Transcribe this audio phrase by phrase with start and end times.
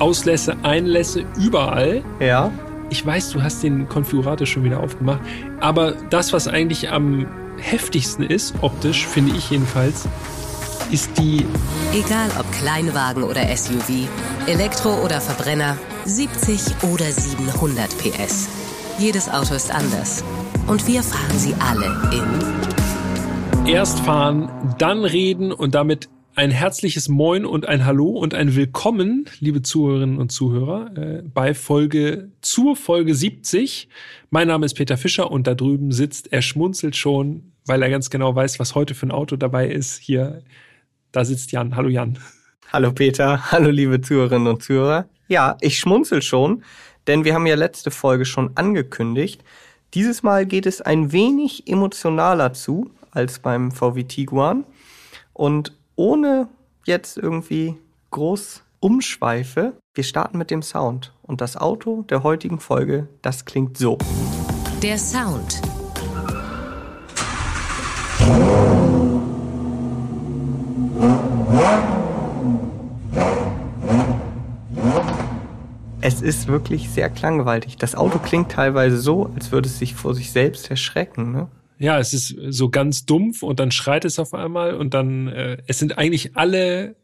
[0.00, 2.02] Auslässe, Einlässe, überall.
[2.18, 2.50] Ja.
[2.88, 5.20] Ich weiß, du hast den Konfigurator schon wieder aufgemacht,
[5.60, 7.26] aber das, was eigentlich am
[7.58, 10.08] heftigsten ist, optisch, finde ich jedenfalls,
[10.90, 11.46] ist die.
[11.92, 14.08] Egal ob Kleinwagen oder SUV,
[14.46, 16.60] Elektro oder Verbrenner, 70
[16.92, 18.48] oder 700 PS.
[18.98, 20.24] Jedes Auto ist anders.
[20.66, 23.66] Und wir fahren sie alle in.
[23.66, 29.26] Erst fahren, dann reden und damit ein herzliches Moin und ein Hallo und ein Willkommen,
[29.40, 33.88] liebe Zuhörerinnen und Zuhörer, äh, bei Folge zur Folge 70.
[34.30, 38.10] Mein Name ist Peter Fischer und da drüben sitzt, er schmunzelt schon, weil er ganz
[38.10, 39.98] genau weiß, was heute für ein Auto dabei ist.
[39.98, 40.42] Hier,
[41.12, 41.74] da sitzt Jan.
[41.74, 42.18] Hallo Jan.
[42.72, 45.08] Hallo Peter, hallo liebe Zuhörerinnen und Zuhörer.
[45.28, 46.62] Ja, ich schmunzel schon,
[47.08, 49.42] denn wir haben ja letzte Folge schon angekündigt.
[49.94, 54.64] Dieses Mal geht es ein wenig emotionaler zu als beim VW Tiguan.
[55.32, 56.48] Und ohne
[56.86, 57.76] jetzt irgendwie
[58.10, 61.12] groß Umschweife, wir starten mit dem Sound.
[61.22, 63.98] Und das Auto der heutigen Folge, das klingt so.
[64.82, 65.60] Der Sound.
[76.02, 77.76] Es ist wirklich sehr klangwaltig.
[77.76, 81.32] Das Auto klingt teilweise so, als würde es sich vor sich selbst erschrecken.
[81.32, 81.48] Ne?
[81.80, 85.56] Ja, es ist so ganz dumpf und dann schreit es auf einmal und dann, äh,
[85.66, 86.94] es sind eigentlich alle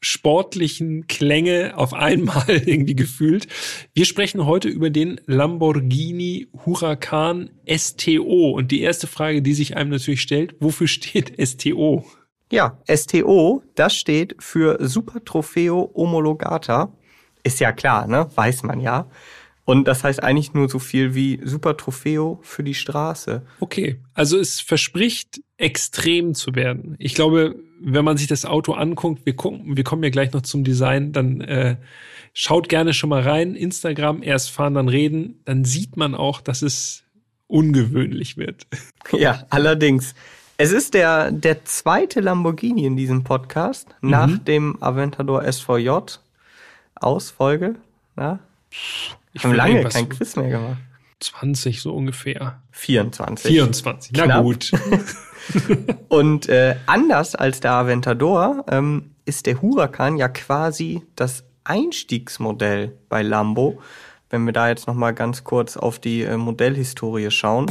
[0.00, 3.46] sportlichen Klänge auf einmal irgendwie gefühlt.
[3.94, 9.90] Wir sprechen heute über den Lamborghini Huracan STO und die erste Frage, die sich einem
[9.90, 12.04] natürlich stellt, wofür steht STO?
[12.50, 16.92] Ja, STO, das steht für Super Trofeo Homologata.
[17.44, 18.28] Ist ja klar, ne?
[18.34, 19.08] Weiß man ja.
[19.64, 23.42] Und das heißt eigentlich nur so viel wie Super Trofeo für die Straße.
[23.60, 26.96] Okay, also es verspricht extrem zu werden.
[26.98, 30.42] Ich glaube, wenn man sich das Auto anguckt, wir gucken, wir kommen ja gleich noch
[30.42, 31.76] zum Design, dann äh,
[32.34, 33.54] schaut gerne schon mal rein.
[33.54, 37.04] Instagram, erst fahren, dann reden, dann sieht man auch, dass es
[37.46, 38.66] ungewöhnlich wird.
[39.12, 40.14] Ja, allerdings.
[40.56, 44.10] Es ist der, der zweite Lamborghini in diesem Podcast, mhm.
[44.10, 45.90] nach dem Aventador SVJ
[46.94, 47.74] Ausfolge.
[48.16, 48.38] Ja?
[49.34, 50.78] Ich habe lange kein Quiz mehr gemacht.
[51.20, 52.62] 20 so ungefähr.
[52.70, 53.50] 24.
[53.50, 54.42] 24, na Knapp.
[54.42, 54.72] gut.
[56.08, 63.22] Und äh, anders als der Aventador ähm, ist der Huracan ja quasi das Einstiegsmodell bei
[63.22, 63.80] Lambo.
[64.30, 67.70] Wenn wir da jetzt noch mal ganz kurz auf die äh, Modellhistorie schauen.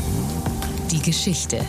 [0.91, 1.65] Die Geschichte.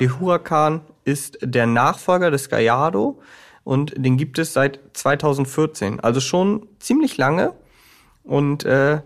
[0.00, 3.20] Der Huracan ist der Nachfolger des Gallardo
[3.64, 7.52] und den gibt es seit 2014, also schon ziemlich lange.
[8.28, 9.00] Und äh,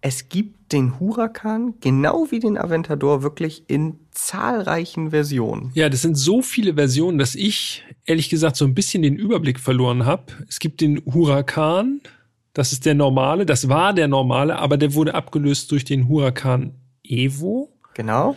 [0.00, 5.70] es gibt den Huracan genau wie den Aventador wirklich in zahlreichen Versionen.
[5.74, 9.60] Ja, das sind so viele Versionen, dass ich ehrlich gesagt so ein bisschen den Überblick
[9.60, 10.24] verloren habe.
[10.48, 12.00] Es gibt den Huracan,
[12.52, 16.74] das ist der normale, das war der normale, aber der wurde abgelöst durch den Huracan
[17.02, 17.72] Evo.
[17.94, 18.36] Genau.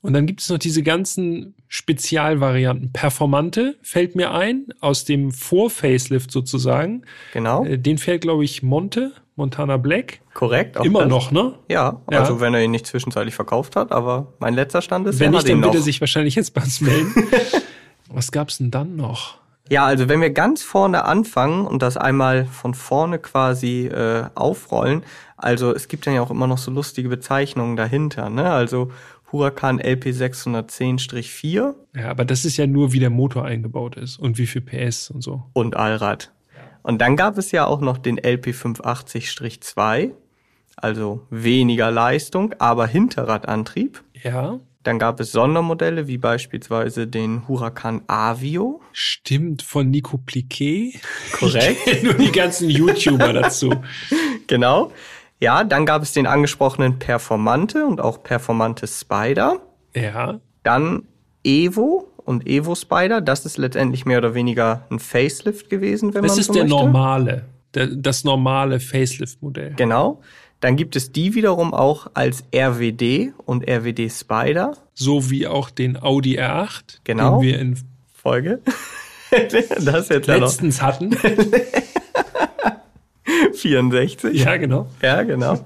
[0.00, 2.92] Und dann gibt es noch diese ganzen Spezialvarianten.
[2.92, 7.02] Performante fällt mir ein, aus dem Vor-Facelift sozusagen.
[7.32, 7.64] Genau.
[7.64, 10.20] Äh, den fällt, glaube ich, Monte, Montana Black.
[10.34, 10.76] Korrekt.
[10.84, 11.08] Immer das.
[11.08, 11.54] noch, ne?
[11.68, 15.20] Ja, ja, also wenn er ihn nicht zwischenzeitlich verkauft hat, aber mein letzter Stand ist,
[15.20, 17.12] wenn nicht, dann er sich wahrscheinlich jetzt bei uns melden.
[18.08, 19.38] Was gab's denn dann noch?
[19.68, 25.02] Ja, also wenn wir ganz vorne anfangen und das einmal von vorne quasi äh, aufrollen,
[25.36, 28.50] also es gibt dann ja auch immer noch so lustige Bezeichnungen dahinter, ne?
[28.50, 28.92] Also
[29.32, 31.74] Huracan LP 610-4.
[31.96, 35.10] Ja, aber das ist ja nur, wie der Motor eingebaut ist und wie viel PS
[35.10, 35.42] und so.
[35.52, 36.32] Und Allrad.
[36.86, 40.12] Und dann gab es ja auch noch den LP 580-2,
[40.76, 44.04] also weniger Leistung, aber Hinterradantrieb.
[44.22, 44.60] Ja.
[44.84, 48.80] Dann gab es Sondermodelle wie beispielsweise den Huracan Avio.
[48.92, 51.00] Stimmt, von Nico Pliquet.
[51.32, 52.04] Korrekt.
[52.04, 53.74] Nur die ganzen YouTuber dazu.
[54.46, 54.92] Genau.
[55.40, 59.60] Ja, dann gab es den angesprochenen Performante und auch Performante Spider.
[59.92, 60.38] Ja.
[60.62, 61.02] Dann
[61.42, 63.20] Evo und Evo Spider.
[63.20, 66.52] Das ist letztendlich mehr oder weniger ein Facelift gewesen, wenn das man so möchte.
[66.52, 67.44] Das ist der normale,
[67.74, 69.74] der, das normale Facelift-Modell.
[69.76, 70.20] Genau.
[70.60, 74.76] Dann gibt es die wiederum auch als RWD und RWD Spider.
[74.94, 77.40] So wie auch den Audi R8, genau.
[77.40, 77.78] den wir in
[78.14, 78.60] Folge
[79.84, 81.16] das jetzt letztens hatten.
[83.52, 84.44] 64.
[84.44, 84.88] Ja, genau.
[85.02, 85.58] Ja, genau.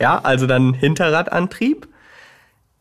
[0.00, 1.88] Ja, also dann Hinterradantrieb.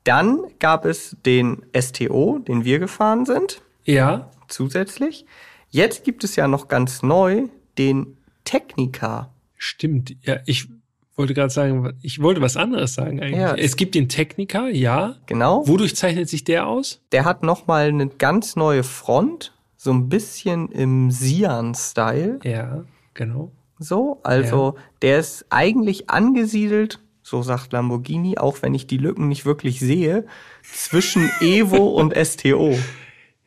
[0.08, 3.62] Dann gab es den STO, den wir gefahren sind.
[3.84, 4.32] Ja.
[4.48, 5.26] Zusätzlich.
[5.70, 9.34] Jetzt gibt es ja noch ganz neu den Technica.
[9.58, 10.16] Stimmt.
[10.22, 10.70] Ja, ich
[11.18, 13.40] wollte gerade sagen, ich wollte was anderes sagen eigentlich.
[13.40, 13.56] Ja.
[13.56, 15.16] Es gibt den Technica, ja.
[15.26, 15.68] Genau.
[15.68, 17.02] Wodurch zeichnet sich der aus?
[17.12, 22.40] Der hat nochmal eine ganz neue Front, so ein bisschen im Sian-Style.
[22.44, 23.52] Ja, genau.
[23.80, 24.84] So, also ja.
[25.02, 30.26] der ist eigentlich angesiedelt, so sagt Lamborghini, auch wenn ich die Lücken nicht wirklich sehe,
[30.64, 32.80] zwischen Evo und STO.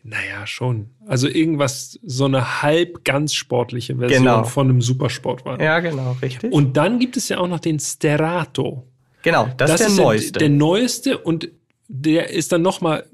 [0.02, 0.90] Naja, schon.
[1.06, 4.44] Also irgendwas, so eine halb ganz sportliche Version genau.
[4.44, 5.64] von einem Supersportwagen.
[5.64, 6.52] Ja, genau, richtig.
[6.52, 8.86] Und dann gibt es ja auch noch den Sterato.
[9.22, 10.32] Genau, das, das ist der neueste.
[10.32, 11.48] Der, der neueste und
[11.88, 13.06] der ist dann noch mal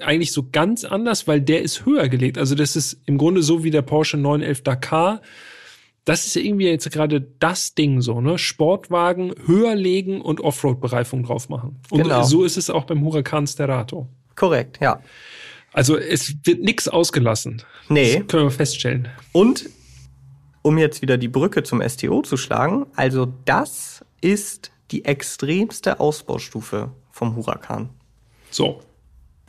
[0.00, 2.38] eigentlich so ganz anders, weil der ist höher gelegt.
[2.38, 5.20] Also das ist im Grunde so wie der Porsche 911 Dakar.
[6.06, 8.38] Das ist ja irgendwie jetzt gerade das Ding so, ne?
[8.38, 11.80] Sportwagen höher legen und Offroad-Bereifung drauf machen.
[11.90, 12.22] Und genau.
[12.22, 14.08] so ist es auch beim Huracan Sterato.
[14.36, 15.00] Korrekt, ja.
[15.72, 17.62] Also es wird nichts ausgelassen.
[17.88, 18.20] Nee.
[18.20, 19.08] Das können wir feststellen.
[19.32, 19.68] Und
[20.62, 26.92] um jetzt wieder die Brücke zum STO zu schlagen, also das ist die extremste Ausbaustufe
[27.10, 27.90] vom Huracan.
[28.50, 28.80] So.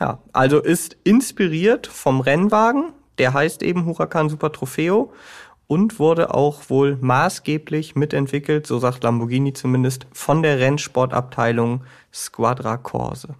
[0.00, 5.12] Ja, also ist inspiriert vom Rennwagen, der heißt eben Huracan Super Trofeo
[5.68, 13.36] und wurde auch wohl maßgeblich mitentwickelt, so sagt Lamborghini zumindest, von der Rennsportabteilung Squadra Corse.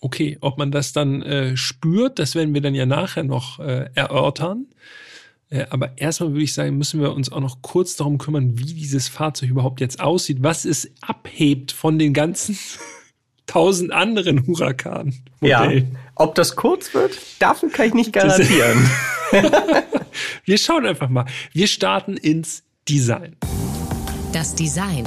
[0.00, 3.88] Okay, ob man das dann äh, spürt, das werden wir dann ja nachher noch äh,
[3.94, 4.66] erörtern.
[5.50, 8.64] Äh, aber erstmal würde ich sagen, müssen wir uns auch noch kurz darum kümmern, wie
[8.64, 12.58] dieses Fahrzeug überhaupt jetzt aussieht, was es abhebt von den ganzen
[13.46, 15.24] tausend anderen Hurakanen.
[15.40, 15.70] Ja,
[16.16, 18.90] ob das kurz wird, dafür kann ich nicht garantieren.
[20.44, 21.26] wir schauen einfach mal.
[21.52, 23.36] Wir starten ins Design.
[24.32, 25.06] Das Design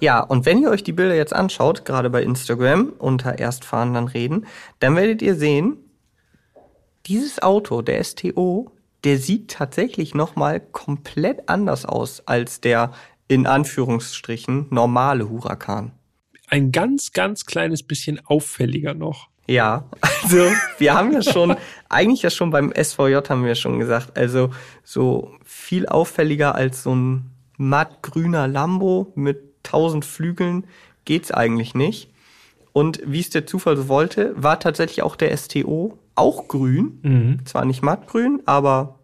[0.00, 4.06] ja, und wenn ihr euch die Bilder jetzt anschaut, gerade bei Instagram unter Erstfahren dann
[4.06, 4.46] reden,
[4.78, 5.76] dann werdet ihr sehen,
[7.06, 8.70] dieses Auto, der STO,
[9.02, 12.92] der sieht tatsächlich nochmal komplett anders aus als der
[13.26, 15.92] in Anführungsstrichen normale Huracan.
[16.48, 19.28] Ein ganz, ganz kleines bisschen auffälliger noch.
[19.48, 21.56] Ja, also wir haben ja schon,
[21.88, 24.50] eigentlich ja schon beim SVJ haben wir schon gesagt, also
[24.84, 30.64] so viel auffälliger als so ein mattgrüner Lambo mit tausend Flügeln
[31.04, 32.10] geht's eigentlich nicht.
[32.72, 37.00] Und wie es der Zufall so wollte, war tatsächlich auch der STO auch grün.
[37.02, 37.46] Mhm.
[37.46, 38.98] Zwar nicht mattgrün, aber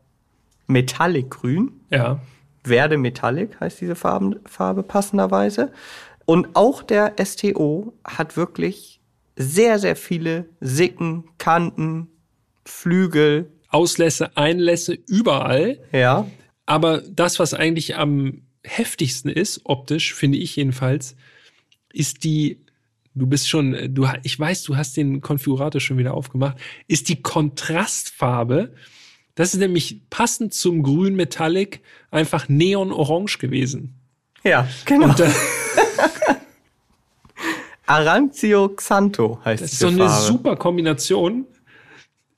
[0.66, 1.80] Metallic grün.
[1.90, 2.20] Ja.
[2.62, 5.72] Verde Metallic heißt diese Farben, Farbe passenderweise.
[6.26, 9.00] Und auch der STO hat wirklich
[9.36, 12.08] sehr, sehr viele Sicken, Kanten,
[12.64, 13.50] Flügel.
[13.74, 15.80] Auslässe, Einlässe überall.
[15.90, 16.30] Ja.
[16.64, 21.16] Aber das, was eigentlich am heftigsten ist, optisch, finde ich jedenfalls,
[21.92, 22.64] ist die,
[23.14, 27.20] du bist schon, du, ich weiß, du hast den Konfigurator schon wieder aufgemacht, ist die
[27.20, 28.72] Kontrastfarbe.
[29.34, 31.80] Das ist nämlich passend zum grün Metallic
[32.12, 33.98] einfach Neon-Orange gewesen.
[34.44, 35.08] Ja, genau.
[35.08, 35.30] Und, äh,
[37.86, 40.22] Arancio Xanto heißt Das ist so eine Farbe.
[40.22, 41.46] super Kombination.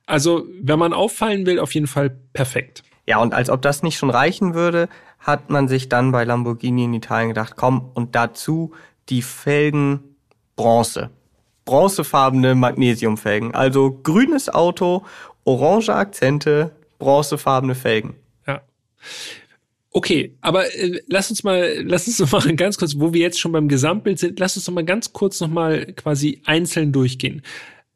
[0.05, 2.83] Also, wenn man auffallen will, auf jeden Fall perfekt.
[3.05, 4.89] Ja, und als ob das nicht schon reichen würde,
[5.19, 8.73] hat man sich dann bei Lamborghini in Italien gedacht, komm, und dazu
[9.09, 10.15] die Felgen
[10.55, 11.09] Bronze.
[11.65, 13.53] Bronzefarbene Magnesiumfelgen.
[13.53, 15.03] Also grünes Auto,
[15.43, 18.15] orange Akzente, bronzefarbene Felgen.
[18.45, 18.61] Ja.
[19.91, 23.39] Okay, aber äh, lass uns mal, lass uns noch mal ganz kurz, wo wir jetzt
[23.39, 27.41] schon beim Gesamtbild sind, lass uns noch mal ganz kurz noch mal quasi einzeln durchgehen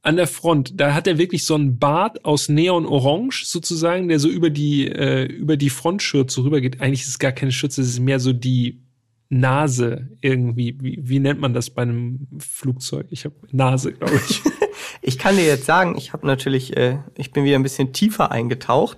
[0.03, 4.29] an der Front, da hat er wirklich so einen Bart aus Neon-Orange sozusagen, der so
[4.29, 6.81] über die, äh, über die Frontschürze rübergeht.
[6.81, 8.81] Eigentlich ist es gar keine Schürze, es ist mehr so die
[9.29, 10.75] Nase irgendwie.
[10.81, 13.07] Wie, wie nennt man das bei einem Flugzeug?
[13.11, 14.41] Ich habe Nase, glaube ich.
[15.03, 18.31] ich kann dir jetzt sagen, ich habe natürlich, äh, ich bin wieder ein bisschen tiefer
[18.31, 18.97] eingetaucht,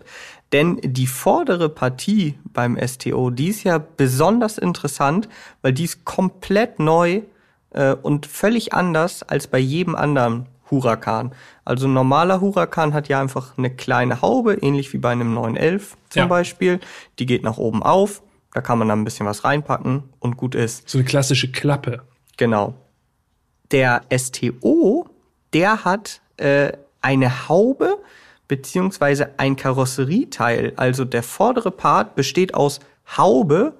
[0.53, 5.27] denn die vordere Partie beim STO, die ist ja besonders interessant,
[5.61, 7.23] weil die ist komplett neu
[7.71, 11.33] äh, und völlig anders als bei jedem anderen Huracan.
[11.65, 15.97] Also ein normaler Huracan hat ja einfach eine kleine Haube, ähnlich wie bei einem 911
[16.09, 16.27] zum ja.
[16.27, 16.79] Beispiel.
[17.19, 18.21] Die geht nach oben auf,
[18.53, 20.87] da kann man dann ein bisschen was reinpacken und gut ist.
[20.87, 22.03] So eine klassische Klappe.
[22.37, 22.75] Genau.
[23.71, 25.07] Der STO,
[25.53, 27.97] der hat äh, eine Haube
[28.55, 30.73] beziehungsweise ein Karosserieteil.
[30.75, 32.79] Also der vordere Part besteht aus
[33.17, 33.75] Haube,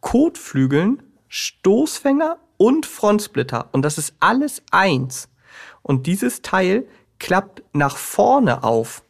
[0.00, 3.70] Kotflügeln, Stoßfänger und Frontsplitter.
[3.72, 5.30] Und das ist alles eins.
[5.80, 6.86] Und dieses Teil
[7.18, 9.02] klappt nach vorne auf.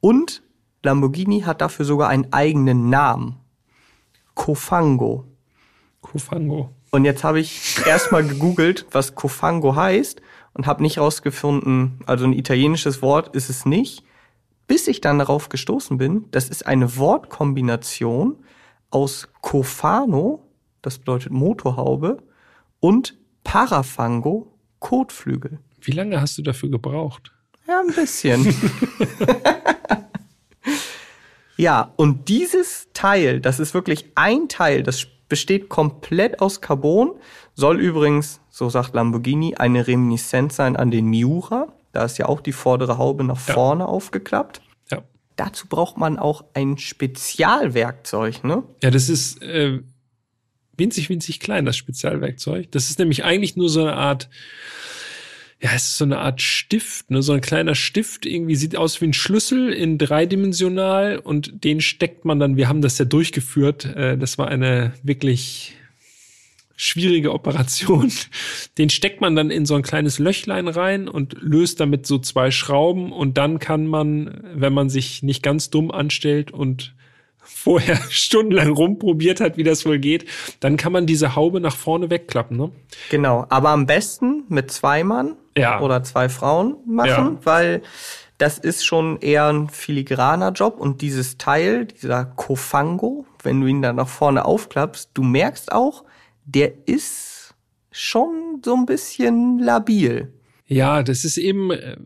[0.00, 0.42] Und
[0.82, 3.36] Lamborghini hat dafür sogar einen eigenen Namen.
[4.34, 5.24] Cofango.
[6.02, 6.74] Cofango.
[6.90, 10.20] Und jetzt habe ich erstmal gegoogelt, was Cofango heißt
[10.52, 14.04] und habe nicht rausgefunden, also ein italienisches Wort ist es nicht,
[14.66, 18.36] bis ich dann darauf gestoßen bin, das ist eine Wortkombination
[18.90, 20.42] aus Cofano,
[20.82, 22.22] das bedeutet Motorhaube,
[22.80, 25.60] und Parafango, Kotflügel.
[25.80, 27.32] Wie lange hast du dafür gebraucht?
[27.66, 28.46] Ja, ein bisschen.
[31.56, 37.12] ja, und dieses Teil, das ist wirklich ein Teil, das besteht komplett aus Carbon,
[37.54, 41.68] soll übrigens, so sagt Lamborghini, eine Reminiszenz sein an den Miura.
[41.96, 43.54] Da ist ja auch die vordere Haube nach Ja.
[43.54, 44.60] vorne aufgeklappt.
[44.90, 45.02] Ja.
[45.36, 48.64] Dazu braucht man auch ein Spezialwerkzeug, ne?
[48.82, 49.80] Ja, das ist äh,
[50.76, 52.70] winzig, winzig klein, das Spezialwerkzeug.
[52.70, 54.28] Das ist nämlich eigentlich nur so eine Art,
[55.62, 57.22] ja, es ist so eine Art Stift, ne?
[57.22, 62.26] so ein kleiner Stift, irgendwie sieht aus wie ein Schlüssel in dreidimensional und den steckt
[62.26, 65.74] man dann, wir haben das ja durchgeführt, äh, das war eine wirklich
[66.76, 68.12] schwierige Operation.
[68.78, 72.50] Den steckt man dann in so ein kleines Löchlein rein und löst damit so zwei
[72.50, 76.94] Schrauben und dann kann man, wenn man sich nicht ganz dumm anstellt und
[77.38, 80.26] vorher stundenlang rumprobiert hat, wie das wohl geht,
[80.60, 82.56] dann kann man diese Haube nach vorne wegklappen.
[82.56, 82.70] Ne?
[83.10, 85.80] Genau, aber am besten mit zwei Mann Ja.
[85.80, 87.38] oder zwei Frauen machen, Ja.
[87.44, 87.82] weil
[88.38, 93.80] das ist schon eher ein filigraner Job und dieses Teil, dieser Kofango, wenn du ihn
[93.80, 96.04] dann nach vorne aufklappst, du merkst auch,
[96.46, 97.54] der ist
[97.90, 100.32] schon so ein bisschen labil.
[100.66, 101.96] Ja, das ist eben äh,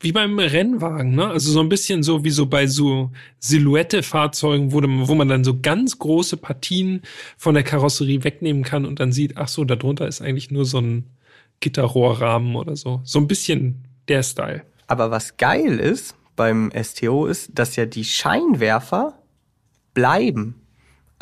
[0.00, 1.28] wie beim Rennwagen, ne?
[1.28, 5.44] Also so ein bisschen so wie so bei so Silhouette-Fahrzeugen, wo, man- wo man dann
[5.44, 7.02] so ganz große Partien
[7.36, 10.78] von der Karosserie wegnehmen kann und dann sieht, ach so, darunter ist eigentlich nur so
[10.78, 11.06] ein
[11.60, 13.00] Gitterrohrrahmen oder so.
[13.04, 14.62] So ein bisschen der Style.
[14.88, 19.18] Aber was geil ist beim STO ist, dass ja die Scheinwerfer
[19.94, 20.56] bleiben.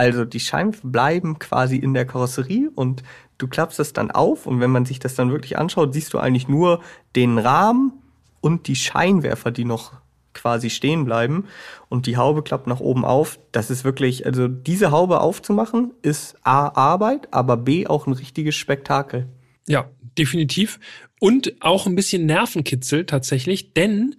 [0.00, 3.02] Also die Scheinwerfer bleiben quasi in der Karosserie und
[3.36, 6.18] du klappst das dann auf und wenn man sich das dann wirklich anschaut, siehst du
[6.18, 6.80] eigentlich nur
[7.16, 7.92] den Rahmen
[8.40, 9.92] und die Scheinwerfer, die noch
[10.32, 11.44] quasi stehen bleiben
[11.90, 13.38] und die Haube klappt nach oben auf.
[13.52, 18.56] Das ist wirklich, also diese Haube aufzumachen ist A Arbeit, aber B auch ein richtiges
[18.56, 19.28] Spektakel.
[19.68, 20.80] Ja, definitiv.
[21.20, 24.16] Und auch ein bisschen Nervenkitzel tatsächlich, denn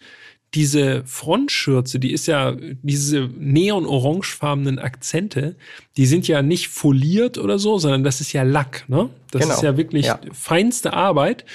[0.54, 5.56] diese Frontschürze, die ist ja, diese neon-orangefarbenen Akzente,
[5.96, 9.10] die sind ja nicht foliert oder so, sondern das ist ja Lack, ne?
[9.32, 10.20] Das Genau, ist ja wirklich ja.
[10.34, 11.46] feinste Arbeit.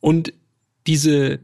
[0.00, 0.32] Und
[0.86, 1.40] diese,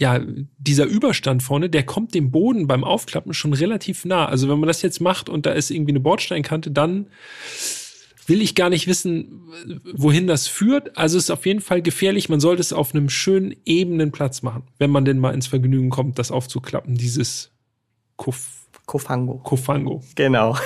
[0.00, 0.20] ja,
[0.58, 4.26] dieser Überstand vorne, der kommt dem Boden beim Aufklappen schon relativ nah.
[4.26, 7.06] Also wenn man das jetzt macht und da ist irgendwie eine Bordsteinkante, dann
[8.26, 9.42] will ich gar nicht wissen,
[9.92, 10.96] wohin das führt.
[10.96, 12.28] Also es ist auf jeden Fall gefährlich.
[12.28, 15.90] Man sollte es auf einem schönen, ebenen Platz machen, wenn man denn mal ins Vergnügen
[15.90, 17.50] kommt, das aufzuklappen, dieses
[18.16, 19.38] Kuf Kofango.
[19.38, 20.02] Kofango.
[20.16, 20.56] Genau.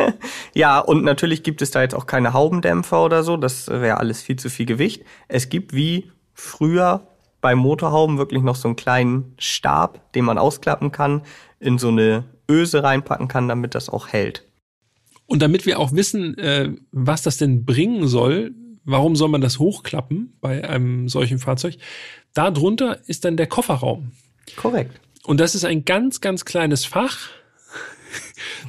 [0.54, 3.38] ja, und natürlich gibt es da jetzt auch keine Haubendämpfer oder so.
[3.38, 5.02] Das wäre alles viel zu viel Gewicht.
[5.28, 7.06] Es gibt wie früher
[7.40, 11.22] bei Motorhauben wirklich noch so einen kleinen Stab, den man ausklappen kann,
[11.58, 14.44] in so eine Öse reinpacken kann, damit das auch hält.
[15.30, 18.50] Und damit wir auch wissen, äh, was das denn bringen soll,
[18.84, 21.76] warum soll man das hochklappen bei einem solchen Fahrzeug?
[22.34, 24.10] Darunter ist dann der Kofferraum.
[24.56, 25.00] Korrekt.
[25.22, 27.28] Und das ist ein ganz, ganz kleines Fach,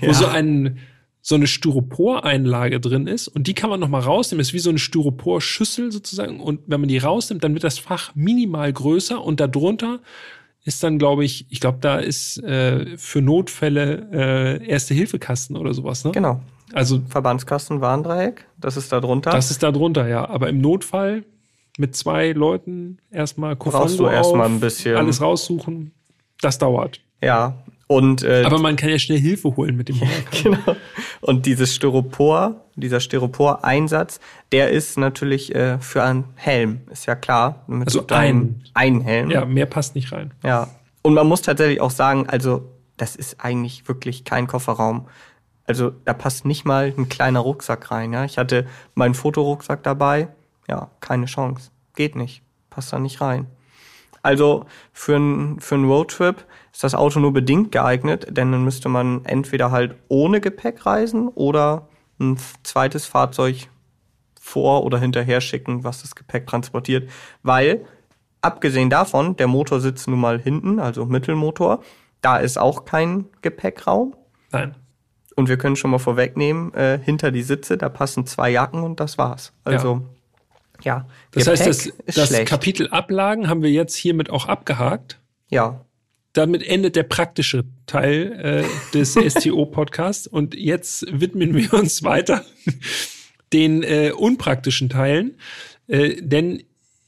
[0.02, 0.14] wo Ja.
[0.14, 0.78] so ein
[1.24, 4.42] so eine Styroporeinlage drin ist und die kann man noch mal rausnehmen.
[4.42, 8.14] ist wie so eine Styroporschüssel sozusagen und wenn man die rausnimmt, dann wird das Fach
[8.14, 10.00] minimal größer und darunter
[10.64, 16.04] ist dann, glaube ich, ich glaube, da ist äh, für Notfälle äh, Erste-Hilfe-Kasten oder sowas.
[16.06, 16.12] Ne?
[16.12, 16.40] Genau.
[16.74, 19.32] Also Verbandskasten Warndreieck, das ist da drunter.
[19.32, 20.30] das ist da drunter, ja.
[20.30, 21.24] Aber im Notfall
[21.78, 25.92] mit zwei Leuten erstmal Brauchst du Kofango erstmal ein bisschen- alles raussuchen.
[26.42, 27.00] Das dauert.
[27.22, 27.58] ja.
[27.92, 30.32] Und äh, Aber man kann ja schnell Hilfe holen mit dem Werk.
[30.44, 30.78] Genau.
[31.20, 34.20] Und dieses Styropor, dieser Styropor-Einsatz,
[34.54, 37.66] der ist natürlich äh, für einen Helm, ist ja klar.
[37.68, 39.30] Also deinen- ein Helm.
[39.30, 40.34] Ja, mehr passt nicht rein.
[40.44, 40.68] ja.
[41.04, 45.08] Und man muss tatsächlich auch sagen, also das ist eigentlich wirklich kein Kofferraum.
[45.66, 48.14] Also da passt nicht mal ein kleiner Rucksack rein.
[48.14, 50.28] Ja, ich hatte meinen Fotorucksack dabei.
[50.70, 53.48] Ja, keine Chance, geht nicht, passt da nicht rein.
[54.22, 56.46] Also für einen für einen Roadtrip
[56.82, 61.28] ist das Auto nur bedingt geeignet, denn dann müsste man entweder halt ohne Gepäck reisen
[61.28, 61.88] oder
[62.20, 63.70] ein zweites Fahrzeug
[64.40, 67.08] vor oder hinterher schicken, was das Gepäck transportiert,
[67.44, 67.86] weil
[68.42, 71.84] abgesehen davon, der Motor sitzt nun mal hinten, also Mittelmotor,
[72.20, 74.16] da ist auch kein Gepäckraum.
[74.52, 74.74] Nein.
[75.36, 79.00] Und wir können schon mal vorwegnehmen, äh, hinter die Sitze, da passen zwei Jacken und
[79.00, 79.54] das war's.
[79.66, 80.10] Also,
[80.82, 81.06] ja.
[81.30, 82.46] Das heißt, das, das.
[82.46, 85.20] Kapitel Ablagen haben wir jetzt hiermit auch abgehakt.
[85.48, 85.82] ja,
[86.34, 90.28] Damit endet der praktische Teil äh, des STO-Podcasts.
[90.28, 92.46] Und jetzt widmen wir uns weiter
[93.54, 95.38] den äh, unpraktischen Teilen.
[95.88, 96.64] Äh, denn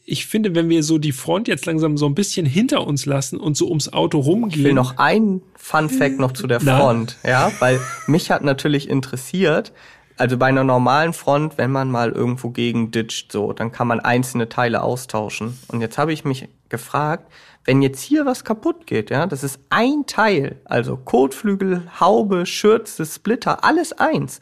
[0.06, 3.40] ich finde, wenn wir so die Front jetzt langsam so ein bisschen hinter uns lassen
[3.40, 4.60] und so ums Auto rumgehen.
[4.60, 6.78] Ich will noch ein Fun Fact noch zu der Na?
[6.78, 9.72] Front, ja, weil mich hat natürlich interessiert,
[10.18, 14.00] also bei einer normalen Front, wenn man mal irgendwo gegen ditcht, so, dann kann man
[14.00, 15.58] einzelne Teile austauschen.
[15.70, 17.32] Und jetzt habe ich mich gefragt,
[17.66, 23.06] wenn jetzt hier was kaputt geht, ja, das ist ein Teil, also Kotflügel, Haube, Schürze,
[23.06, 24.42] Splitter, alles eins,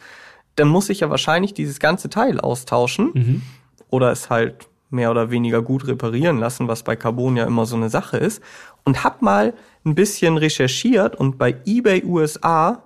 [0.55, 3.41] dann muss ich ja wahrscheinlich dieses ganze Teil austauschen mhm.
[3.89, 7.75] oder es halt mehr oder weniger gut reparieren lassen, was bei Carbon ja immer so
[7.75, 8.43] eine Sache ist.
[8.83, 9.53] Und hab mal
[9.85, 12.83] ein bisschen recherchiert und bei eBay USA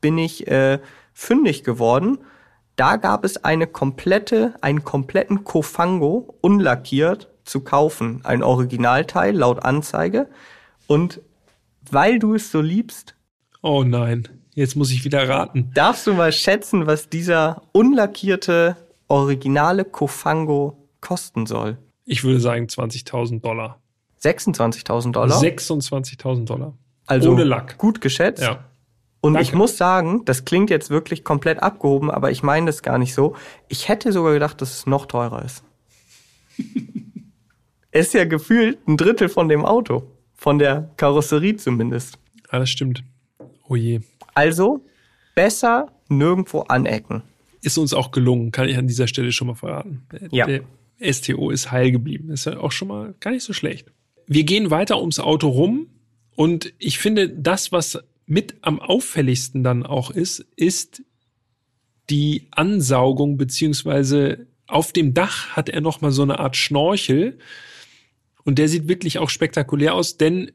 [0.00, 0.80] bin ich äh,
[1.12, 2.18] fündig geworden.
[2.76, 8.20] Da gab es eine komplette, einen kompletten Kofango unlackiert zu kaufen.
[8.24, 10.28] Ein Originalteil laut Anzeige.
[10.86, 11.20] Und
[11.90, 13.14] weil du es so liebst.
[13.62, 15.70] Oh nein, jetzt muss ich wieder raten.
[15.74, 18.76] Darfst du mal schätzen, was dieser unlackierte,
[19.08, 21.78] originale Kofango kosten soll?
[22.04, 23.80] Ich würde sagen 20.000 Dollar.
[24.22, 25.38] 26.000 Dollar?
[25.38, 26.74] 26.000 Dollar.
[27.06, 27.78] Also Ohne Lack.
[27.78, 28.42] Gut geschätzt.
[28.42, 28.64] Ja.
[29.20, 29.48] Und Danke.
[29.48, 33.14] ich muss sagen, das klingt jetzt wirklich komplett abgehoben, aber ich meine das gar nicht
[33.14, 33.34] so.
[33.68, 35.64] Ich hätte sogar gedacht, dass es noch teurer ist.
[38.00, 40.10] ist ja gefühlt ein Drittel von dem Auto.
[40.34, 42.18] Von der Karosserie zumindest.
[42.52, 43.04] Ja, das stimmt.
[43.68, 44.00] Oh je.
[44.34, 44.84] Also
[45.34, 47.22] besser nirgendwo anecken.
[47.62, 50.06] Ist uns auch gelungen, kann ich an dieser Stelle schon mal verraten.
[50.30, 50.46] Ja.
[50.46, 50.62] Der
[51.12, 52.30] STO ist heil geblieben.
[52.30, 53.90] Ist ja auch schon mal gar nicht so schlecht.
[54.26, 55.86] Wir gehen weiter ums Auto rum
[56.34, 61.02] und ich finde, das, was mit am auffälligsten dann auch ist, ist
[62.10, 67.38] die Ansaugung beziehungsweise auf dem Dach hat er noch mal so eine Art Schnorchel,
[68.44, 70.52] und der sieht wirklich auch spektakulär aus, denn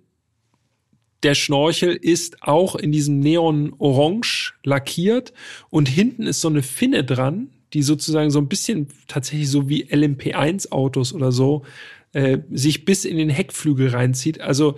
[1.24, 5.34] der Schnorchel ist auch in diesem Neon-Orange lackiert
[5.70, 9.86] und hinten ist so eine Finne dran, die sozusagen so ein bisschen tatsächlich so wie
[9.86, 11.66] LMP1-Autos oder so
[12.14, 14.40] äh, sich bis in den Heckflügel reinzieht.
[14.40, 14.78] Also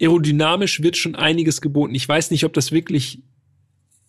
[0.00, 1.94] aerodynamisch wird schon einiges geboten.
[1.94, 3.22] Ich weiß nicht, ob das wirklich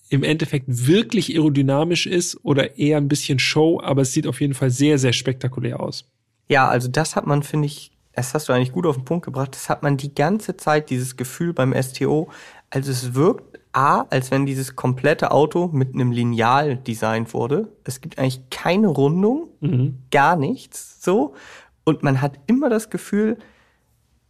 [0.09, 4.53] im Endeffekt wirklich aerodynamisch ist oder eher ein bisschen Show, aber es sieht auf jeden
[4.53, 6.05] Fall sehr, sehr spektakulär aus.
[6.47, 9.25] Ja, also das hat man, finde ich, das hast du eigentlich gut auf den Punkt
[9.25, 12.29] gebracht, das hat man die ganze Zeit, dieses Gefühl beim STO.
[12.69, 17.71] Also es wirkt A, als wenn dieses komplette Auto mit einem Lineal designt wurde.
[17.83, 19.99] Es gibt eigentlich keine Rundung, mhm.
[20.09, 21.35] gar nichts so.
[21.83, 23.37] Und man hat immer das Gefühl,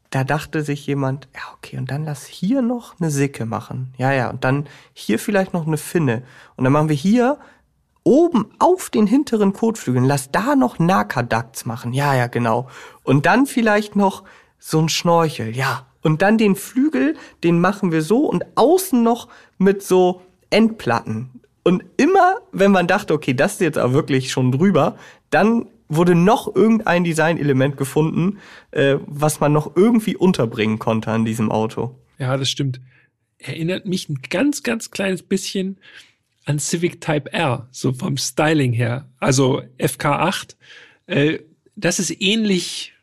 [0.10, 3.94] da dachte sich jemand, ja, okay, und dann lass hier noch eine Sicke machen.
[3.98, 6.24] Ja, ja, und dann hier vielleicht noch eine Finne.
[6.56, 7.40] Und dann machen wir hier
[8.08, 11.92] oben auf den hinteren Kotflügeln, lass da noch Nakadakts machen.
[11.92, 12.70] Ja, ja, genau.
[13.04, 14.24] Und dann vielleicht noch
[14.58, 15.86] so ein Schnorchel, ja.
[16.02, 21.42] Und dann den Flügel, den machen wir so und außen noch mit so Endplatten.
[21.64, 24.96] Und immer, wenn man dachte, okay, das ist jetzt auch wirklich schon drüber,
[25.30, 28.38] dann wurde noch irgendein Designelement gefunden,
[28.72, 32.00] äh, was man noch irgendwie unterbringen konnte an diesem Auto.
[32.20, 32.80] Ja, das stimmt.
[33.38, 35.78] Erinnert mich ein ganz, ganz kleines bisschen
[36.48, 39.06] an Civic Type R, so vom Styling her.
[39.20, 40.56] Also FK8,
[41.08, 41.40] äh,
[41.76, 42.94] das ist ähnlich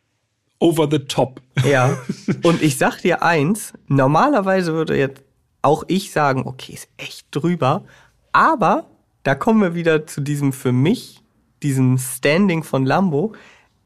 [0.58, 1.40] over the top.
[1.64, 1.96] Ja.
[2.42, 5.22] Und ich sag dir eins, normalerweise würde jetzt
[5.62, 7.84] auch ich sagen, okay, ist echt drüber.
[8.32, 8.86] Aber
[9.22, 11.22] da kommen wir wieder zu diesem für mich,
[11.62, 13.34] diesem Standing von Lambo.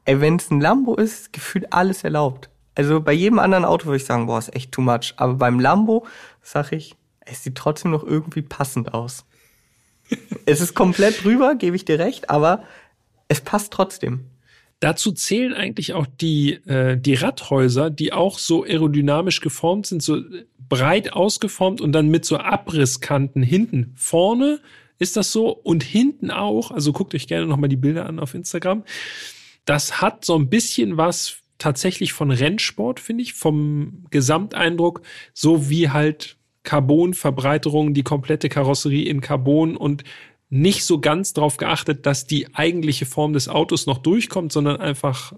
[0.05, 2.49] Wenn es ein Lambo ist, gefühlt alles erlaubt.
[2.75, 5.13] Also bei jedem anderen Auto würde ich sagen, boah, ist echt too much.
[5.17, 6.05] Aber beim Lambo
[6.41, 9.25] sag ich, es sieht trotzdem noch irgendwie passend aus
[10.45, 12.63] es ist komplett drüber, gebe ich dir recht, aber
[13.27, 14.25] es passt trotzdem.
[14.79, 20.21] Dazu zählen eigentlich auch die, äh, die Radhäuser, die auch so aerodynamisch geformt sind, so
[20.69, 23.91] breit ausgeformt und dann mit so Abrisskanten hinten.
[23.95, 24.61] Vorne
[24.97, 26.71] ist das so und hinten auch.
[26.71, 28.83] Also guckt euch gerne nochmal die Bilder an auf Instagram.
[29.65, 35.01] Das hat so ein bisschen was tatsächlich von Rennsport, finde ich, vom Gesamteindruck,
[35.33, 40.03] so wie halt Carbon-Verbreiterung, die komplette Karosserie in Carbon und
[40.49, 45.33] nicht so ganz darauf geachtet, dass die eigentliche Form des Autos noch durchkommt, sondern einfach,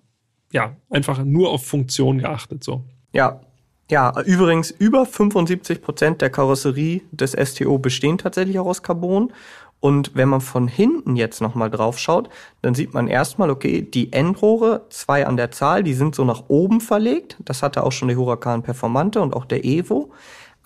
[0.51, 2.83] ja, einfach nur auf Funktion geachtet, so.
[3.13, 3.41] Ja.
[3.89, 9.33] Ja, übrigens über 75 Prozent der Karosserie des STO bestehen tatsächlich auch aus Carbon.
[9.81, 12.29] Und wenn man von hinten jetzt nochmal drauf schaut,
[12.61, 16.43] dann sieht man erstmal, okay, die Endrohre, zwei an der Zahl, die sind so nach
[16.47, 17.35] oben verlegt.
[17.43, 20.11] Das hatte auch schon der Huracan Performante und auch der Evo.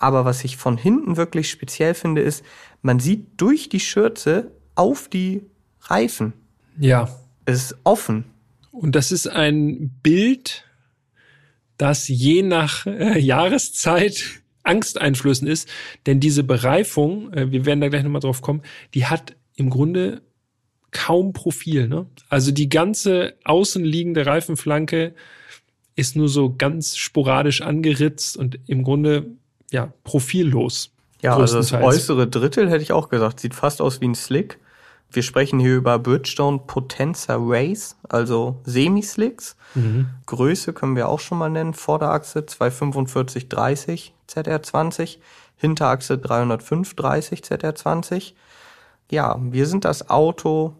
[0.06, 2.44] Aber was ich von hinten wirklich speziell finde, ist,
[2.80, 5.42] man sieht durch die Schürze auf die
[5.80, 6.32] Reifen.
[6.78, 7.08] Ja.
[7.44, 8.26] Es ist offen.
[8.70, 10.64] Und das ist ein Bild,
[11.76, 15.68] das je nach äh, Jahreszeit angsteinflößend ist,
[16.06, 18.62] denn diese Bereifung, äh, wir werden da gleich nochmal drauf kommen,
[18.94, 20.22] die hat im Grunde
[20.92, 21.88] kaum Profil.
[21.88, 22.06] Ne?
[22.28, 25.16] Also die ganze außenliegende Reifenflanke
[25.96, 29.36] ist nur so ganz sporadisch angeritzt und im Grunde
[29.70, 30.90] ja, profillos.
[31.22, 33.40] Ja, also das äußere Drittel hätte ich auch gesagt.
[33.40, 34.58] Sieht fast aus wie ein Slick.
[35.10, 39.56] Wir sprechen hier über Bridgestone Potenza Race, also Semislicks.
[39.74, 40.08] Mhm.
[40.26, 41.74] Größe können wir auch schon mal nennen.
[41.74, 45.18] Vorderachse 245 30 ZR20,
[45.56, 48.34] Hinterachse 305 30 ZR20.
[49.10, 50.74] Ja, wir sind das Auto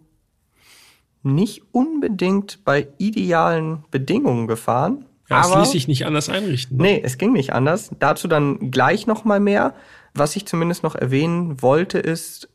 [1.22, 5.05] nicht unbedingt bei idealen Bedingungen gefahren.
[5.28, 6.76] Ja, es ließ sich nicht anders einrichten.
[6.76, 6.82] Ne?
[6.82, 7.90] Nee, es ging nicht anders.
[7.98, 9.74] Dazu dann gleich noch mal mehr.
[10.14, 12.48] Was ich zumindest noch erwähnen wollte, ist,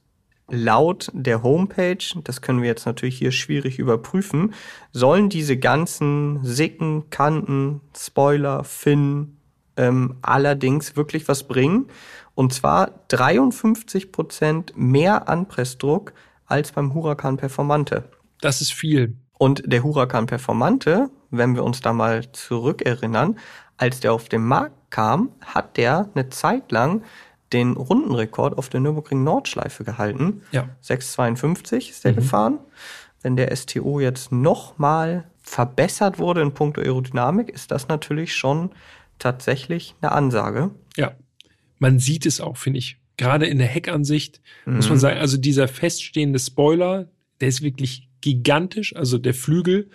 [0.51, 4.53] laut der Homepage, das können wir jetzt natürlich hier schwierig überprüfen,
[4.91, 9.37] sollen diese ganzen Sicken, Kanten, Spoiler, Fin
[9.77, 11.87] ähm, allerdings wirklich was bringen.
[12.35, 16.13] Und zwar 53 Prozent mehr Anpressdruck
[16.45, 18.09] als beim Huracan Performante.
[18.41, 19.15] Das ist viel.
[19.37, 23.39] Und der Huracan Performante, wenn wir uns da mal zurückerinnern,
[23.77, 27.03] als der auf den Markt kam, hat der eine Zeit lang
[27.53, 30.43] den Rundenrekord auf der Nürburgring Nordschleife gehalten.
[30.51, 30.69] Ja.
[30.83, 32.17] 6,52 ist der mhm.
[32.17, 32.59] gefahren.
[33.21, 38.71] Wenn der STO jetzt nochmal verbessert wurde in puncto Aerodynamik, ist das natürlich schon
[39.19, 40.71] tatsächlich eine Ansage.
[40.95, 41.13] Ja,
[41.79, 42.97] man sieht es auch, finde ich.
[43.17, 44.77] Gerade in der Heckansicht mhm.
[44.77, 45.01] muss man mhm.
[45.01, 47.07] sagen, also dieser feststehende Spoiler,
[47.39, 48.95] der ist wirklich gigantisch.
[48.95, 49.89] Also der Flügel,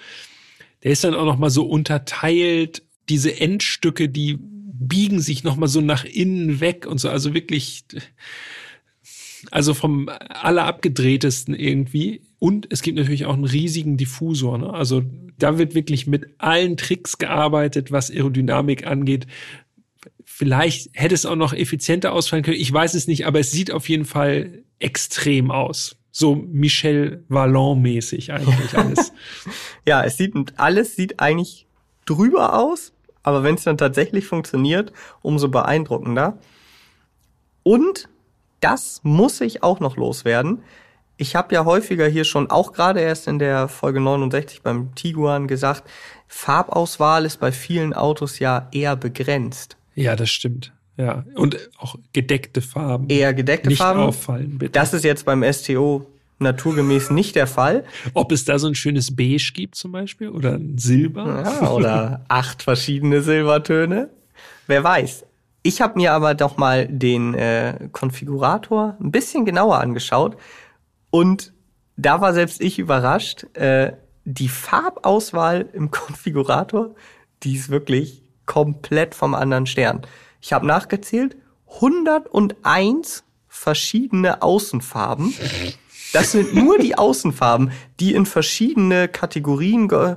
[0.87, 2.85] der ist dann auch noch mal so unterteilt.
[3.09, 7.09] Diese Endstücke, die biegen sich noch mal so nach innen weg und so.
[7.09, 7.83] Also wirklich,
[9.51, 12.21] also vom allerabgedrehtesten irgendwie.
[12.39, 14.59] Und es gibt natürlich auch einen riesigen Diffusor.
[14.59, 14.73] Ne?
[14.73, 15.03] Also
[15.39, 19.27] da wird wirklich mit allen Tricks gearbeitet, was Aerodynamik angeht.
[20.25, 22.61] Vielleicht hätte es auch noch effizienter ausfallen können.
[22.61, 25.97] Ich weiß es nicht, aber es sieht auf jeden Fall extrem aus.
[26.19, 29.13] So Michel Vallon-mäßig eigentlich alles.
[29.85, 31.67] ja, es sieht, alles sieht eigentlich
[32.07, 36.39] drüber aus, aber wenn es dann tatsächlich funktioniert, umso beeindruckender.
[37.65, 38.09] Und
[38.61, 40.63] das muss ich auch noch loswerden.
[41.19, 45.47] Ich habe ja häufiger hier schon, auch gerade erst in der Folge 69 beim Tiguan
[45.47, 45.85] gesagt,
[46.29, 49.77] Farbauswahl ist bei vielen Autos ja eher begrenzt.
[49.95, 50.73] Ja, das stimmt.
[50.97, 53.09] Ja, und auch gedeckte Farben.
[53.09, 54.01] Eher gedeckte nicht Farben.
[54.01, 54.73] auffallen, bitte.
[54.73, 56.07] Das ist jetzt beim STO
[56.39, 57.85] naturgemäß nicht der Fall.
[58.15, 61.43] Ob es da so ein schönes Beige gibt zum Beispiel oder ein Silber?
[61.45, 64.11] Ja, oder acht verschiedene Silbertöne.
[64.67, 65.25] Wer weiß.
[65.63, 70.37] Ich habe mir aber doch mal den äh, Konfigurator ein bisschen genauer angeschaut
[71.11, 71.53] und
[71.97, 73.47] da war selbst ich überrascht.
[73.55, 73.93] Äh,
[74.25, 76.95] die Farbauswahl im Konfigurator,
[77.43, 80.03] die ist wirklich komplett vom anderen Stern.
[80.41, 81.37] Ich habe nachgezählt,
[81.75, 85.35] 101 verschiedene Außenfarben.
[86.13, 90.17] Das sind nur die Außenfarben, die in verschiedene Kategorien ge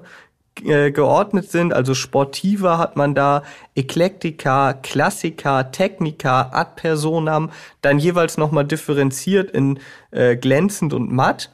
[0.64, 1.74] äh, geordnet sind.
[1.74, 3.44] Also Sportiva hat man da,
[3.76, 7.52] Eclectica, Klassica, Technica, Ad Personam,
[7.82, 9.80] dann jeweils nochmal differenziert in
[10.12, 11.52] äh, glänzend und matt.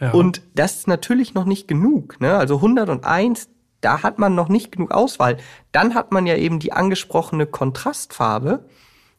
[0.00, 0.10] Ja.
[0.12, 2.20] Und das ist natürlich noch nicht genug.
[2.20, 2.36] Ne?
[2.36, 3.48] Also 101,
[3.80, 5.36] da hat man noch nicht genug Auswahl.
[5.72, 8.64] Dann hat man ja eben die angesprochene Kontrastfarbe.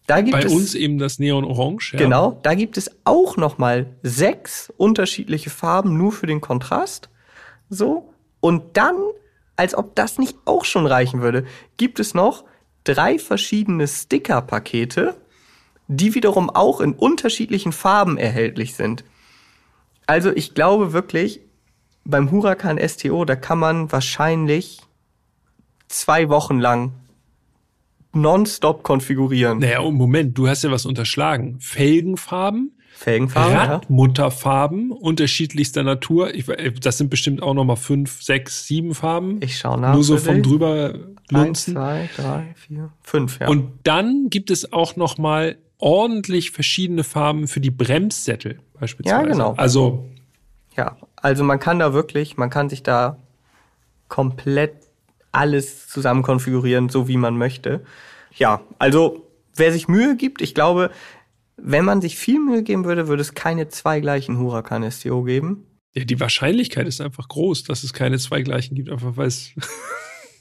[0.08, 1.94] Da gibt Bei es, uns eben das Neon Orange.
[1.94, 2.00] Ja.
[2.00, 7.10] Genau, da gibt es auch noch mal sechs unterschiedliche Farben nur für den Kontrast.
[7.70, 8.96] So und dann,
[9.56, 11.46] als ob das nicht auch schon reichen würde,
[11.78, 12.44] gibt es noch
[12.84, 15.16] drei verschiedene Sticker-Pakete,
[15.88, 19.04] die wiederum auch in unterschiedlichen Farben erhältlich sind.
[20.06, 21.42] Also ich glaube wirklich,
[22.06, 24.82] beim Huracan STO, da kann man wahrscheinlich
[25.88, 26.94] zwei Wochen lang
[28.14, 29.60] nonstop konfigurieren.
[29.60, 31.60] Naja, oh Moment, du hast ja was unterschlagen.
[31.60, 34.96] Felgenfarben, Felgenfarben, Radmutterfarben ja.
[34.96, 36.34] unterschiedlichster Natur.
[36.34, 36.46] Ich,
[36.82, 39.40] das sind bestimmt auch nochmal fünf, sechs, sieben Farben.
[39.42, 39.94] Ich schaue nach.
[39.94, 40.96] Nur so von drüber
[41.30, 41.78] lunzen.
[41.78, 43.48] Eins, zwei, drei, vier, fünf, ja.
[43.48, 49.24] Und dann gibt es auch nochmal ordentlich verschiedene Farben für die Bremssättel beispielsweise.
[49.24, 49.54] Ja, genau.
[49.56, 50.06] Also.
[50.76, 53.18] Ja, also man kann da wirklich, man kann sich da
[54.08, 54.74] komplett
[55.32, 57.82] alles zusammen konfigurieren, so wie man möchte.
[58.36, 60.92] Ja, also wer sich Mühe gibt, ich glaube,
[61.58, 65.66] wenn man sich viel Mühe geben würde, würde es keine zwei gleichen Huracan STO geben.
[65.94, 69.52] Ja, die Wahrscheinlichkeit ist einfach groß, dass es keine zwei gleichen gibt, einfach weil es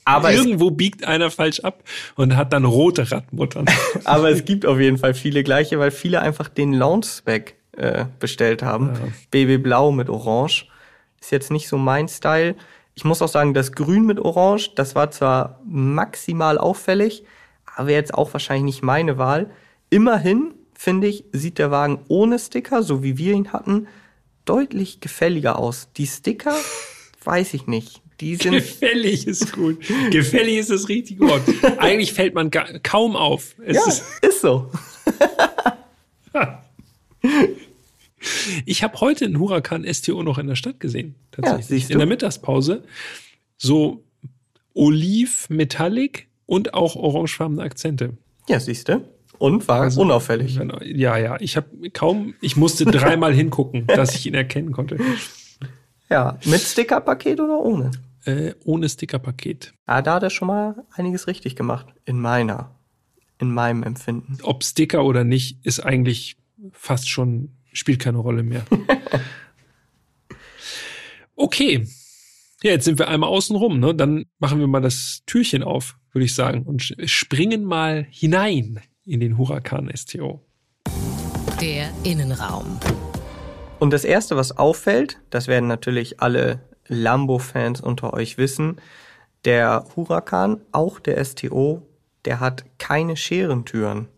[0.05, 3.67] aber irgendwo biegt einer falsch ab und hat dann rote Radmuttern.
[4.05, 8.63] aber es gibt auf jeden Fall viele gleiche, weil viele einfach den Launch-Spec äh, bestellt
[8.63, 8.91] haben.
[8.95, 9.01] Ja.
[9.31, 10.67] BB Blau mit Orange.
[11.21, 12.55] Ist jetzt nicht so mein Style.
[12.95, 17.25] Ich muss auch sagen, das Grün mit Orange, das war zwar maximal auffällig,
[17.77, 19.51] aber jetzt auch wahrscheinlich nicht meine Wahl.
[19.91, 23.87] Immerhin, finde ich, sieht der Wagen ohne Sticker, so wie wir ihn hatten,
[24.45, 25.89] deutlich gefälliger aus.
[25.97, 26.57] Die Sticker,
[27.25, 28.03] weiß ich nicht.
[28.21, 29.79] Die sind Gefällig ist gut.
[30.11, 31.43] Gefällig ist das richtige Wort.
[31.79, 32.51] Eigentlich fällt man
[32.83, 33.55] kaum auf.
[33.65, 34.73] Es ja, ist, ist so.
[38.67, 41.15] Ich habe heute einen Huracan STO noch in der Stadt gesehen.
[41.31, 41.85] Tatsächlich.
[41.89, 42.85] Ja, in der Mittagspause.
[43.57, 44.05] So
[44.75, 48.17] oliv, metallic und auch orangefarbene Akzente.
[48.49, 49.03] Ja, siehst du.
[49.39, 50.59] Und war Also- unauffällig.
[50.85, 54.99] Ja, ja, ich habe kaum, ich musste dreimal hingucken, dass ich ihn erkennen konnte.
[56.11, 57.91] Ja, mit Stickerpaket oder ohne?
[58.25, 59.75] Äh, ohne Stickerpaket.
[59.87, 61.87] Ah, da hat er schon mal einiges richtig gemacht.
[62.05, 62.75] In meiner,
[63.39, 64.39] in meinem Empfinden.
[64.43, 66.37] Ob Sticker oder nicht, ist eigentlich
[66.73, 68.65] fast schon, spielt keine Rolle mehr.
[71.41, 71.87] Okay.
[72.65, 73.95] Ja, jetzt sind wir einmal außen rum, ne?
[73.95, 79.21] Dann machen wir mal das Türchen auf, würde ich sagen, und springen mal hinein in
[79.21, 80.45] den Huracan STO.
[81.61, 82.81] Der Innenraum.
[83.79, 88.81] Und das erste, was auffällt, das werden natürlich alle Lambo-Fans unter euch wissen,
[89.45, 91.87] der Huracan, auch der STO,
[92.25, 94.09] der hat keine Scherentüren.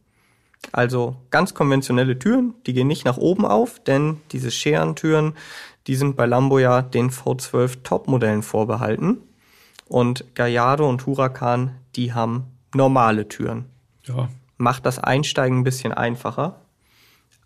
[0.72, 5.34] Also ganz konventionelle Türen, die gehen nicht nach oben auf, denn diese Scherentüren,
[5.86, 9.18] die sind bei Lambo ja den V12 Top-Modellen vorbehalten.
[9.88, 12.44] Und Gallardo und Huracan, die haben
[12.74, 13.64] normale Türen.
[14.04, 16.60] Ja, Macht das Einsteigen ein bisschen einfacher,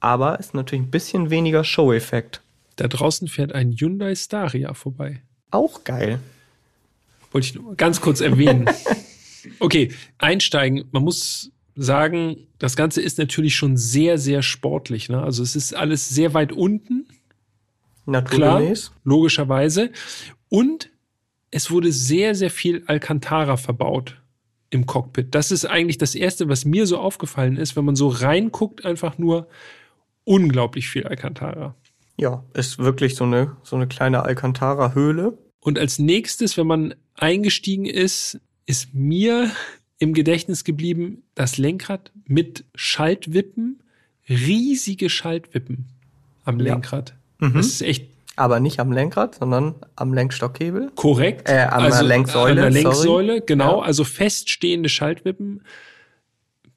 [0.00, 2.42] aber ist natürlich ein bisschen weniger Show-Effekt.
[2.76, 5.22] da draußen fährt ein Hyundai Staria vorbei.
[5.52, 6.18] Auch geil.
[7.30, 8.68] Wollte ich nur ganz kurz erwähnen.
[9.60, 10.84] Okay, einsteigen.
[10.90, 15.08] Man muss sagen, das Ganze ist natürlich schon sehr, sehr sportlich.
[15.08, 15.22] Ne?
[15.22, 17.06] Also es ist alles sehr weit unten,
[18.04, 18.92] klar, Naturgemäß.
[19.04, 19.90] logischerweise.
[20.48, 20.90] Und
[21.50, 24.20] es wurde sehr, sehr viel Alcantara verbaut
[24.70, 25.34] im Cockpit.
[25.34, 29.18] Das ist eigentlich das Erste, was mir so aufgefallen ist, wenn man so reinguckt, einfach
[29.18, 29.48] nur
[30.24, 31.74] unglaublich viel Alcantara.
[32.16, 35.38] Ja, ist wirklich so eine, so eine kleine Alcantara-Höhle.
[35.60, 39.50] Und als nächstes, wenn man eingestiegen ist, ist mir
[39.98, 43.80] im Gedächtnis geblieben das Lenkrad mit Schaltwippen,
[44.28, 45.86] riesige Schaltwippen
[46.44, 46.72] am Ja.
[46.74, 47.14] Lenkrad.
[47.38, 47.54] Mhm.
[47.54, 50.90] Das ist echt Aber nicht am Lenkrad, sondern am Lenkstockhebel.
[50.96, 51.48] korrekt.
[51.48, 52.94] Also Äh, an der Lenksäule, An der sorry.
[52.96, 53.78] Lenksäule, genau.
[53.80, 53.86] Ja.
[53.86, 55.62] Also feststehende Schaltwippen.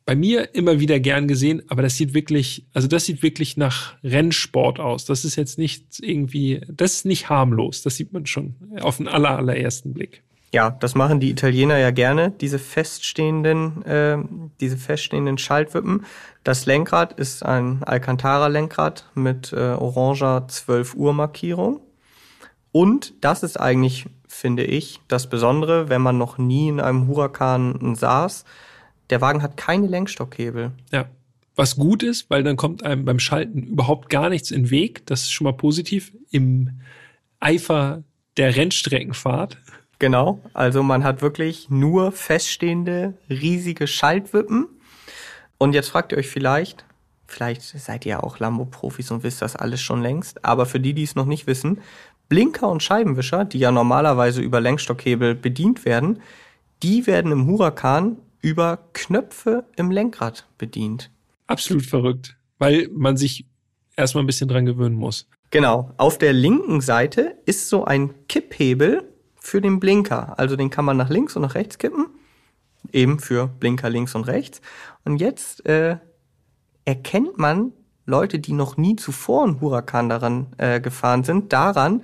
[0.05, 3.95] Bei mir immer wieder gern gesehen, aber das sieht wirklich, also das sieht wirklich nach
[4.03, 5.03] Rennsport aus.
[5.05, 7.81] Das ist jetzt nicht irgendwie, das ist nicht harmlos.
[7.81, 10.21] Das sieht man schon auf den aller, allerersten Blick.
[10.53, 16.05] Ja, das machen die Italiener ja gerne, diese feststehenden, ähm, diese feststehenden Schaltwippen.
[16.43, 21.81] Das Lenkrad ist ein Alcantara-Lenkrad mit äh, oranger 12 Uhr Markierung.
[22.71, 27.95] Und das ist eigentlich, finde ich, das Besondere, wenn man noch nie in einem Huracan
[27.95, 28.45] saß.
[29.09, 30.71] Der Wagen hat keine Lenkstockhebel.
[30.91, 31.05] Ja.
[31.55, 35.05] Was gut ist, weil dann kommt einem beim Schalten überhaupt gar nichts in den Weg.
[35.07, 36.13] Das ist schon mal positiv.
[36.29, 36.81] Im
[37.39, 38.03] Eifer
[38.37, 39.57] der Rennstreckenfahrt.
[39.99, 44.67] Genau, also man hat wirklich nur feststehende, riesige Schaltwippen.
[45.57, 46.85] Und jetzt fragt ihr euch vielleicht,
[47.25, 50.93] vielleicht seid ihr ja auch Lambo-Profis und wisst das alles schon längst, aber für die,
[50.93, 51.81] die es noch nicht wissen,
[52.29, 56.21] Blinker und Scheibenwischer, die ja normalerweise über Lenkstockhebel bedient werden,
[56.83, 61.09] die werden im Huracan über Knöpfe im Lenkrad bedient.
[61.47, 63.45] Absolut verrückt, weil man sich
[63.95, 65.27] erstmal ein bisschen dran gewöhnen muss.
[65.49, 65.91] Genau.
[65.97, 69.03] Auf der linken Seite ist so ein Kipphebel
[69.47, 70.37] für den Blinker.
[70.37, 72.07] Also den kann man nach links und nach rechts kippen.
[72.91, 74.59] Eben für Blinker links und rechts.
[75.05, 75.97] Und jetzt äh,
[76.83, 77.71] erkennt man
[78.05, 82.03] Leute, die noch nie zuvor einen Huracan daran äh, gefahren sind, daran,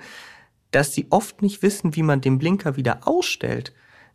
[0.72, 3.74] dass sie oft nicht wissen, wie man den Blinker wieder ausstellt.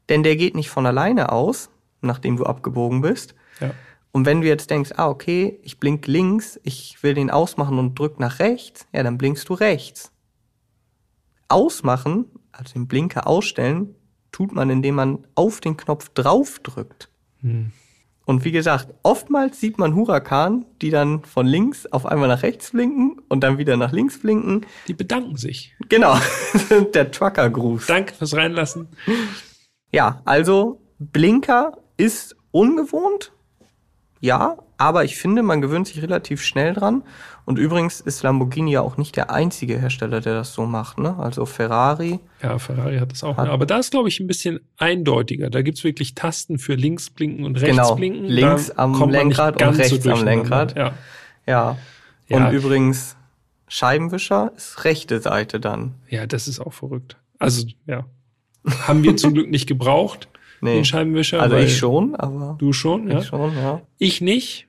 [0.09, 1.69] Denn der geht nicht von alleine aus,
[2.01, 3.73] nachdem du abgebogen bist, Ja.
[4.11, 7.99] und wenn du jetzt denkst, ah, okay, ich blink links, ich will den ausmachen und
[7.99, 10.13] drück nach rechts, ja, dann blinkst du rechts.
[11.49, 12.27] Ausmachen,
[12.59, 13.95] also den Blinker ausstellen,
[14.33, 17.09] tut man, indem man auf den Knopf drauf drückt.
[18.27, 22.73] Und wie gesagt, oftmals sieht man Huracan, die dann von links auf einmal nach rechts
[22.73, 24.67] blinken und dann wieder nach links blinken.
[24.89, 25.75] Die bedanken sich.
[25.89, 26.17] Genau,
[26.95, 27.87] der Trucker-Gruß.
[27.87, 28.89] Danke fürs Reinlassen.
[29.93, 33.33] Ja, also Blinker ist ungewohnt,
[34.21, 37.03] ja, aber ich finde, man gewöhnt sich relativ schnell dran.
[37.45, 40.99] Und übrigens ist Lamborghini ja auch nicht der einzige Hersteller, der das so macht.
[40.99, 41.17] Ne?
[41.19, 43.37] Also Ferrari, Ja, Ferrari hat das auch.
[43.39, 43.53] Hat- ne?
[43.53, 45.51] Aber da ist, glaube ich, ein bisschen eindeutiger.
[45.51, 48.25] Da gibt's wirklich Tasten für links blinken und rechts Genau, blinken.
[48.25, 50.25] links Da am Lenkrad und ganz so rechts am.
[50.25, 50.77] Lenkrad.
[50.77, 50.93] Ja.
[51.47, 51.77] ja.
[52.29, 52.37] Ja.
[52.49, 53.17] Und übrigens,
[53.67, 55.95] Scheibenwischer ist rechte Seite dann.
[56.09, 57.17] ja, das ist auch verrückt.
[57.39, 58.05] Also, ja.
[58.87, 60.29] Haben wir zum Glück nicht gebraucht,
[60.61, 60.75] Nee.
[60.75, 61.41] den Scheibenwischer.
[61.41, 63.19] Also ich schon, aber Du schon, ja.
[63.21, 63.81] ich schon, ja.
[63.99, 64.68] Ich nicht.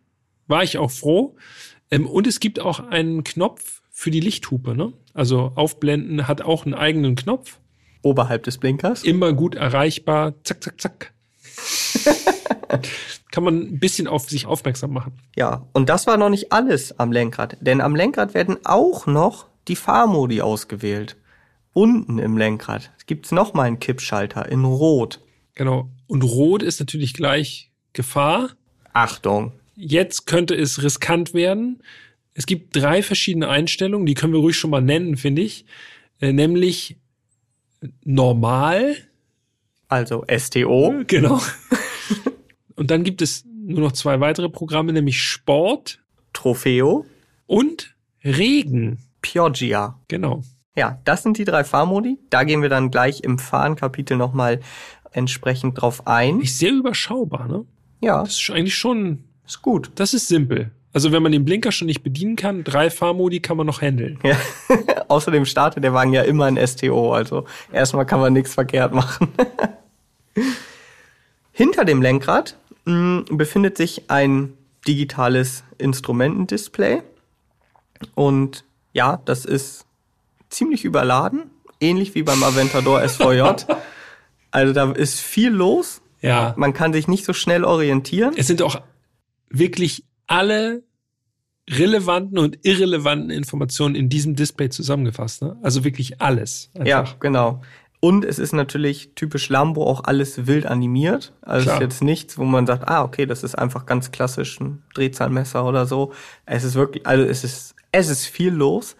[0.49, 1.37] War ich auch froh.
[1.91, 4.91] Ähm, und es gibt auch einen Knopf für die Lichthupe, ne?
[5.13, 7.59] Also aufblenden hat auch einen eigenen Knopf.
[8.01, 9.03] Oberhalb des Blinkers.
[9.03, 10.33] Immer gut erreichbar.
[10.43, 11.13] Zack, zack, zack.
[13.31, 15.13] kann man ein bisschen auf sich aufmerksam machen.
[15.35, 19.47] Ja, und das war noch nicht alles am Lenkrad, denn am Lenkrad werden auch noch
[19.67, 21.15] die Fahrmodi ausgewählt.
[21.73, 25.21] Unten im Lenkrad gibt's noch mal einen Kippschalter in Rot.
[25.55, 25.89] Genau.
[26.07, 28.51] Und Rot ist natürlich gleich Gefahr.
[28.93, 29.53] Achtung.
[29.81, 31.81] Jetzt könnte es riskant werden.
[32.33, 35.65] Es gibt drei verschiedene Einstellungen, die können wir ruhig schon mal nennen, finde ich.
[36.19, 36.97] Äh, nämlich
[38.03, 38.97] normal.
[39.87, 40.93] Also STO.
[41.07, 41.41] Genau.
[42.75, 45.99] Und dann gibt es nur noch zwei weitere Programme, nämlich Sport
[46.33, 47.05] Trofeo.
[47.47, 48.99] und Regen.
[49.21, 49.99] Pioggia.
[50.09, 50.43] Genau.
[50.75, 52.17] Ja, das sind die drei Fahrmodi.
[52.29, 54.59] Da gehen wir dann gleich im Fahrenkapitel nochmal
[55.11, 56.41] entsprechend drauf ein.
[56.41, 57.65] Ist sehr überschaubar, ne?
[58.01, 59.91] Ja, Das ist eigentlich schon, ist gut.
[59.95, 60.71] das ist simpel.
[60.91, 64.19] Also wenn man den Blinker schon nicht bedienen kann, drei Fahrmodi kann man noch handeln.
[64.23, 64.37] Ja.
[65.07, 69.29] Außerdem startet der Wagen ja immer in STO, also erstmal kann man nichts verkehrt machen.
[71.51, 74.53] Hinter dem Lenkrad mh, befindet sich ein
[74.87, 77.01] digitales Instrumentendisplay.
[78.15, 79.85] Und ja, das ist
[80.49, 83.41] ziemlich überladen, ähnlich wie beim Aventador SVJ.
[84.51, 86.01] Also da ist viel los.
[86.21, 86.53] Ja.
[86.57, 88.33] Man kann sich nicht so schnell orientieren.
[88.35, 88.81] Es sind auch
[89.49, 90.83] wirklich alle
[91.69, 95.41] relevanten und irrelevanten Informationen in diesem Display zusammengefasst.
[95.41, 95.57] Ne?
[95.61, 96.71] Also wirklich alles.
[96.83, 97.19] Ja, Einfach.
[97.19, 97.61] genau.
[98.01, 101.33] Und es ist natürlich typisch Lambo auch alles wild animiert.
[101.41, 101.75] Also es Klar.
[101.75, 105.65] ist jetzt nichts, wo man sagt, ah, okay, das ist einfach ganz klassisch ein Drehzahlmesser
[105.65, 106.13] oder so.
[106.45, 108.95] Es ist wirklich, also es ist, es ist viel los.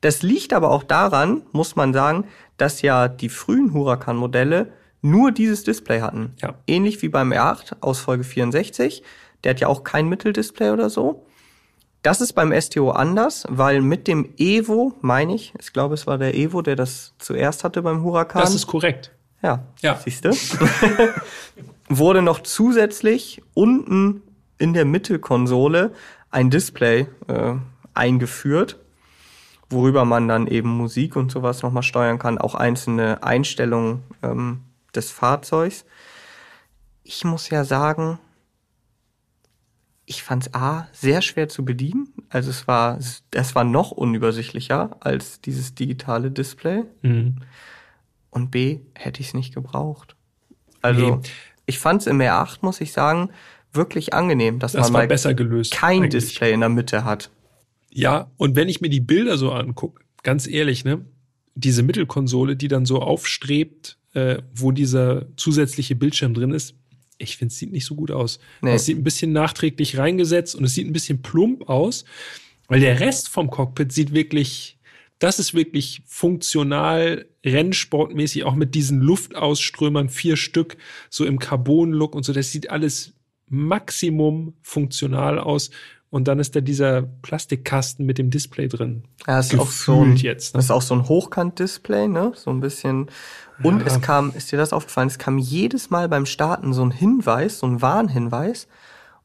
[0.00, 2.24] Das liegt aber auch daran, muss man sagen,
[2.56, 6.32] dass ja die frühen Huracan-Modelle nur dieses Display hatten.
[6.40, 6.54] Ja.
[6.66, 9.02] Ähnlich wie beim R8 aus Folge 64.
[9.44, 11.24] Der hat ja auch kein Mitteldisplay oder so.
[12.02, 16.16] Das ist beim STO anders, weil mit dem Evo, meine ich, ich glaube, es war
[16.16, 18.42] der Evo, der das zuerst hatte beim Huracan.
[18.42, 19.12] Das ist korrekt.
[19.42, 19.96] ja, Ja.
[19.96, 20.30] siehst du?
[21.88, 24.22] wurde noch zusätzlich unten
[24.58, 25.92] in der Mittelkonsole
[26.30, 27.54] ein Display äh,
[27.94, 28.78] eingeführt,
[29.70, 34.62] worüber man dann eben Musik und sowas nochmal steuern kann, auch einzelne Einstellungen ähm,
[34.94, 35.84] des Fahrzeugs.
[37.02, 38.18] Ich muss ja sagen,
[40.10, 42.08] ich fand's A sehr schwer zu bedienen.
[42.30, 46.84] Also es war, es war noch unübersichtlicher als dieses digitale Display.
[47.02, 47.36] Mhm.
[48.30, 50.16] Und B, hätte ich es nicht gebraucht.
[50.80, 51.28] Also, Nee.
[51.66, 53.30] ich fand es im R8, muss ich sagen,
[53.72, 55.72] wirklich angenehm, dass Das man mal besser gelöst.
[55.72, 56.10] kein eigentlich.
[56.24, 57.30] Display in der Mitte hat.
[57.90, 61.04] Ja, und wenn ich mir die Bilder so angucke, ganz ehrlich, ne,
[61.54, 66.74] diese Mittelkonsole, die dann so aufstrebt, äh, wo dieser zusätzliche Bildschirm drin ist,
[67.18, 68.38] ich finde, es sieht nicht so gut aus.
[68.62, 68.74] Nee.
[68.74, 72.04] Es sieht ein bisschen nachträglich reingesetzt und es sieht ein bisschen plump aus,
[72.68, 74.78] weil der Rest vom Cockpit sieht wirklich,
[75.18, 80.76] das ist wirklich funktional, rennsportmäßig, auch mit diesen Luftausströmern, vier Stück,
[81.10, 82.32] so im Carbon-Look und so.
[82.32, 83.14] Das sieht alles
[83.48, 85.70] Maximum funktional aus.
[86.10, 89.04] Und dann ist da dieser Plastikkasten mit dem Display drin.
[89.26, 90.58] Ja, ist auch so ein, jetzt, ne?
[90.58, 92.32] Das ist auch so ein Hochkant-Display, ne?
[92.34, 93.08] So ein bisschen.
[93.62, 93.86] Und Ja.
[93.86, 95.08] es kam, ist dir das aufgefallen?
[95.08, 98.68] Es kam jedes Mal beim Starten so ein Hinweis, so ein Warnhinweis.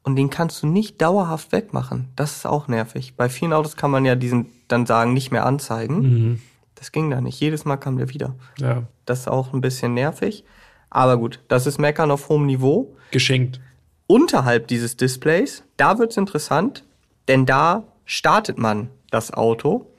[0.02, 2.08] Und den kannst du nicht dauerhaft wegmachen.
[2.16, 3.14] Das ist auch nervig.
[3.16, 6.00] Bei vielen Autos kann man ja diesen dann sagen, nicht mehr anzeigen.
[6.02, 6.42] Mhm.
[6.74, 7.40] Das ging da nicht.
[7.40, 8.34] Jedes Mal kam der wieder.
[8.58, 10.44] Ja, Das ist auch ein bisschen nervig.
[10.90, 12.94] Aber gut, das ist Meckern auf hohem Niveau.
[13.10, 13.60] geschenkt.
[14.06, 16.84] Unterhalb dieses Displays, da wird's interessant,
[17.28, 19.90] denn da startet man das Auto.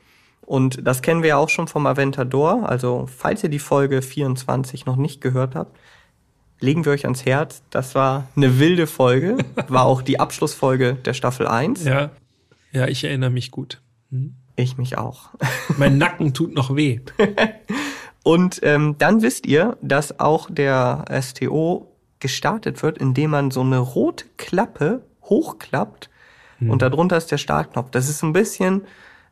[0.42, 2.70] Und das kennen wir ja auch schon vom Aventador.
[2.70, 5.76] Also, falls ihr die Folge 24 noch nicht gehört habt,
[6.60, 7.64] legen wir euch ans Herz.
[7.72, 9.38] Das war eine wilde Folge.
[9.68, 11.84] War auch die Abschlussfolge der Staffel 1.
[11.84, 12.12] Ja,
[12.72, 13.82] ja, ich erinnere mich gut.
[14.10, 14.36] Mhm.
[14.56, 15.30] Ich mich auch.
[15.78, 17.00] Mein Nacken tut noch weh.
[18.24, 21.95] Und ähm, dann wisst ihr, dass auch der STO
[22.26, 26.10] gestartet wird, indem man so eine rote Klappe hochklappt
[26.62, 27.92] und darunter ist der Startknopf.
[27.92, 28.84] Das ist so ein bisschen,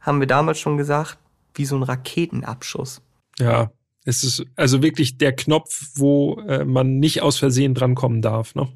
[0.01, 1.17] haben wir damals schon gesagt,
[1.55, 3.01] wie so ein Raketenabschuss.
[3.39, 3.71] Ja,
[4.05, 8.55] es ist also wirklich der Knopf, wo äh, man nicht aus Versehen drankommen darf.
[8.55, 8.67] Ne?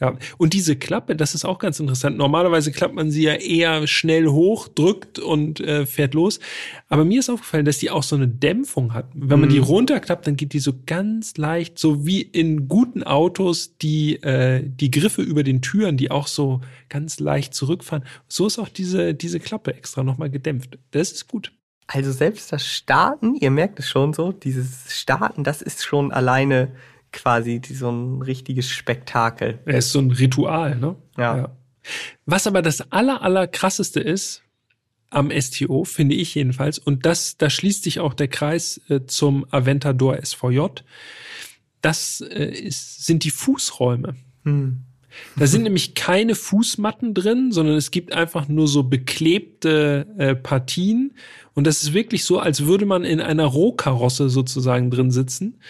[0.00, 2.16] Ja, und diese Klappe, das ist auch ganz interessant.
[2.16, 6.40] Normalerweise klappt man sie ja eher schnell hoch, drückt und äh, fährt los.
[6.88, 9.06] Aber mir ist aufgefallen, dass die auch so eine Dämpfung hat.
[9.14, 13.78] Wenn man die runterklappt, dann geht die so ganz leicht, so wie in guten Autos
[13.78, 18.04] die äh, die Griffe über den Türen, die auch so ganz leicht zurückfahren.
[18.26, 20.78] So ist auch diese diese Klappe extra nochmal gedämpft.
[20.90, 21.52] Das ist gut.
[21.86, 26.72] Also selbst das Starten, ihr merkt es schon so, dieses Starten, das ist schon alleine
[27.14, 29.60] quasi die, so ein richtiges Spektakel.
[29.64, 30.96] Er ist so ein Ritual, ne?
[31.16, 31.56] Ja.
[32.26, 34.42] Was aber das aller, aller krasseste ist
[35.10, 39.46] am STO, finde ich jedenfalls, und das, da schließt sich auch der Kreis äh, zum
[39.50, 40.60] Aventador SVJ,
[41.80, 44.16] das äh, ist, sind die Fußräume.
[44.42, 44.80] Hm.
[45.36, 51.14] Da sind nämlich keine Fußmatten drin, sondern es gibt einfach nur so beklebte äh, Partien.
[51.54, 55.60] Und das ist wirklich so, als würde man in einer Rohkarosse sozusagen drin sitzen.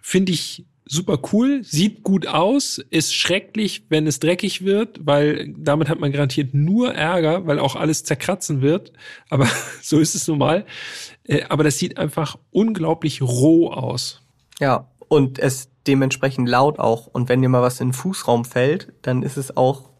[0.00, 5.88] Finde ich super cool, sieht gut aus, ist schrecklich, wenn es dreckig wird, weil damit
[5.88, 8.92] hat man garantiert nur Ärger, weil auch alles zerkratzen wird.
[9.28, 9.46] Aber
[9.82, 10.66] so ist es nun mal.
[11.24, 14.22] Äh, aber das sieht einfach unglaublich roh aus.
[14.58, 17.06] Ja, und es dementsprechend laut auch.
[17.06, 19.90] Und wenn dir mal was in den Fußraum fällt, dann ist es auch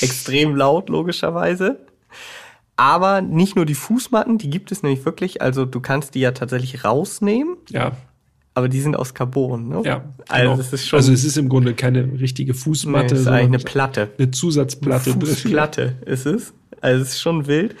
[0.00, 1.86] extrem laut, logischerweise.
[2.76, 5.42] Aber nicht nur die Fußmatten, die gibt es nämlich wirklich.
[5.42, 7.56] Also du kannst die ja tatsächlich rausnehmen.
[7.70, 7.92] Ja.
[8.58, 9.82] Aber die sind aus Carbon, ne?
[9.84, 10.04] Ja.
[10.26, 10.60] Also, genau.
[10.60, 13.46] es ist schon, also es ist im Grunde keine richtige Fußmatte, nee, es ist eigentlich
[13.46, 14.10] eine Platte.
[14.18, 15.12] eine Zusatzplatte.
[15.12, 16.52] Fußplatte ist es.
[16.80, 17.76] Also es ist schon wild.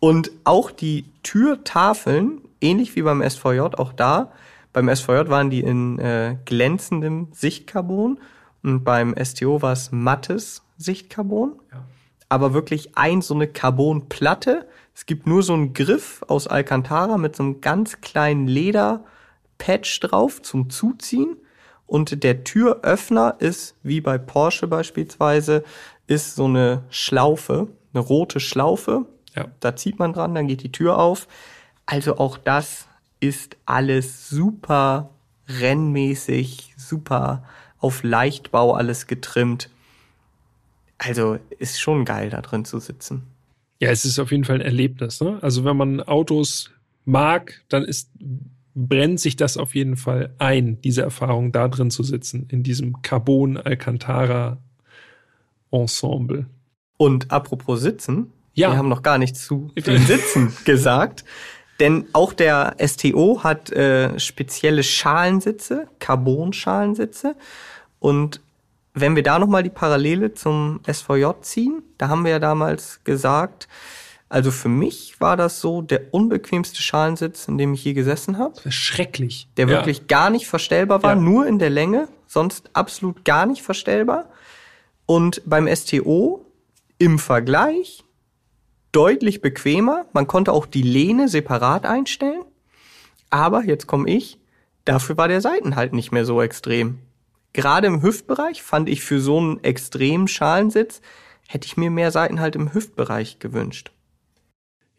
[0.00, 4.32] Und auch die Türtafeln, ähnlich wie beim SVJ, auch da,
[4.72, 8.18] beim SVJ waren die in äh, glänzendem Sichtcarbon
[8.64, 11.52] und beim STO war es mattes Sichtcarbon.
[11.70, 11.84] Ja.
[12.28, 14.66] Aber wirklich ein so eine Carbonplatte.
[14.92, 18.48] Es gibt nur so einen Griff aus Alcantara mit so einem ganz kleinen
[19.58, 21.36] Lederpatch drauf zum Zuziehen.
[21.86, 25.62] Und der Türöffner ist, wie bei Porsche beispielsweise,
[26.08, 29.06] ist so eine Schlaufe, eine rote Schlaufe.
[29.34, 29.46] Ja.
[29.60, 31.28] Da zieht man dran, dann geht die Tür auf.
[31.84, 32.88] Also auch das
[33.20, 35.10] ist alles super
[35.48, 37.44] rennmäßig, super
[37.78, 39.70] auf Leichtbau alles getrimmt.
[40.98, 43.22] Also ist schon geil, da drin zu sitzen.
[43.78, 45.20] Ja, es ist auf jeden Fall ein Erlebnis.
[45.20, 45.38] Ne?
[45.42, 46.70] Also wenn man Autos
[47.04, 48.10] mag, dann ist
[48.76, 53.00] brennt sich das auf jeden Fall ein, diese Erfahrung da drin zu sitzen, in diesem
[53.00, 54.58] Carbon Alcantara
[55.70, 56.46] Ensemble.
[56.98, 58.70] Und apropos Sitzen, ja.
[58.70, 61.24] wir haben noch gar nichts zu den Sitzen gesagt.
[61.80, 67.34] Denn auch der STO hat äh, spezielle Schalensitze, Carbon-Schalensitze.
[67.98, 68.40] Und
[68.92, 73.68] wenn wir da nochmal die Parallele zum SVJ ziehen, da haben wir ja damals gesagt,
[74.28, 78.54] also für mich war das so der unbequemste Schalensitz, in dem ich je gesessen habe.
[78.70, 79.48] Schrecklich.
[79.56, 79.76] Der ja.
[79.76, 81.20] wirklich gar nicht verstellbar war, Ja.
[81.20, 84.28] nur in der Länge, sonst absolut gar nicht verstellbar.
[85.06, 86.44] Und beim STO
[86.98, 88.02] im Vergleich
[88.96, 90.06] deutlich bequemer.
[90.12, 92.42] Man konnte auch die Lehne separat einstellen.
[93.30, 94.38] Aber jetzt komme ich,
[94.84, 97.00] dafür war der Seitenhalt nicht mehr so extrem.
[97.52, 101.00] Gerade im Hüftbereich fand ich für so einen extremen Schalensitz,
[101.46, 103.92] hätte ich mir mehr Seitenhalt im Hüftbereich gewünscht.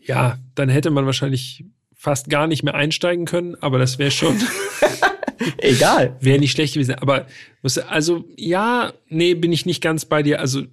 [0.07, 4.37] Ja, dann hätte man wahrscheinlich fast gar nicht mehr einsteigen können, aber das wäre schon,
[5.57, 6.15] Egal.
[6.21, 6.95] wäre nicht schlecht gewesen.
[6.95, 7.27] Aber
[7.87, 10.39] also ja, nee, bin ich nicht ganz bei dir.
[10.39, 10.63] Also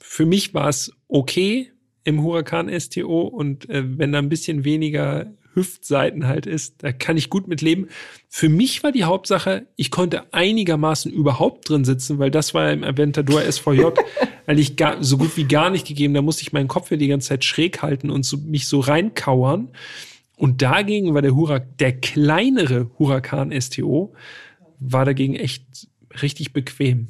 [0.00, 1.70] für mich war es okay
[2.04, 5.26] im Huracan STO und äh, wenn da ein bisschen weniger
[5.56, 7.88] Hüftseiten halt ist, da kann ich gut mit leben.
[8.28, 12.84] Für mich war die Hauptsache, ich konnte einigermaßen überhaupt drin sitzen, weil das war im
[12.84, 13.86] Aventador SVJ
[14.46, 16.14] eigentlich gar, so gut wie gar nicht gegeben.
[16.14, 18.80] Da musste ich meinen Kopf ja die ganze Zeit schräg halten und so, mich so
[18.80, 19.70] reinkauern.
[20.36, 24.14] Und dagegen war der Hura, der kleinere Huracan STO,
[24.78, 25.88] war dagegen echt
[26.22, 27.08] richtig bequem.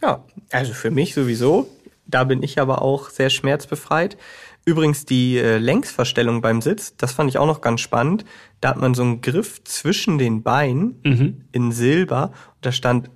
[0.00, 1.68] Ja, also für mich sowieso.
[2.06, 4.16] Da bin ich aber auch sehr schmerzbefreit.
[4.64, 8.24] Übrigens die äh, Längsverstellung beim Sitz, das fand ich auch noch ganz spannend.
[8.60, 11.44] Da hat man so einen Griff zwischen den Beinen Mhm.
[11.50, 12.26] in Silber.
[12.54, 13.10] Und da stand,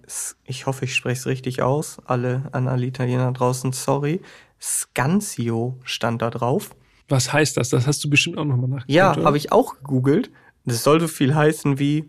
[0.44, 4.20] ich hoffe, ich spreche es richtig aus, alle an alle Italiener draußen, sorry,
[4.60, 6.74] Scanzio stand da drauf.
[7.08, 7.68] Was heißt das?
[7.68, 8.90] Das hast du bestimmt auch nochmal nachgeguckt.
[8.90, 10.30] Ja, habe ich auch gegoogelt.
[10.64, 12.08] Das soll so viel heißen wie,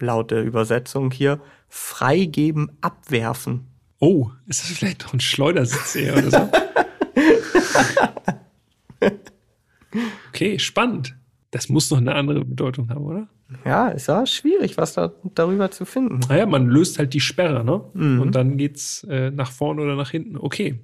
[0.00, 3.68] laut der Übersetzung hier, freigeben, abwerfen.
[4.00, 6.50] Oh, ist das vielleicht noch ein Schleudersitz eher oder so?
[10.28, 11.16] okay, spannend.
[11.50, 13.28] Das muss noch eine andere Bedeutung haben, oder?
[13.64, 16.20] Ja, ist ja schwierig, was da darüber zu finden.
[16.28, 17.80] Naja, man löst halt die Sperre, ne?
[18.20, 20.38] Und dann geht's äh, nach vorne oder nach hinten.
[20.38, 20.80] Okay.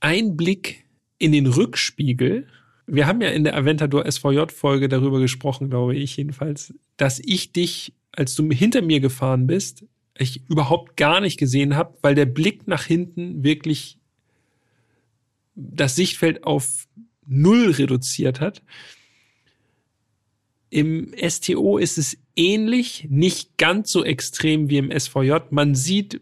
[0.00, 0.84] Ein Blick
[1.18, 2.46] in den Rückspiegel.
[2.86, 7.94] Wir haben ja in der Aventador SVJ-Folge darüber gesprochen, glaube ich jedenfalls, dass ich dich,
[8.10, 9.84] als du hinter mir gefahren bist,
[10.18, 13.98] ich überhaupt gar nicht gesehen habe, weil der Blick nach hinten wirklich
[15.54, 16.86] das Sichtfeld auf
[17.26, 18.62] null reduziert hat.
[20.70, 25.34] Im STO ist es ähnlich, nicht ganz so extrem wie im SVJ.
[25.50, 26.20] Man sieht,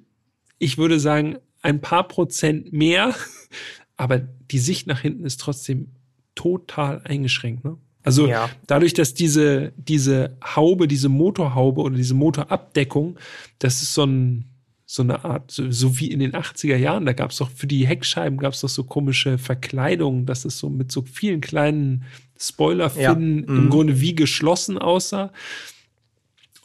[0.58, 3.14] ich würde sagen, ein paar Prozent mehr,
[3.96, 5.88] aber die Sicht nach hinten ist trotzdem
[6.34, 7.64] total eingeschränkt.
[7.64, 7.76] Ne?
[8.02, 8.50] Also Ja.
[8.66, 13.18] dadurch, dass diese, diese Haube, diese Motorhaube oder diese Motorabdeckung,
[13.58, 14.49] das ist so ein
[14.92, 17.68] so eine Art, so, so wie in den 80er Jahren, da gab es doch für
[17.68, 22.02] die Heckscheiben gab es doch so komische Verkleidungen, dass es so mit so vielen kleinen
[22.36, 23.70] Spoilerfinnen Ja, im mhm.
[23.70, 25.30] Grunde wie geschlossen aussah.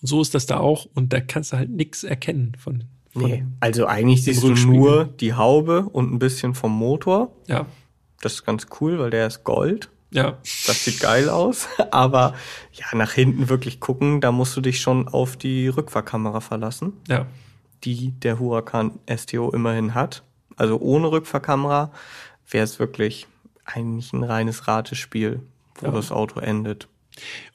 [0.01, 0.87] Und so ist das da auch.
[0.95, 2.85] Und da kannst du halt nichts erkennen von.
[3.11, 7.31] von Nee, also eigentlich siehst du nur die Haube und ein bisschen vom Motor.
[7.47, 7.67] Ja,
[8.21, 9.91] Das ist ganz cool, weil der ist Gold.
[10.09, 11.67] ja, Das sieht geil aus.
[11.91, 12.33] Aber
[12.73, 17.27] ja, nach hinten wirklich gucken, da musst du dich schon auf die Rückfahrkamera verlassen, ja.
[17.85, 20.23] Die der Huracan STO immerhin hat.
[20.57, 21.91] Also ohne Rückfahrkamera
[22.49, 23.27] wäre es wirklich
[23.65, 25.41] eigentlich ein reines Ratespiel,
[25.75, 25.91] wo Ja.
[25.91, 26.87] das Auto endet.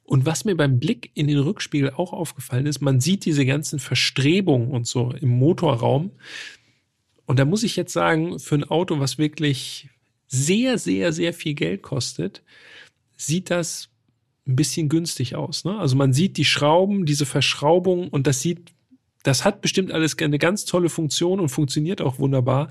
[0.04, 3.78] Und was mir beim Blick in den Rückspiegel auch aufgefallen ist, man sieht diese ganzen
[3.78, 6.10] Verstrebungen und so im Motorraum.
[7.26, 9.88] Und da muss ich jetzt sagen, für ein Auto, was wirklich
[10.26, 12.42] sehr, sehr, sehr viel Geld kostet,
[13.16, 13.88] sieht das
[14.48, 15.64] ein bisschen günstig aus.
[15.64, 15.78] Ne?
[15.78, 18.72] Also man sieht die Schrauben, diese Verschraubung und das sieht,
[19.22, 22.68] das hat bestimmt alles eine ganz tolle Funktion und funktioniert auch wunderbar.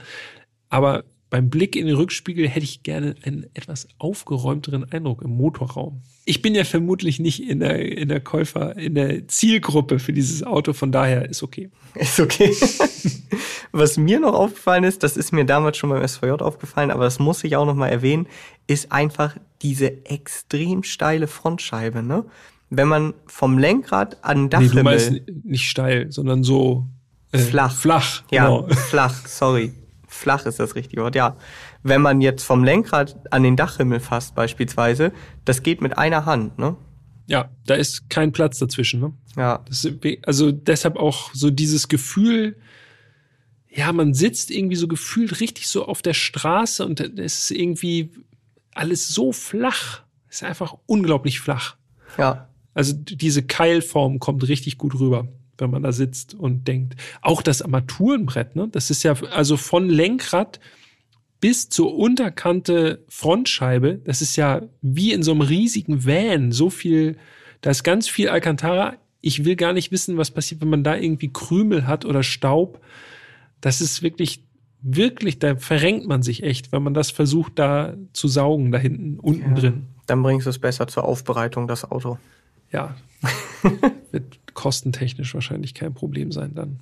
[0.69, 6.01] Aber beim Blick in den Rückspiegel hätte ich gerne einen etwas aufgeräumteren Eindruck im Motorraum.
[6.25, 10.43] Ich bin ja vermutlich nicht in der, in der Käufer, in der Zielgruppe für dieses
[10.43, 11.69] Auto, von daher ist okay.
[11.95, 12.55] Ist okay.
[13.71, 17.19] Was mir noch aufgefallen ist, das ist mir damals schon beim SVJ aufgefallen, aber das
[17.19, 18.27] muss ich auch noch mal erwähnen,
[18.65, 22.25] ist einfach diese extrem steile Frontscheibe, ne?
[22.69, 25.11] Wenn man vom Lenkrad an den Nee, du Dachhimmel meinst
[25.43, 26.87] nicht steil, sondern so
[27.31, 27.75] äh, Flach.
[27.75, 28.67] Flach, Ja, genau.
[28.89, 29.73] flach, sorry.
[30.07, 31.37] Flach ist das richtige Wort, ja.
[31.83, 35.11] Wenn man jetzt vom Lenkrad an den Dachhimmel fasst beispielsweise,
[35.45, 36.75] das geht mit einer Hand, ne?
[37.27, 38.99] Ja, da ist kein Platz dazwischen.
[38.99, 39.13] Ne?
[39.37, 39.87] Ja, Das
[40.23, 42.57] also deshalb auch so dieses Gefühl,
[43.69, 48.11] ja, man sitzt irgendwie so gefühlt richtig so auf der Straße und es ist irgendwie
[48.73, 50.01] alles so flach.
[50.27, 51.75] Es ist einfach unglaublich flach.
[52.17, 52.48] ja,
[52.79, 55.27] Also diese Keilform kommt richtig gut rüber,
[55.57, 56.95] wenn man da sitzt und denkt.
[57.21, 58.69] Auch das Armaturenbrett, ne?
[58.71, 60.61] Das ist ja also von Lenkrad
[61.41, 63.99] bis zur Unterkante Frontscheibe.
[64.05, 66.53] Das ist ja wie in so einem riesigen Van.
[66.53, 67.17] So viel,
[67.59, 68.95] da ist ganz viel Alcantara.
[69.19, 72.79] Ich will gar nicht wissen, was passiert, wenn man da irgendwie Krümel hat oder Staub.
[73.59, 74.45] Das ist wirklich,
[74.81, 79.19] wirklich, da verrenkt man sich echt, wenn man das versucht, da zu saugen, da hinten,
[79.19, 79.87] unten drin.
[80.05, 82.17] dann bringst du es besser zur Aufbereitung, das Auto.
[82.71, 82.95] Ja.
[84.11, 86.79] Wird kostentechnisch wahrscheinlich kein Problem sein dann.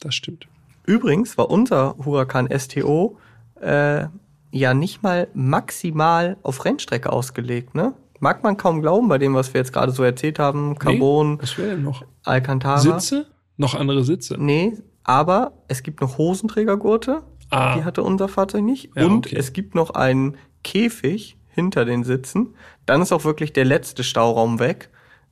[0.00, 0.46] Das stimmt.
[0.86, 3.18] Übrigens war unser Huracan STO
[3.60, 4.06] äh,
[4.50, 7.94] ja nicht mal maximal auf Rennstrecke ausgelegt, ne?
[8.20, 10.76] Mag man kaum glauben bei dem, was wir jetzt gerade so erzählt haben.
[10.78, 12.02] Carbon, Nee, was denn noch?
[12.24, 12.78] Alcantara.
[12.78, 13.26] Sitze?
[13.56, 14.36] Noch andere Sitze.
[14.38, 14.72] Nee,
[15.04, 17.22] aber es gibt noch Hosenträgergurte.
[17.50, 17.76] Ah.
[17.76, 18.90] Die hatte unser Fahrzeug nicht.
[18.96, 19.36] Ja, Und okay.
[19.36, 22.54] es gibt noch einen Käfig hinter den Sitzen.
[22.86, 24.90] Dann ist auch wirklich der letzte Stauraum weg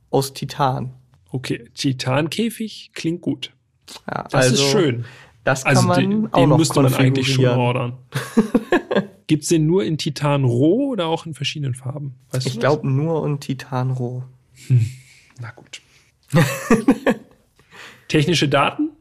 [0.09, 0.93] aus Titan.
[1.29, 3.53] Okay, Titankäfig klingt gut.
[4.09, 5.05] Ja, Das ist schön.
[5.43, 7.97] Das kann Also man den, auch den noch müsste man eigentlich schon ordern.
[9.27, 12.15] Gibt's den nur in Titan roh oder auch in verschiedenen Farben?
[12.31, 14.23] Weißt Ich glaube nur in Titan roh.
[15.39, 15.81] Na gut.
[18.07, 18.91] Technische Daten?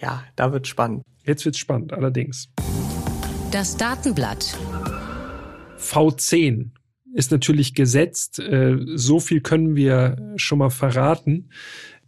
[0.00, 1.02] Ja, da wird spannend.
[1.24, 2.48] Jetzt wird's spannend, allerdings.
[3.50, 4.56] Das Datenblatt.
[5.78, 6.70] V10
[7.18, 8.38] ist natürlich gesetzt.
[8.38, 11.50] Äh, So viel können wir schon mal verraten.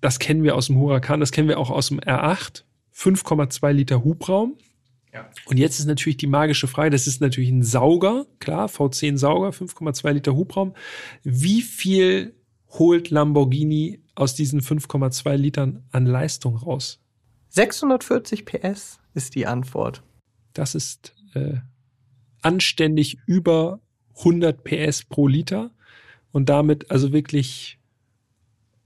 [0.00, 2.62] Das kennen wir aus dem Huracan, das kennen wir auch aus dem R8.
[2.94, 4.56] 5,2 Liter Hubraum.
[5.46, 9.50] Und jetzt ist natürlich die magische Frage, das ist natürlich ein Sauger, klar, V10 Sauger,
[9.50, 10.74] 5,2 Liter Hubraum.
[11.24, 12.34] Wie viel
[12.68, 17.00] holt Lamborghini aus diesen 5,2 Litern an Leistung raus?
[17.48, 20.02] 640 PS ist die Antwort.
[20.52, 21.56] Das ist äh,
[22.42, 23.80] anständig über
[24.18, 25.70] 100 PS pro Liter
[26.32, 27.78] und damit also wirklich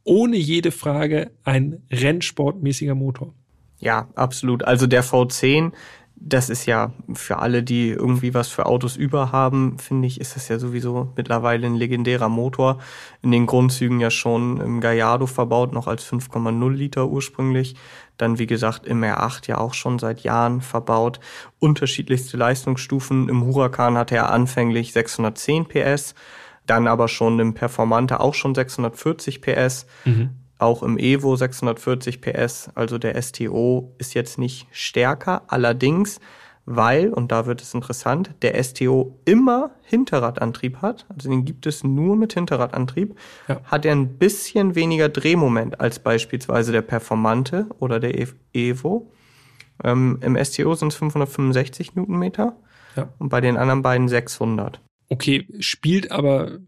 [0.04, 3.34] ohne jede Frage ein rennsportmäßiger Motor.
[3.78, 4.62] Ja, absolut.
[4.64, 5.72] Also der V10,
[6.26, 10.36] das ist ja für alle, die irgendwie was für Autos über haben, finde ich, ist
[10.36, 12.78] das ja sowieso mittlerweile ein legendärer Motor.
[13.20, 17.76] In den Grundzügen ja schon im Gallardo verbaut, noch als 5,0 Liter ursprünglich.
[18.16, 21.20] Dann, wie gesagt, im R8 ja auch schon seit Jahren verbaut.
[21.58, 23.28] Unterschiedlichste Leistungsstufen.
[23.28, 26.14] Im Huracan hatte er anfänglich 610 PS,
[26.64, 29.86] dann aber schon im Performante auch schon 640 PS
[30.58, 36.20] auch im Evo 640 PS, also der STO ist jetzt nicht stärker, allerdings,
[36.66, 41.84] weil, und da wird es interessant, der STO immer Hinterradantrieb hat, also den gibt es
[41.84, 43.14] nur mit Hinterradantrieb,
[43.48, 43.60] Ja.
[43.64, 49.10] hat er ein bisschen weniger Drehmoment als beispielsweise der Performante oder der E- Evo.
[49.82, 52.56] Ähm, Im STO sind es 565 Newtonmeter
[52.96, 53.08] Ja.
[53.18, 54.80] und bei den anderen beiden 600.
[55.10, 56.60] Okay, spielt aber,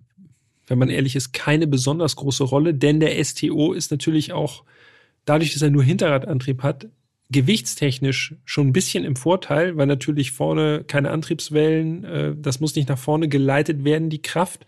[0.67, 4.65] wenn man ehrlich ist, keine besonders große Rolle, denn der STO ist natürlich auch,
[5.25, 6.89] dadurch, dass er nur Hinterradantrieb hat,
[7.29, 12.89] gewichtstechnisch schon ein bisschen im Vorteil, weil natürlich vorne keine Antriebswellen, äh, das muss nicht
[12.89, 14.65] nach vorne geleitet werden, die Kraft.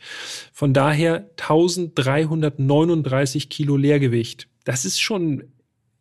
[0.52, 4.48] Von daher 1339 Kilo Leergewicht.
[4.64, 5.44] Das ist schon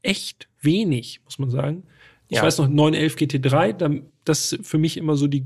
[0.02, 1.84] echt wenig, muss man sagen.
[2.28, 2.44] Ich Ja.
[2.44, 5.46] weiß noch, 911 GT3, dann- das ist für mich immer so die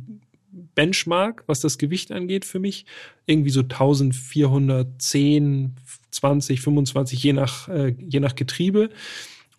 [0.51, 2.85] Benchmark, was das Gewicht angeht für mich.
[3.25, 5.75] Irgendwie so 1410,
[6.11, 8.89] 20, 25, je nach, äh, je nach Getriebe.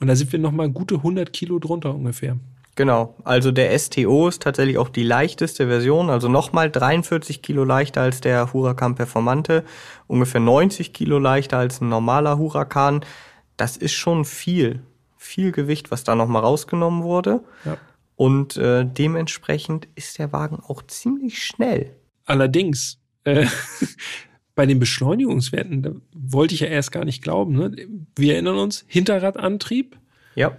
[0.00, 2.36] Und da sind wir noch mal gute 100 Kilo drunter ungefähr.
[2.74, 8.00] Genau, also der STO ist tatsächlich auch die leichteste Version, also nochmal 43 Kilo leichter
[8.00, 9.64] als der Huracan Performante,
[10.06, 13.04] ungefähr 90 Kilo leichter als ein normaler Huracan.
[13.58, 14.80] Das ist schon viel,
[15.18, 17.40] viel Gewicht, was da nochmal rausgenommen wurde.
[17.66, 17.76] Ja.
[18.16, 21.96] Und äh, dementsprechend ist der Wagen auch ziemlich schnell.
[22.24, 23.46] Allerdings, äh,
[24.54, 27.54] bei den Beschleunigungswerten, da wollte ich ja erst gar nicht glauben.
[27.54, 27.74] Ne?
[28.16, 29.98] Wir erinnern uns, Hinterradantrieb
[30.34, 30.56] Ja.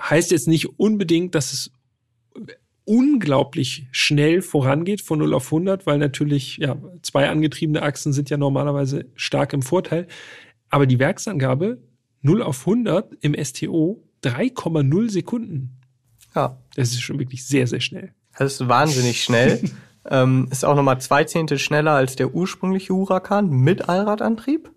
[0.00, 1.70] heißt jetzt nicht unbedingt, dass es
[2.84, 8.36] unglaublich schnell vorangeht von 0 auf 100, weil natürlich, ja, zwei angetriebene Achsen sind ja
[8.36, 10.06] normalerweise stark im Vorteil.
[10.70, 11.82] Aber die Werksangabe
[12.22, 15.75] 0 auf 100 im STO 3,0 Sekunden.
[16.36, 18.12] Ja, Das ist schon wirklich sehr, sehr schnell.
[18.38, 19.60] das ist wahnsinnig schnell.
[20.08, 24.70] ähm, ist auch nochmal zwei Zehntel schneller als der ursprüngliche Huracan mit Allradantrieb.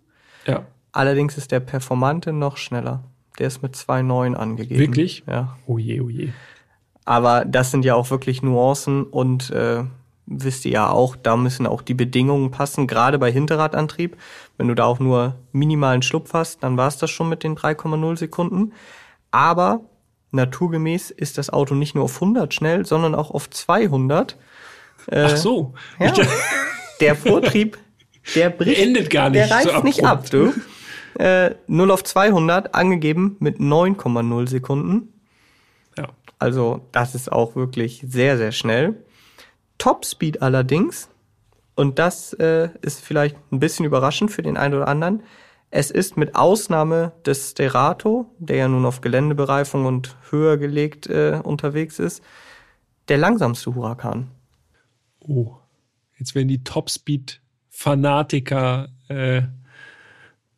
[0.47, 3.03] Ja, Allerdings ist der Performante noch schneller.
[3.37, 4.79] Der ist mit 2,9 angegeben.
[4.79, 5.23] Wirklich?
[5.27, 5.57] Ja.
[5.67, 6.29] oh je, oh je.
[7.05, 9.83] Aber das sind ja auch wirklich Nuancen und äh,
[10.25, 14.17] wisst ihr ja auch, da müssen auch die Bedingungen passen, gerade bei Hinterradantrieb.
[14.57, 17.55] Wenn du da auch nur minimalen Schlupf hast, dann war es das schon mit den
[17.55, 18.73] 3,0 Sekunden.
[19.31, 19.81] Aber
[20.31, 24.37] naturgemäß ist das Auto nicht nur auf 100 schnell, sondern auch auf 200.
[25.11, 25.73] Ach so.
[25.99, 26.13] Ja.
[26.99, 27.77] Der Vortrieb,
[28.35, 30.53] der bricht, Der endet gar nicht der reißt so nicht ab, du.
[31.17, 35.13] Äh, 0 auf 200 angegeben mit 9,0 Sekunden.
[35.97, 36.09] Ja.
[36.37, 38.95] Also das ist auch wirklich sehr, sehr schnell.
[39.77, 41.09] Topspeed allerdings,
[41.75, 45.23] und das äh, ist vielleicht ein bisschen überraschend für den einen oder anderen,
[45.71, 51.39] es ist mit Ausnahme des Sterato, der ja nun auf Geländebereifung und höher gelegt äh,
[51.43, 52.23] unterwegs ist,
[53.07, 54.29] der langsamste Huracan.
[55.19, 55.55] Oh,
[56.17, 59.41] jetzt werden die Topspeed-Fanatiker äh,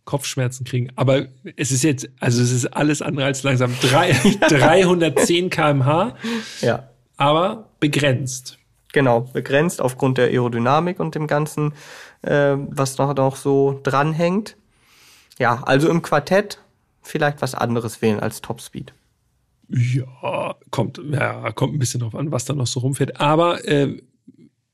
[0.05, 0.89] Kopfschmerzen kriegen.
[0.95, 3.73] Aber es ist jetzt, also es ist alles andere als langsam.
[3.81, 4.11] Drei,
[4.49, 6.15] 310 km/h,
[6.61, 6.89] Ja.
[7.17, 8.57] aber begrenzt.
[8.93, 11.73] Genau, begrenzt aufgrund der Aerodynamik und dem Ganzen,
[12.23, 14.57] äh, was noch, noch so dranhängt.
[15.39, 16.59] Ja, also im Quartett
[17.01, 18.93] vielleicht was anderes wählen als Topspeed.
[19.69, 23.19] Ja, kommt, ja, kommt ein bisschen drauf an, was da noch so rumfährt.
[23.21, 24.01] Aber äh,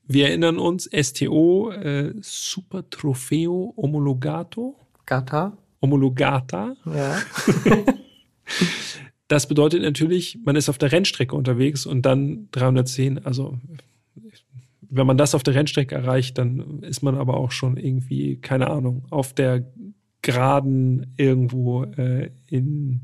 [0.06, 4.74] wir erinnern uns, STO, äh, Super Trofeo Homologato,
[5.06, 5.56] Gata?
[5.80, 6.76] Homologata.
[6.84, 7.18] Ja.
[9.28, 13.26] Das bedeutet natürlich, man ist auf der Rennstrecke unterwegs und dann 310.
[13.26, 13.58] Also
[14.80, 18.70] wenn man das auf der Rennstrecke erreicht, dann ist man aber auch schon irgendwie, keine
[18.70, 19.66] Ahnung, auf der
[20.22, 23.02] Geraden irgendwo äh, in,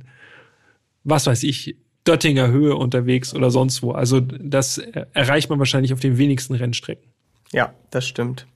[1.05, 3.93] was weiß ich, Döttinger Höhe unterwegs oder sonst wo.
[3.93, 7.11] Also das erreicht man wahrscheinlich auf den wenigsten Rennstrecken.
[7.53, 8.47] Ja, das stimmt.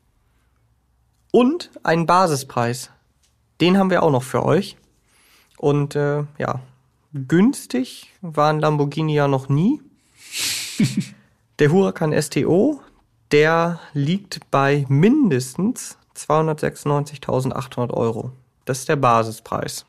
[1.30, 2.90] Und einen Basispreis.
[3.60, 4.76] Den haben wir auch noch für euch.
[5.56, 6.60] Und äh, ja,
[7.12, 9.80] günstig war ein Lamborghini ja noch nie.
[11.58, 12.80] der Huracan STO,
[13.32, 18.32] der liegt bei mindestens 296.800 Euro.
[18.68, 19.86] Das ist der Basispreis.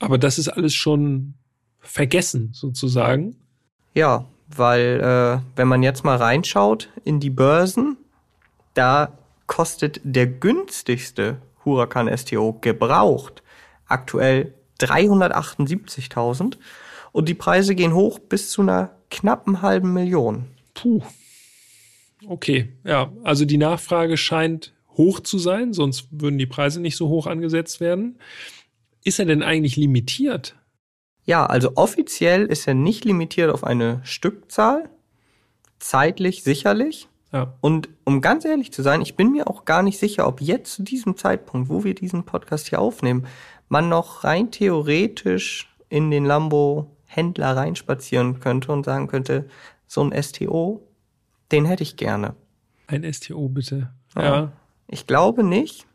[0.00, 1.34] Aber das ist alles schon
[1.78, 3.36] vergessen, sozusagen.
[3.94, 7.96] Ja, weil äh, wenn man jetzt mal reinschaut in die Börsen,
[8.74, 9.12] da
[9.46, 13.44] kostet der günstigste Huracan STO gebraucht
[13.86, 16.56] aktuell 378.000
[17.12, 20.46] und die Preise gehen hoch bis zu einer knappen halben Million.
[20.74, 21.02] Puh.
[22.26, 27.08] Okay, ja, also die Nachfrage scheint hoch zu sein, sonst würden die Preise nicht so
[27.08, 28.18] hoch angesetzt werden.
[29.04, 30.56] Ist er denn eigentlich limitiert?
[31.24, 34.90] Ja, also offiziell ist er nicht limitiert auf eine Stückzahl,
[35.78, 37.08] zeitlich sicherlich.
[37.32, 40.40] Ja, Und um ganz ehrlich zu sein, ich bin mir auch gar nicht sicher, ob
[40.40, 43.26] jetzt zu diesem Zeitpunkt, wo wir diesen Podcast hier aufnehmen,
[43.68, 49.48] man noch rein theoretisch in den Lambo-Händler reinspazieren könnte und sagen könnte,
[49.86, 50.82] so ein STO,
[51.52, 52.34] den hätte ich gerne.
[52.88, 53.92] ein STO bitte.
[54.16, 54.22] Ja.
[54.24, 54.52] Ja,
[54.90, 55.86] Ich glaube nicht,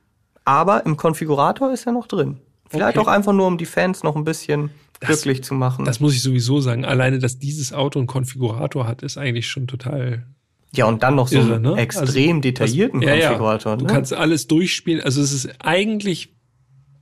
[0.46, 2.38] aber im Konfigurator ist er noch drin.
[2.70, 3.06] Vielleicht Okay.
[3.08, 5.86] auch einfach nur, um die Fans noch ein bisschen Das- glücklich zu machen.
[5.86, 6.86] das muss ich sowieso sagen.
[6.86, 10.26] Alleine, dass dieses Auto einen Konfigurator hat, ist eigentlich schon total
[10.74, 11.76] ja, und dann noch so irre, einen ne?
[11.78, 13.28] extrem Also, detaillierten das- ja, ja.
[13.30, 13.78] Konfigurator.
[13.78, 13.92] Du ne?
[13.94, 15.02] kannst alles durchspielen.
[15.04, 16.35] Also es ist eigentlich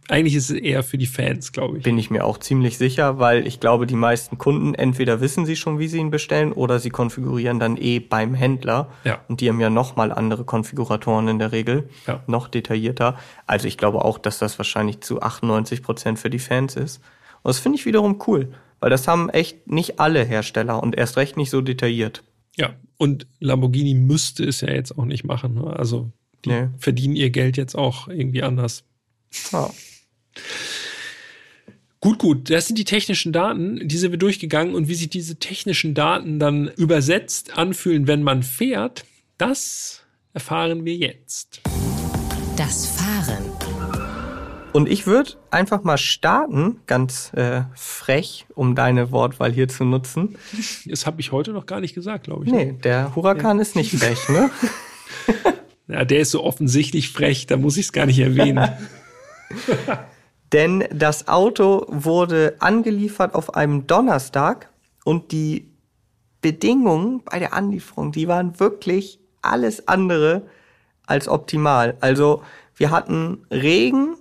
[0.09, 1.83] eigentlich ist es eher für die Fans, glaube ich.
[1.83, 5.55] Bin ich mir auch ziemlich sicher, weil ich glaube, die meisten Kunden entweder wissen sie
[5.55, 8.89] schon, wie sie ihn bestellen, oder sie konfigurieren dann eh beim Händler.
[9.03, 9.21] Ja.
[9.27, 12.23] Und die haben ja nochmal andere Konfiguratoren in der Regel, Ja.
[12.27, 13.17] noch detaillierter.
[13.47, 16.97] Also ich glaube auch, dass das wahrscheinlich zu 98 Prozent für die Fans ist.
[17.43, 21.17] Und das finde ich wiederum cool, weil das haben echt nicht alle Hersteller und erst
[21.17, 22.23] recht nicht so detailliert.
[22.57, 25.55] Ja, und Lamborghini müsste es ja jetzt auch nicht machen.
[25.55, 25.73] Ne?
[25.75, 26.11] Also
[26.45, 26.67] die Nee.
[26.77, 28.83] verdienen ihr Geld jetzt auch irgendwie anders.
[29.51, 29.69] Ja.
[31.99, 35.37] Gut, gut, das sind die technischen Daten, die sind wir durchgegangen und wie sich diese
[35.37, 39.05] technischen Daten dann übersetzt anfühlen, wenn man fährt,
[39.37, 40.03] das
[40.33, 41.61] erfahren wir jetzt.
[42.57, 43.45] Das Fahren.
[44.73, 50.35] Und ich würde einfach mal starten, ganz äh, frech, um deine Wortwahl hier zu nutzen.
[50.85, 52.51] Das habe ich heute noch gar nicht gesagt, glaube ich.
[52.51, 52.65] ne?
[52.65, 54.49] Nee, der Huracan ist nicht frech, ne?
[55.87, 58.69] Ja, der ist so offensichtlich frech, da muss ich es gar nicht erwähnen.
[60.53, 64.69] Denn das Auto wurde angeliefert auf einem Donnerstag
[65.03, 65.67] und die
[66.41, 70.43] Bedingungen bei der Anlieferung, die waren wirklich alles andere
[71.05, 71.97] als optimal.
[72.01, 72.43] Also
[72.75, 74.15] wir hatten Regen,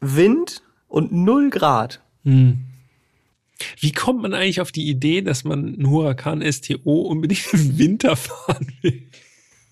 [0.00, 2.00] Wind und null Grad.
[2.24, 8.16] Wie kommt man eigentlich auf die Idee, dass man einen Huracan STO unbedingt im Winter
[8.16, 9.02] fahren will?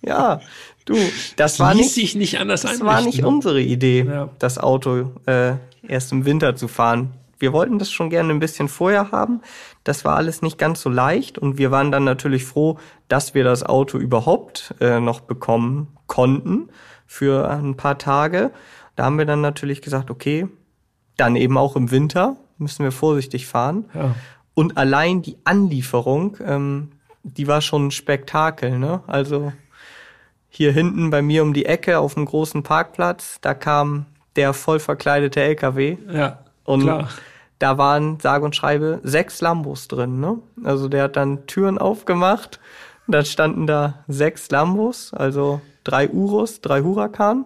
[0.03, 0.41] Ja,
[0.85, 4.29] du, das Das war ließ nicht, sich nicht anders das war nicht unsere Idee, Ja.
[4.39, 5.55] das Auto äh,
[5.89, 7.15] erst im Winter zu fahren.
[7.39, 9.43] Wir wollten das schon gerne ein bisschen vorher haben.
[9.83, 12.79] Das war alles nicht ganz so leicht und wir waren dann natürlich froh,
[13.09, 16.69] dass wir das Auto überhaupt äh, noch bekommen konnten
[17.07, 18.51] für ein paar Tage.
[18.97, 20.49] Da haben wir dann natürlich gesagt, okay,
[21.17, 23.87] dann eben auch im Winter müssen wir vorsichtig fahren.
[23.95, 24.15] Ja.
[24.55, 29.03] Und allein die Anlieferung, ähm, die war schon ein Spektakel, ne?
[29.07, 29.53] Also
[30.49, 34.07] hier hinten bei mir um die Ecke auf dem großen Parkplatz, da kam
[34.37, 37.09] der voll verkleidete LKW Ja, und klar.
[37.59, 40.39] da waren sage und schreibe sechs Lambos drin, ne?
[40.65, 42.61] Also der hat dann Türen aufgemacht,
[43.07, 47.45] und dann standen da sechs Lambos, also drei Urus, drei Huracan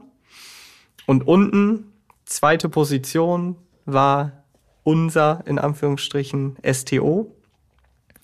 [1.07, 1.93] und unten
[2.25, 4.33] zweite Position war
[4.85, 7.35] unser in Anführungsstrichen STO.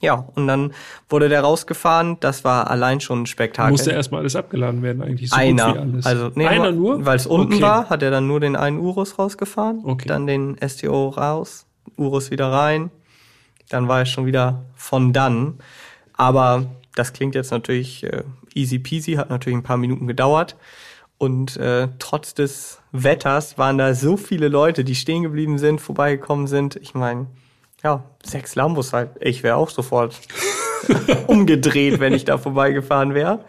[0.04, 0.72] Ja, und dann
[1.08, 2.18] wurde der rausgefahren.
[2.20, 3.70] Das war allein schon ein Spektakel.
[3.72, 5.30] Musste erstmal alles abgeladen werden, eigentlich.
[5.30, 5.86] So Einer.
[6.04, 7.04] Also, nee, Einer nur?
[7.06, 7.62] Weil es unten Okay.
[7.62, 10.06] war, hat er dann nur den einen Urus rausgefahren, Okay.
[10.06, 12.90] dann den STO raus, Urus wieder rein.
[13.70, 15.54] Dann war er schon wieder von dann.
[16.12, 18.22] Aber das klingt jetzt natürlich äh,
[18.54, 20.56] easy peasy, hat natürlich ein paar Minuten gedauert.
[21.16, 26.46] Und äh, trotz des Wetters waren da so viele Leute, die stehen geblieben sind, vorbeigekommen
[26.46, 26.76] sind.
[26.76, 27.26] Ich meine,
[27.84, 29.10] ja, sechs Lambos halt.
[29.20, 30.18] Ich wäre auch sofort
[31.26, 33.44] umgedreht, wenn ich da vorbeigefahren wäre.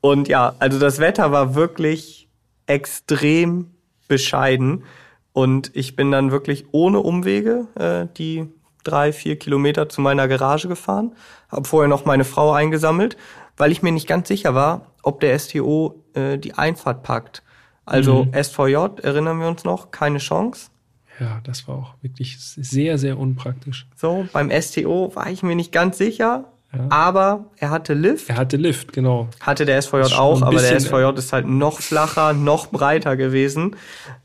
[0.00, 2.28] Und ja, also das Wetter war wirklich
[2.66, 3.74] extrem
[4.08, 4.84] bescheiden.
[5.32, 8.46] Und ich bin dann wirklich ohne Umwege äh, die
[8.84, 11.14] drei, vier Kilometer zu meiner Garage gefahren.
[11.48, 13.16] Habe vorher noch meine Frau eingesammelt,
[13.56, 17.42] weil ich mir nicht ganz sicher war, ob der STO äh, die Einfahrt packt.
[17.84, 20.70] Also SVJ, erinnern wir uns noch, keine Chance.
[21.18, 23.86] Ja, das war auch wirklich sehr, sehr unpraktisch.
[23.96, 26.44] So, beim STO war ich mir nicht ganz sicher,
[26.74, 26.86] Ja.
[26.90, 28.28] aber er hatte Lift.
[28.28, 29.28] Er hatte Lift, genau.
[29.40, 33.76] Hatte der SVJ auch, aber der SVJ ist halt noch flacher, noch breiter gewesen.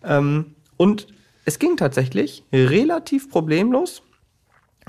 [0.04, 1.08] Ähm, und
[1.46, 4.02] es ging tatsächlich relativ problemlos.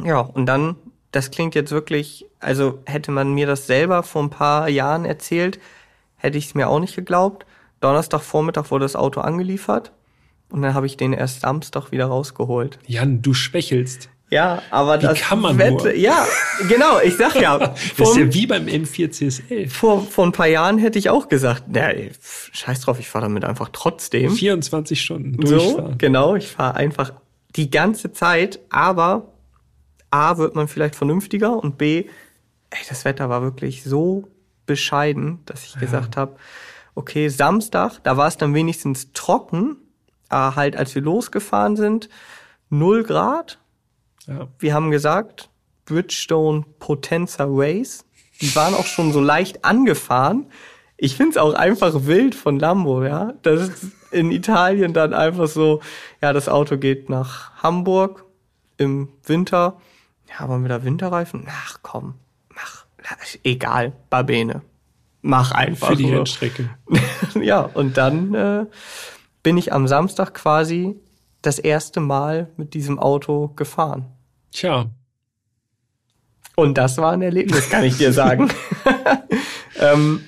[0.04, 0.76] Ja, und dann,
[1.12, 5.60] das klingt jetzt wirklich, also hätte man mir das selber vor ein paar Jahren erzählt,
[6.16, 7.46] hätte ich es mir auch nicht geglaubt.
[7.80, 9.92] Donnerstagvormittag wurde das Auto angeliefert
[10.52, 12.78] und dann habe ich den erst Samstag wieder rausgeholt.
[12.86, 14.08] Jan, du schwächelst.
[14.30, 15.94] Ja, aber das kann man Wette, nur?
[15.94, 16.26] ja,
[16.66, 17.58] genau, ich sag ja,
[17.98, 19.68] Das ist ja wie beim M4 CSL.
[19.68, 22.12] vor, vor ein paar Jahren hätte ich auch gesagt, na, ey,
[22.52, 24.30] scheiß drauf, ich fahre damit einfach trotzdem.
[24.30, 25.98] 24 Stunden So, durchfahren.
[25.98, 27.12] genau, ich fahre einfach
[27.56, 29.32] die ganze Zeit, aber
[30.10, 32.04] A, wird man vielleicht vernünftiger und B,
[32.70, 34.28] ey, das Wetter war wirklich so
[34.64, 36.36] bescheiden, dass ich gesagt habe,
[36.94, 39.76] okay, Samstag, da war es dann wenigstens trocken,
[40.32, 42.08] aber halt als wir losgefahren sind,
[42.70, 43.58] null Grad,
[44.26, 44.48] Ja.
[44.58, 45.50] wir haben gesagt,
[45.84, 48.04] Bridgestone Potenza Race.
[48.40, 50.46] Die waren auch schon so leicht angefahren.
[50.96, 53.34] Ich find's auch einfach wild von Lambo, ja.
[53.42, 55.80] Das ist in Italien dann einfach so,
[56.20, 58.24] ja, das Auto geht nach Hamburg
[58.76, 59.80] im Winter.
[60.30, 61.46] Ja, wollen wir da Winterreifen?
[61.48, 62.14] Ach komm,
[62.54, 62.84] mach,
[63.42, 64.62] egal, Babene.
[65.22, 65.88] Mach einfach.
[65.88, 66.12] Für die.
[66.12, 66.70] Rennstrecke.
[67.40, 68.66] ja, und dann äh,
[69.42, 70.96] bin ich am Samstag quasi
[71.42, 74.06] das erste Mal mit diesem Auto gefahren.
[74.52, 74.86] Tja,
[76.56, 78.50] Und das war ein Erlebnis, kann ich dir sagen.
[79.80, 80.22] ähm,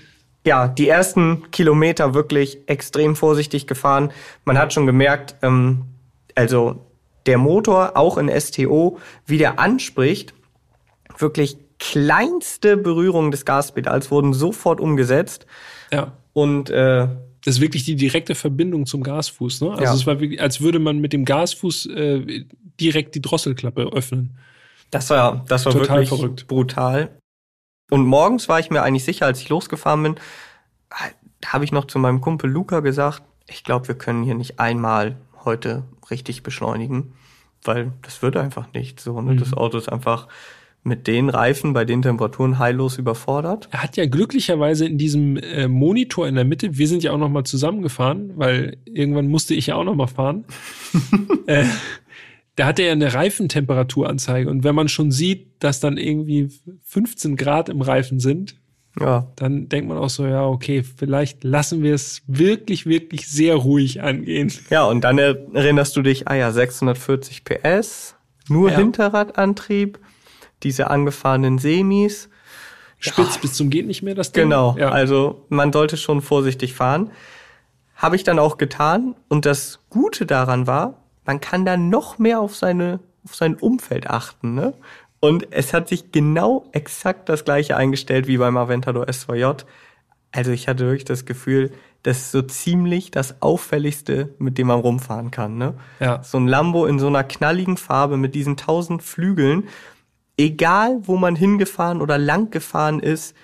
[0.46, 4.10] ja, die ersten Kilometer wirklich extrem vorsichtig gefahren.
[4.44, 5.84] Man hat schon gemerkt, ähm,
[6.34, 6.86] Also
[7.26, 10.34] der Motor auch in STO, wie der anspricht,
[11.18, 15.46] wirklich kleinste Berührungen des Gaspedals wurden sofort umgesetzt.
[15.92, 16.12] Ja.
[16.32, 17.08] Und äh,
[17.44, 19.60] Das ist wirklich die direkte Verbindung zum Gasfuß.
[19.62, 19.70] Ne?
[19.72, 19.94] Also Ja.
[19.94, 22.44] es war wirklich, als würde man mit dem Gasfuß äh,
[22.80, 24.36] direkt die Drosselklappe öffnen.
[24.90, 26.46] das war, das war Total wirklich verrückt.
[26.48, 27.18] brutal.
[27.90, 30.14] Und morgens war ich mir eigentlich sicher, als ich losgefahren bin,
[31.44, 35.16] habe ich noch zu meinem Kumpel Luca gesagt, ich glaube, wir können hier nicht einmal
[35.44, 37.12] heute richtig beschleunigen,
[37.62, 39.20] weil das wird einfach nicht so.
[39.20, 39.32] Ne?
[39.34, 39.38] Mhm.
[39.38, 40.28] Das Auto ist einfach
[40.84, 43.68] mit den Reifen bei den Temperaturen heillos überfordert.
[43.72, 47.18] Er hat ja glücklicherweise in diesem äh, Monitor in der Mitte, wir sind ja auch
[47.18, 50.44] noch mal zusammengefahren, weil irgendwann musste ich ja auch noch mal fahren.
[51.46, 51.64] äh,
[52.56, 56.50] da hat er ja eine Reifentemperaturanzeige und wenn man schon sieht, dass dann irgendwie
[56.82, 58.54] 15 Grad im Reifen sind,
[59.00, 63.56] Ja, dann denkt man auch so, ja, okay, vielleicht lassen wir es wirklich, wirklich sehr
[63.56, 64.52] ruhig angehen.
[64.70, 68.14] Ja, und dann erinnerst du dich, ah ja, 640 PS,
[68.48, 68.76] nur Ja.
[68.78, 69.98] Hinterradantrieb,
[70.64, 72.28] diese angefahrenen Semis.
[72.98, 74.44] Spitz bis zum geht nicht mehr das Ding.
[74.44, 74.88] Genau, Ja.
[74.90, 77.10] also man sollte schon vorsichtig fahren.
[77.96, 79.14] Habe ich dann auch getan.
[79.28, 84.08] Und das Gute daran war, man kann dann noch mehr auf seine, auf sein Umfeld
[84.08, 84.74] achten, ne?
[85.20, 89.44] Und es hat sich genau exakt das gleiche eingestellt wie beim Aventador SVJ.
[90.32, 94.80] Also ich hatte wirklich das Gefühl, das ist so ziemlich das auffälligste, mit dem man
[94.80, 95.74] rumfahren kann, ne?
[96.00, 96.22] Ja.
[96.22, 99.68] So ein Lambo in so einer knalligen Farbe mit diesen tausend Flügeln.
[100.36, 103.34] Egal, wo man hingefahren oder lang gefahren ist,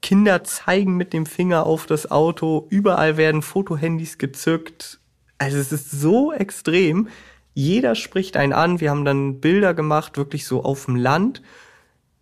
[0.00, 5.00] Kinder zeigen mit dem Finger auf das Auto, überall werden Fotohandys gezückt.
[5.38, 7.08] Also es ist so extrem.
[7.54, 8.80] Jeder spricht einen an.
[8.80, 11.42] Wir haben dann Bilder gemacht, wirklich so auf dem Land.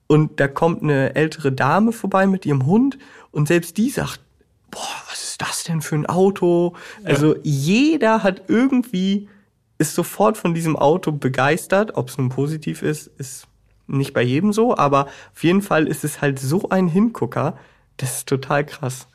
[0.06, 2.98] Und da kommt eine ältere Dame vorbei mit ihrem Hund
[3.32, 4.20] und selbst die sagt,
[4.70, 6.74] boah, was ist das denn für ein Auto?
[7.04, 9.28] Also jeder hat irgendwie,
[9.78, 11.96] ist sofort von diesem Auto begeistert.
[11.96, 13.48] Ob es nun positiv ist, ist
[13.86, 17.56] nicht bei jedem so, aber auf jeden Fall ist es halt so ein Hingucker.
[17.96, 19.08] Das ist total krass.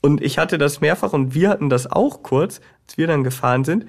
[0.00, 3.64] Und ich hatte das mehrfach und wir hatten das auch kurz, als wir dann gefahren
[3.64, 3.86] sind.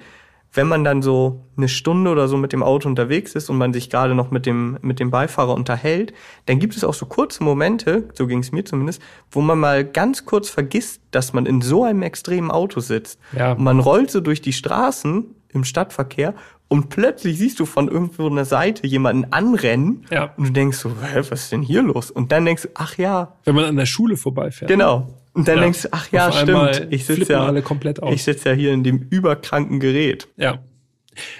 [0.52, 3.72] Wenn man dann so eine Stunde oder so mit dem Auto unterwegs ist und man
[3.72, 6.12] sich gerade noch mit dem, mit dem Beifahrer unterhält,
[6.46, 9.00] dann gibt es auch so kurze Momente, so ging es mir zumindest,
[9.30, 13.20] wo man mal ganz kurz vergisst, dass man in so einem extremen Auto sitzt.
[13.30, 13.52] Ja.
[13.52, 16.34] Und man rollt so durch die Straßen im Stadtverkehr
[16.70, 20.32] und plötzlich siehst du von irgendwo einer Seite jemanden anrennen Ja.
[20.36, 22.10] und du denkst so, hä, was ist denn hier los?
[22.10, 24.70] Und dann denkst du, ach ja, Wenn man an der Schule vorbeifährt.
[24.70, 25.12] Genau.
[25.32, 25.62] Und dann Ja.
[25.64, 26.86] denkst du, ach ja, Auf stimmt.
[26.90, 28.14] Ich sitze flippen ja, alle komplett aus.
[28.14, 30.28] ich sitze ja hier in dem überkranken Gerät.
[30.36, 30.60] Ja.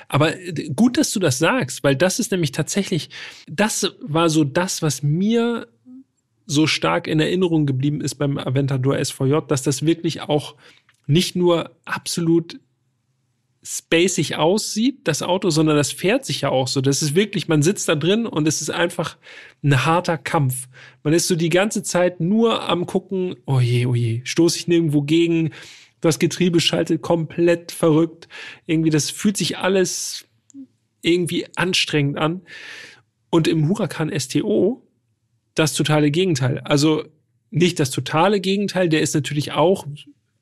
[0.08, 3.08] Aber äh, gut, dass du das sagst, weil das ist nämlich tatsächlich,
[3.48, 5.68] das war so das, was mir
[6.46, 10.56] so stark in Erinnerung geblieben ist beim Aventador SVJ, dass das wirklich auch
[11.06, 12.58] nicht nur absolut
[13.62, 16.80] spacig aussieht, das Auto, sondern das fährt sich ja auch so.
[16.80, 19.18] Das ist wirklich, man sitzt da drin und es ist einfach
[19.62, 20.68] ein harter Kampf.
[21.02, 24.68] Man ist so die ganze Zeit nur am gucken, oh je, oh je, stoße ich
[24.68, 25.50] nirgendwo gegen,
[26.00, 28.28] das Getriebe schaltet komplett verrückt.
[28.66, 30.24] Irgendwie, das fühlt sich alles
[31.02, 32.42] irgendwie anstrengend an.
[33.28, 34.82] Und im Huracan STO
[35.54, 36.60] das totale Gegenteil.
[36.60, 37.04] Also
[37.50, 39.86] nicht das totale Gegenteil, der ist natürlich auch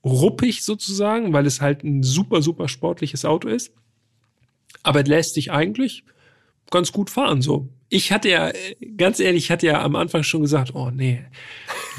[0.04, 3.72] ruppig sozusagen, weil es halt ein super, super sportliches Auto ist.
[4.82, 6.04] Aber es lässt sich eigentlich
[6.70, 7.68] ganz gut fahren so.
[7.90, 8.50] Ich hatte ja,
[8.98, 11.24] ganz ehrlich, ich hatte ja am Anfang schon gesagt, oh nee,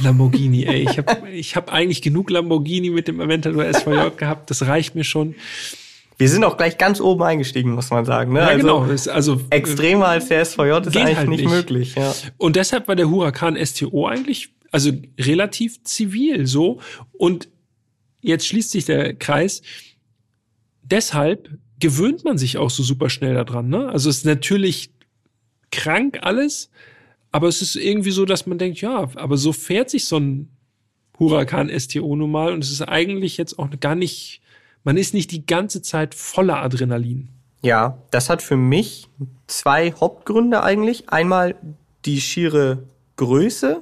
[0.03, 4.67] Lamborghini, ey, ich habe ich hab eigentlich genug Lamborghini mit dem Aventador SVJ gehabt, das
[4.67, 5.33] reicht mir schon.
[6.19, 8.33] Wir sind auch gleich ganz oben eingestiegen, muss man sagen.
[8.33, 8.41] Ne?
[8.41, 11.49] Ja, also genau, ist also extremer als der SVJ ist eigentlich halt nicht, nicht.
[11.49, 11.95] möglich.
[11.95, 12.13] Ja.
[12.37, 16.81] Und deshalb war der Huracan STO eigentlich, also relativ zivil so.
[17.13, 17.47] Und
[18.21, 19.61] jetzt schließt sich der Kreis.
[20.83, 21.49] Deshalb
[21.79, 23.69] gewöhnt man sich auch so super schnell daran.
[23.69, 23.89] Ne?
[23.89, 24.91] Also es ist natürlich
[25.71, 26.69] krank alles,
[27.31, 30.49] aber es ist irgendwie so, dass man denkt, ja, aber so fährt sich so ein
[31.19, 34.41] Huracan STO nun mal und es ist eigentlich jetzt auch gar nicht,
[34.83, 37.29] man ist nicht die ganze Zeit voller Adrenalin.
[37.61, 39.09] ja, das hat für mich
[39.47, 41.09] zwei Hauptgründe eigentlich.
[41.09, 41.55] Einmal
[42.05, 42.83] die schiere
[43.17, 43.81] Größe,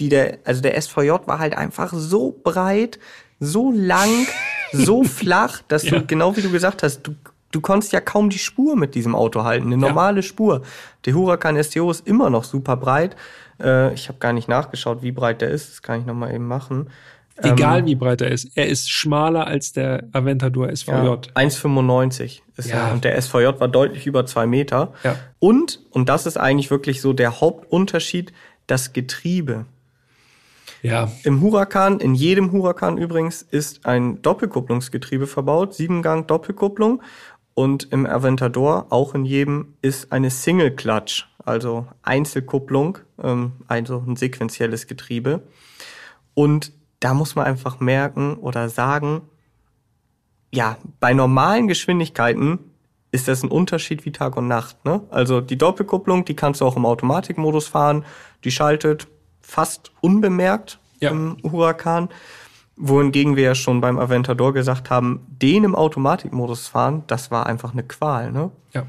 [0.00, 2.98] die der, also der SVJ war halt einfach so breit,
[3.44, 4.08] so lang,
[4.72, 5.98] so flach, dass Ja.
[5.98, 7.14] du, genau wie du gesagt hast, du,
[7.50, 10.62] du konntest ja kaum die Spur mit diesem Auto halten, eine normale Spur.
[11.04, 13.16] Der Huracan STO ist immer noch super breit.
[13.60, 15.70] Äh, ich habe gar nicht nachgeschaut, wie breit der ist.
[15.70, 16.88] Das kann ich noch mal eben machen.
[17.42, 20.90] Egal Ähm, wie breit er ist, er ist schmaler als der Aventador SVJ.
[20.92, 22.88] Ja, 1,95 ist Ja.
[22.88, 22.92] er.
[22.92, 24.92] Und der SVJ war deutlich über zwei Meter.
[25.02, 25.16] Ja.
[25.38, 28.32] Und, und das ist eigentlich wirklich so der Hauptunterschied,
[28.66, 29.64] das Getriebe.
[30.82, 37.00] Ja, Im Huracan, in jedem Huracan übrigens, ist ein Doppelkupplungsgetriebe verbaut, Siebengang Doppelkupplung.
[37.54, 44.16] Und im Aventador, auch in jedem, ist eine Single Clutch, also Einzelkupplung, ähm, also ein
[44.16, 45.42] sequenzielles Getriebe.
[46.34, 49.22] Und da muss man einfach merken oder sagen,
[50.50, 52.58] ja, bei normalen Geschwindigkeiten
[53.12, 54.84] ist das ein Unterschied wie Tag und Nacht.
[54.84, 55.02] Ne?
[55.10, 58.04] Also die Doppelkupplung, die kannst du auch im Automatikmodus fahren,
[58.44, 59.06] die schaltet
[59.42, 61.10] fast unbemerkt ja.
[61.10, 62.08] im Huracan.
[62.76, 67.72] Wohingegen wir ja schon beim Aventador gesagt haben, den im Automatikmodus fahren, das war einfach
[67.72, 68.32] eine Qual.
[68.32, 68.50] Ne?
[68.72, 68.86] Ja.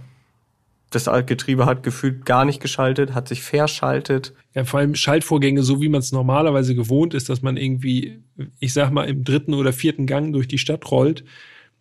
[0.89, 4.33] Das Getriebe hat gefühlt gar nicht geschaltet, hat sich verschaltet.
[4.53, 8.21] Ja, vor allem Schaltvorgänge, so wie man es normalerweise gewohnt ist, dass man irgendwie,
[8.59, 11.23] ich sag mal, im dritten oder vierten Gang durch die Stadt rollt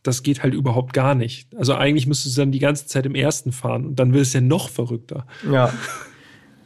[0.03, 1.55] das geht halt überhaupt gar nicht.
[1.57, 4.33] Also eigentlich müsstest du dann die ganze Zeit im ersten fahren und dann wird es
[4.33, 5.27] ja noch verrückter.
[5.51, 5.73] Ja.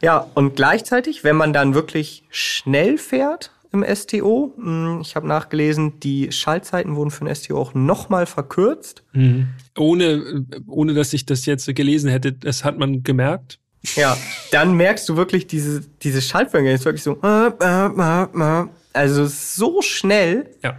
[0.01, 5.99] Ja, und gleichzeitig, wenn man dann wirklich schnell fährt im STO, hm, ich habe nachgelesen,
[5.99, 9.03] die Schaltzeiten wurden für den STO auch nochmal verkürzt.
[9.13, 9.49] Mhm.
[9.77, 13.59] Ohne, ohne dass ich das jetzt gelesen hätte, das hat man gemerkt.
[13.95, 14.17] Ja,
[14.51, 19.81] dann merkst du wirklich diese, diese Schaltvorgänge, ist wirklich so, äh, äh, äh, also so
[19.81, 20.49] schnell.
[20.63, 20.77] Ja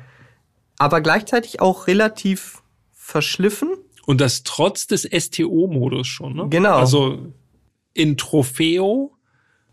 [0.79, 2.63] aber gleichzeitig auch relativ
[2.93, 3.71] verschliffen.
[4.07, 6.47] Und das trotz des STO-Modus schon, ne?
[6.49, 6.77] Genau.
[6.77, 7.33] Also
[7.99, 9.13] in Trofeo.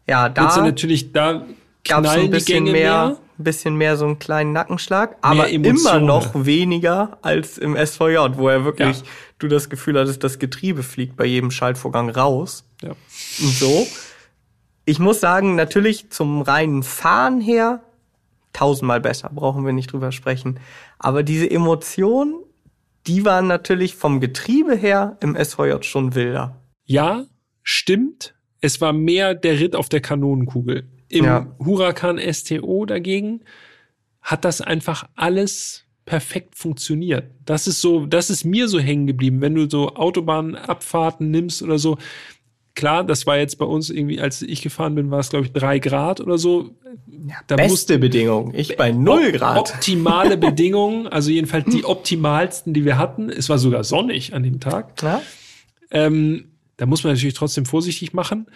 [0.07, 0.43] Ja, da.
[0.43, 1.45] Willst du natürlich, da
[1.83, 6.31] gab's ein bisschen mehr, mehr, ein bisschen mehr so einen kleinen Nackenschlag, aber immer noch
[6.33, 9.03] weniger als im SVJ, wo er wirklich, ja.
[9.39, 12.65] du das Gefühl hattest, das Getriebe fliegt bei jedem Schaltvorgang raus.
[12.81, 12.89] Ja.
[12.89, 13.87] Und so.
[14.87, 17.81] Ich muss sagen, natürlich zum reinen Fahren her
[18.53, 20.59] tausendmal besser, brauchen wir nicht drüber sprechen.
[20.99, 22.35] Aber diese Emotionen,
[23.07, 26.55] die waren natürlich vom Getriebe her im SVJ schon wilder.
[26.85, 27.25] Ja,
[27.65, 28.33] stimmt.
[28.61, 30.87] Es war mehr der Ritt auf der Kanonenkugel.
[31.09, 31.53] Im ja.
[31.59, 33.41] Huracan STO dagegen
[34.21, 37.25] hat das einfach alles perfekt funktioniert.
[37.43, 41.77] Das ist so, das ist mir so hängen geblieben, wenn du so Autobahnabfahrten nimmst oder
[41.77, 41.97] so
[42.75, 45.53] klar, das war jetzt bei uns irgendwie, als ich gefahren bin, war es, glaube ich,
[45.53, 46.71] drei Grad oder so.
[47.27, 48.53] Ja, da beste Bedingungen.
[48.53, 49.57] Ich bei null Grad.
[49.57, 53.29] Optimale Bedingungen, also jedenfalls die optimalsten, die wir hatten.
[53.29, 55.01] Es war sogar sonnig an dem Tag.
[55.01, 55.21] Ja.
[55.89, 58.47] Ähm, da muss man natürlich trotzdem vorsichtig machen.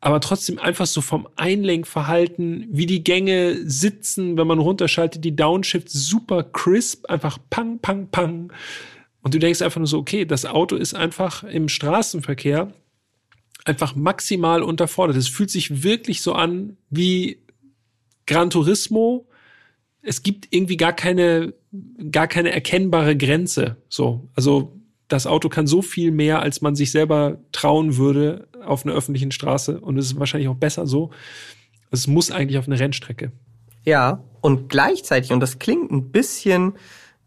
[0.00, 5.88] Aber trotzdem einfach so vom Einlenkverhalten, wie die Gänge sitzen, wenn man runterschaltet, die Downshift
[5.90, 8.52] super crisp, einfach pang, pang, pang.
[9.22, 12.72] Und du denkst einfach nur so, okay, das Auto ist einfach im Straßenverkehr
[13.64, 15.16] einfach maximal unterfordert.
[15.16, 17.38] Es fühlt sich wirklich so an wie
[18.26, 19.26] Gran Turismo.
[20.02, 21.54] Es gibt irgendwie gar keine,
[22.10, 23.78] gar keine erkennbare Grenze.
[23.88, 24.78] So, also
[25.14, 29.30] das Auto kann so viel mehr, als man sich selber trauen würde auf einer öffentlichen
[29.30, 29.80] Straße.
[29.80, 31.10] Und es ist wahrscheinlich auch besser so.
[31.92, 33.30] Es muss eigentlich auf eine Rennstrecke.
[33.84, 36.74] Ja, und gleichzeitig, und das klingt ein bisschen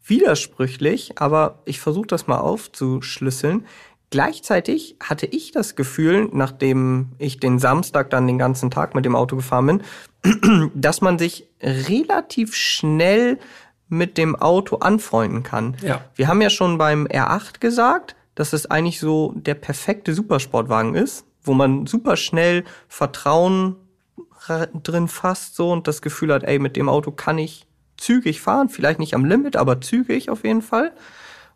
[0.05, 3.65] widersprüchlich, aber ich versuche das mal aufzuschlüsseln.
[4.09, 9.15] Gleichzeitig hatte ich das Gefühl, nachdem ich den Samstag dann den ganzen Tag mit dem
[9.15, 9.81] Auto gefahren
[10.23, 13.39] bin, dass man sich relativ schnell
[13.89, 15.77] mit dem Auto anfreunden kann.
[15.81, 16.01] Ja.
[16.15, 21.25] Wir haben ja schon beim R8 gesagt, dass es eigentlich so der perfekte Supersportwagen ist,
[21.41, 23.75] wo man super schnell Vertrauen
[24.83, 27.65] drin fasst so und das Gefühl hat, ey, mit dem Auto kann ich
[27.97, 30.93] zügig fahren, vielleicht nicht am Limit, aber zügig auf jeden Fall.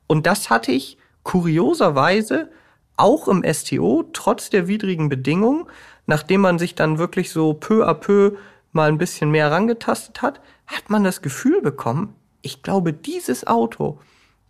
[0.08, 2.50] Und das hatte ich kurioserweise
[2.98, 5.66] auch im STO, trotz der widrigen Bedingungen,
[6.06, 8.38] nachdem man sich dann wirklich so peu à peu
[8.72, 14.00] mal ein bisschen mehr rangetastet hat, hat man das Gefühl bekommen, ich glaube, dieses Auto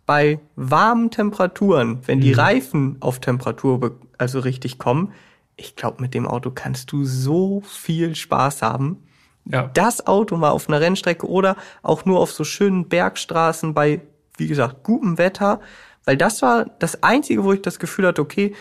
[0.06, 2.38] bei warmen Temperaturen, wenn die mhm.
[2.38, 5.12] Reifen auf Temperatur also richtig kommen,
[5.56, 9.02] ich glaube, mit dem Auto kannst du so viel Spaß haben.
[9.44, 9.70] Ja.
[9.74, 14.00] Das Auto mal auf einer Rennstrecke oder auch nur auf so schönen Bergstraßen bei,
[14.36, 15.60] wie gesagt, gutem Wetter
[16.04, 18.54] weil das war das Einzige, wo ich das Gefühl hatte, okay,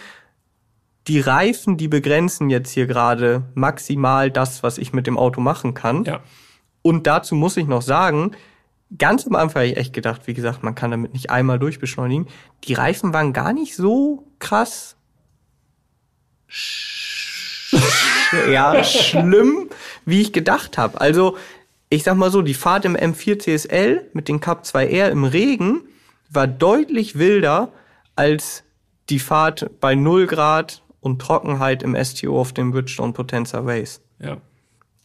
[1.08, 5.74] die Reifen, die begrenzen jetzt hier gerade maximal das, was ich mit dem Auto machen
[5.74, 6.04] kann.
[6.04, 6.20] Ja.
[6.84, 8.32] Und dazu muss ich noch sagen,
[8.98, 12.28] ganz am Anfang habe ich echt gedacht, wie gesagt, man kann damit nicht einmal durchbeschleunigen.
[12.66, 14.98] Die Reifen waren gar nicht so krass
[18.50, 19.70] ja, schlimm,
[20.06, 21.00] wie ich gedacht habe.
[21.00, 21.38] Also,
[21.90, 25.82] ich sag mal so, die Fahrt im M4 CSL mit den Cup 2R im Regen,
[26.30, 27.72] war deutlich wilder
[28.16, 28.64] als
[29.10, 34.02] die Fahrt bei 0 Grad und Trockenheit im STO auf dem Bridgestone Potenza Race.
[34.20, 34.38] Ja.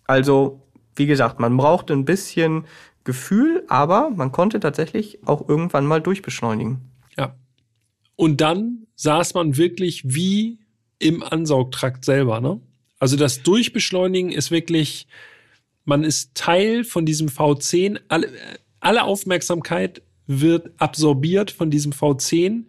[0.06, 0.60] Also,
[0.94, 2.66] wie gesagt, man brauchte ein bisschen
[3.06, 6.90] Gefühl, aber man konnte tatsächlich auch irgendwann mal durchbeschleunigen.
[7.16, 7.34] Ja.
[8.16, 10.58] Und dann saß man wirklich wie
[10.98, 12.60] im Ansaugtrakt selber, ne?
[12.98, 15.06] Also das Durchbeschleunigen ist wirklich,
[15.84, 18.30] man ist Teil von diesem V10, alle,
[18.80, 22.64] alle Aufmerksamkeit wird absorbiert von diesem V10.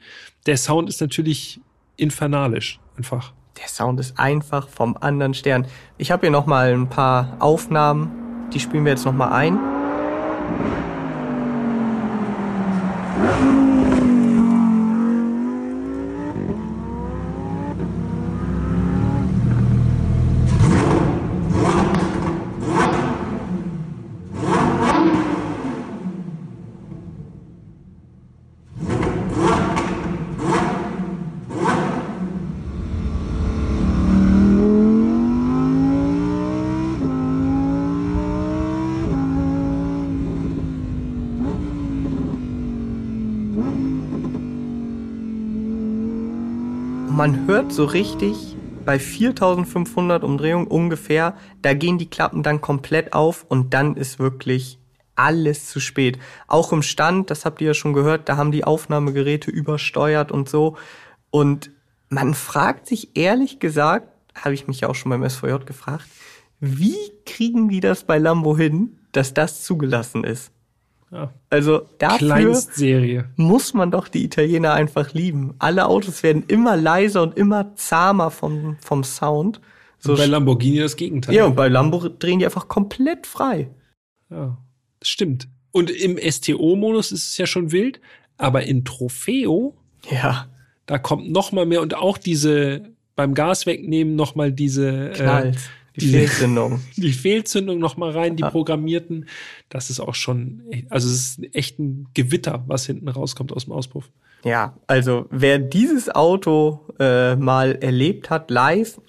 [0.45, 1.59] Der Sound ist natürlich
[1.95, 3.33] infernalisch, einfach.
[3.57, 5.65] Der Sound ist einfach vom anderen Stern.
[5.97, 9.76] Ich habe hier noch mal ein paar Aufnahmen, die spielen wir jetzt noch mal ein.
[13.17, 13.66] Thank you.
[47.28, 48.55] Man hört so richtig
[48.86, 54.80] bei 4500 Umdrehungen ungefähr, da gehen die Klappen dann komplett auf und dann ist wirklich
[55.15, 56.19] alles zu spät.
[56.47, 60.47] Auch im Stand, das habt ihr ja schon gehört, da haben die Aufnahmegeräte übersteuert und
[60.47, 60.78] so.
[61.30, 61.69] Und
[62.07, 66.05] man fragt sich ehrlich gesagt, habe ich mich ja auch schon beim SVJ gefragt,
[66.61, 70.53] wie kriegen die das bei Lambo hin, dass das zugelassen ist?
[71.11, 71.33] Ja.
[71.49, 73.25] Also dafür Kleinstserie.
[73.37, 75.53] muss man doch die Italiener einfach lieben.
[75.59, 79.61] Alle Autos werden immer leiser und immer zahmer vom, vom Sound.
[79.99, 81.33] So So bei Lamborghini das Gegenteil.
[81.35, 83.69] ja, und bei Lambo drehen die einfach komplett frei.
[84.29, 84.57] Ja,
[84.99, 85.47] das stimmt.
[85.71, 88.01] Und im STO-Modus ist es ja schon wild,
[88.37, 89.75] aber in Trofeo,
[90.11, 90.47] Ja,
[90.87, 92.81] da kommt noch mal mehr und auch diese
[93.15, 95.55] beim Gas wegnehmen noch mal diese knallt.
[95.55, 95.59] äh,
[95.97, 96.81] die Fehlzündung.
[96.95, 99.27] die Fehlzündung noch mal rein, die programmierten.
[99.69, 103.73] Das ist auch schon, also es ist echt ein Gewitter, was hinten rauskommt aus dem
[103.73, 104.09] Auspuff.
[104.43, 109.01] Ja, also wer dieses Auto äh, mal erlebt hat live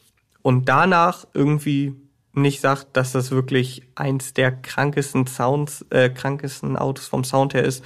[0.43, 1.95] und danach irgendwie
[2.33, 7.65] nicht sagt, dass das wirklich eins der krankesten Sounds, äh, krankesten Autos vom Sound her
[7.65, 7.85] ist,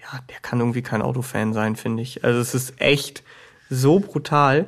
[0.00, 2.24] ja, der kann irgendwie kein Autofan sein, finde ich.
[2.24, 3.22] Also es ist echt
[3.68, 4.66] so brutal.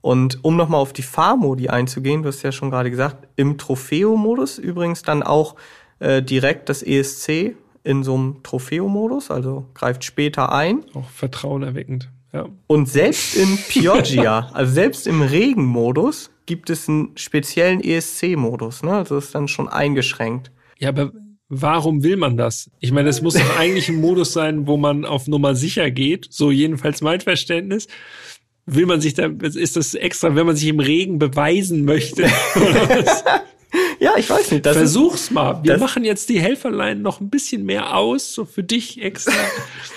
[0.00, 4.58] Und um nochmal auf die Fahrmodi einzugehen, du hast ja schon gerade gesagt, im Trofeo-Modus
[4.58, 5.56] übrigens dann auch
[5.98, 10.84] äh, direkt das ESC in so einem Trofeo-Modus, also greift später ein.
[10.94, 12.10] Auch vertrauenerweckend.
[12.32, 12.46] Ja.
[12.66, 18.82] Und selbst in Pioggia, also selbst im Regenmodus, gibt es einen speziellen ESC-Modus.
[18.82, 18.92] Ne?
[18.92, 20.50] Also ist dann schon eingeschränkt.
[20.78, 21.12] Ja, aber
[21.48, 22.70] warum will man das?
[22.80, 26.28] Ich meine, es muss doch eigentlich ein Modus sein, wo man auf Nummer sicher geht.
[26.30, 27.88] So jedenfalls mein Verständnis.
[28.70, 32.28] Will man sich da, ist das extra, wenn man sich im Regen beweisen möchte?
[34.00, 34.64] Ja, ich weiß nicht.
[34.64, 35.60] Das ist, Versuch's mal.
[35.62, 39.32] Wir machen jetzt die Helferlein noch ein bisschen mehr aus, so für dich extra.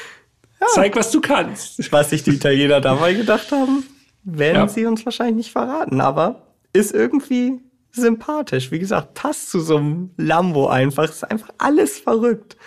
[0.73, 1.91] Zeig, was du kannst.
[1.91, 3.85] was sich die Italiener dabei gedacht haben,
[4.23, 4.67] werden Ja.
[4.67, 6.01] sie uns wahrscheinlich nicht verraten.
[6.01, 7.59] Aber ist irgendwie
[7.91, 8.71] sympathisch.
[8.71, 11.03] Wie gesagt, passt zu so einem Lambo einfach.
[11.05, 12.57] Ist einfach alles verrückt.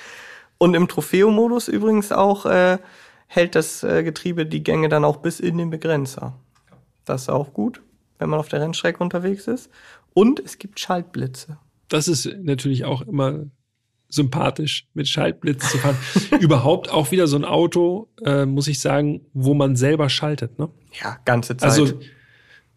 [0.58, 2.78] Und im Trofeo-Modus übrigens auch äh,
[3.26, 6.38] hält das äh, Getriebe die Gänge dann auch bis in den Begrenzer.
[7.04, 7.82] Das ist auch gut,
[8.18, 9.70] wenn man auf der Rennstrecke unterwegs ist.
[10.12, 11.58] Und es gibt Schaltblitze.
[11.88, 13.46] Das ist natürlich auch immer
[14.08, 15.96] sympathisch, mit Schaltblitz zu fahren.
[16.40, 20.58] Überhaupt auch wieder so ein Auto, äh, muss ich sagen, wo man selber schaltet.
[20.58, 20.70] Ne?
[21.02, 21.70] Ja, ganze Zeit.
[21.70, 21.98] Also,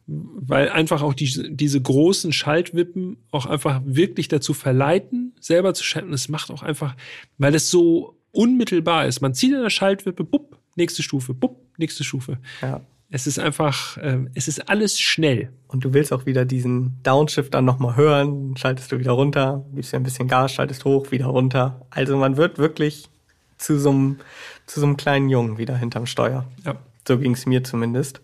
[0.08, 6.12] weil einfach auch die, diese großen Schaltwippen auch einfach wirklich dazu verleiten, selber zu schalten.
[6.12, 6.96] Das macht auch einfach,
[7.38, 9.22] weil es so unmittelbar ist.
[9.22, 12.38] Man zieht an der Schaltwippe, bupp, nächste Stufe, bupp, nächste Stufe.
[12.62, 12.82] ja.
[13.10, 15.54] Es ist einfach, ähm, es ist alles schnell.
[15.68, 19.94] Und du willst auch wieder diesen Downshift dann nochmal hören, schaltest du wieder runter, gibst
[19.94, 21.86] dir ein bisschen Gas, schaltest hoch, wieder runter.
[21.90, 23.10] Also man wird wirklich
[23.58, 24.20] zu so einem,
[24.66, 26.46] zu so einem kleinen Jungen wieder hinterm Steuer.
[26.66, 26.76] Ja.
[27.08, 28.22] So ging es mir zumindest.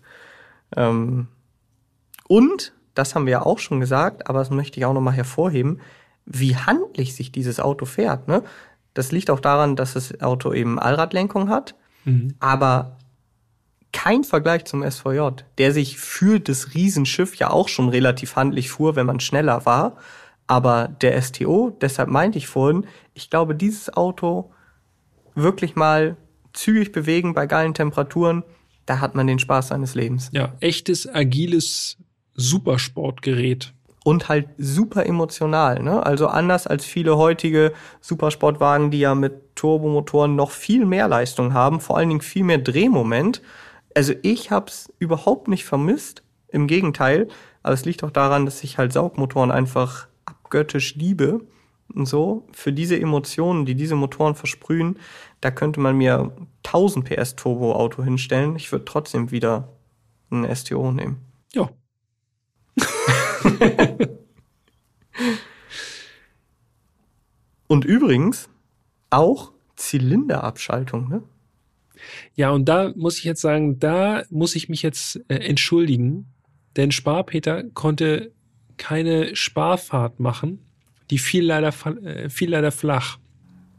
[0.76, 1.28] Ähm,
[2.28, 5.80] und, das haben wir ja auch schon gesagt, aber das möchte ich auch nochmal hervorheben,
[6.26, 8.28] wie handlich sich dieses Auto fährt.
[8.28, 8.42] Ne?
[8.94, 11.74] Das liegt auch daran, dass das Auto eben Allradlenkung hat,
[12.40, 12.96] aber
[13.92, 18.96] kein Vergleich zum SVJ, der sich für das Riesenschiff ja auch schon relativ handlich fuhr,
[18.96, 19.96] wenn man schneller war.
[20.46, 24.52] Aber der STO, deshalb meinte ich vorhin, ich glaube, dieses Auto
[25.34, 26.16] wirklich mal
[26.52, 28.42] zügig bewegen bei geilen Temperaturen,
[28.84, 30.28] da hat man den Spaß seines Lebens.
[30.32, 31.96] Ja, echtes, agiles
[32.34, 33.72] Supersportgerät.
[34.04, 36.04] Und halt super emotional, ne?
[36.04, 41.80] Also anders als viele heutige Supersportwagen, die ja mit Turbomotoren noch viel mehr Leistung haben,
[41.80, 43.42] vor allen Dingen viel mehr Drehmoment.
[43.94, 46.22] Also ich hab's überhaupt nicht vermisst,
[46.54, 47.28] im Gegenteil.
[47.62, 51.40] Aber es liegt auch daran, dass ich halt Saugmotoren einfach abgöttisch liebe.
[51.92, 54.98] Und so, für diese Emotionen, die diese Motoren versprühen,
[55.40, 56.32] da könnte man mir
[56.64, 58.56] 1000 PS Turbo-Auto hinstellen.
[58.56, 59.68] Ich würde trotzdem wieder
[60.30, 61.18] ein STO nehmen.
[61.52, 61.68] Ja.
[67.66, 68.48] Und übrigens
[69.10, 71.22] auch Zylinderabschaltung, ne?
[72.34, 76.26] Ja, und da muss ich jetzt sagen, da muss ich mich jetzt äh, entschuldigen,
[76.76, 78.32] denn Sparpeter konnte
[78.76, 80.58] keine Sparfahrt machen.
[81.10, 81.72] Die fiel leider,
[82.04, 83.18] äh, fiel leider flach.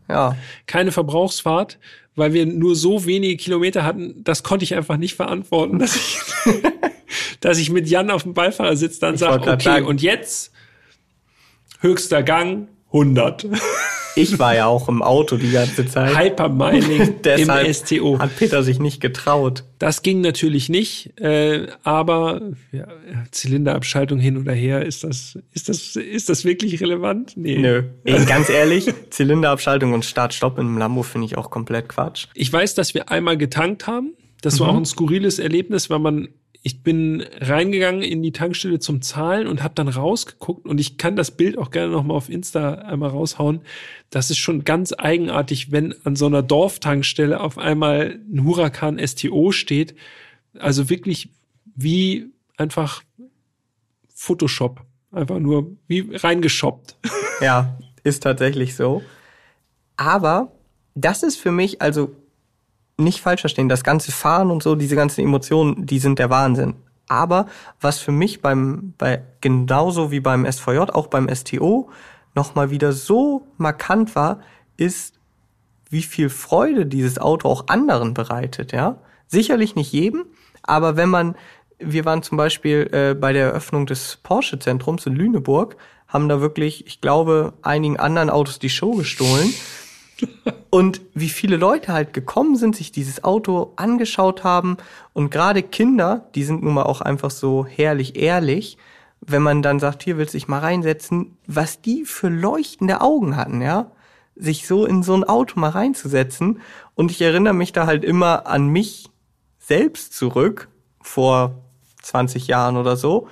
[0.08, 0.38] Ja.
[0.68, 1.80] Keine Verbrauchsfahrt,
[2.16, 4.24] weil wir nur so wenige Kilometer hatten.
[4.24, 6.18] Das konnte ich einfach nicht verantworten, dass ich,
[7.42, 9.86] dass ich mit Jan auf dem Beifahrersitz dann sage, okay, sagen.
[9.86, 10.52] und jetzt
[11.82, 13.48] höchster Gang 100.
[14.16, 16.18] Ich war ja auch im Auto die ganze Zeit.
[16.18, 18.20] Hypermining im STO.
[18.20, 19.64] Hat Peter sich nicht getraut.
[19.78, 22.88] Das ging natürlich nicht, äh, aber ja,
[23.32, 27.34] Zylinderabschaltung hin oder her, ist das, ist das, ist das wirklich relevant?
[27.36, 27.58] Nee.
[27.58, 27.84] Nö.
[28.06, 32.28] Ey, ganz ehrlich, Zylinderabschaltung und Start-Stopp in einem Lambo finde ich auch komplett Quatsch.
[32.34, 34.14] Ich weiß, dass wir einmal getankt haben.
[34.42, 34.74] Das war mhm.
[34.74, 36.30] auch ein skurriles Erlebnis, weil man
[36.68, 41.16] ich bin reingegangen in die Tankstelle zum Zahlen und habe dann rausgeguckt und ich kann
[41.16, 43.62] das Bild auch gerne noch mal auf Insta einmal raushauen.
[44.10, 49.52] Das ist schon ganz eigenartig, wenn an so einer Dorftankstelle auf einmal ein Huracan STO
[49.52, 49.94] steht.
[50.58, 51.30] Also wirklich
[51.76, 53.04] wie einfach
[54.16, 54.82] Photoshop.
[55.12, 56.96] Einfach nur wie reingeshoppt.
[57.42, 59.04] Ja, ist tatsächlich so.
[59.98, 60.52] Aber
[60.96, 62.16] das ist für mich, also
[62.98, 66.76] nicht falsch verstehen, das ganze Fahren und so, diese ganzen Emotionen, die sind der Wahnsinn.
[67.08, 67.48] Aber
[67.82, 71.90] was für mich beim, bei, genauso wie beim SVJ, auch beim STO,
[72.34, 74.40] nochmal wieder so markant war,
[74.78, 75.20] ist,
[75.90, 78.98] wie viel Freude dieses Auto auch anderen bereitet, ja.
[79.28, 80.26] Sicherlich nicht jedem,
[80.62, 81.36] aber wenn man,
[81.80, 85.78] wir waren zum Beispiel äh, bei der Eröffnung des Porsche-Zentrums in Lüneburg,
[86.08, 89.54] haben da wirklich, ich glaube, einigen anderen Autos die Show gestohlen.
[90.70, 94.78] Und wie viele Leute halt gekommen sind, sich dieses Auto angeschaut haben.
[95.14, 98.78] Und gerade Kinder, die sind nun mal auch einfach so herrlich ehrlich,
[99.22, 103.36] wenn man dann sagt, hier willst du dich mal reinsetzen, was die für leuchtende Augen
[103.36, 103.92] hatten, ja,
[104.36, 106.62] sich so in so ein Auto mal reinzusetzen.
[106.94, 109.10] Und ich erinnere mich da halt immer an mich
[109.60, 110.68] selbst zurück,
[111.02, 111.64] vor
[112.02, 113.28] 20 Jahren oder so,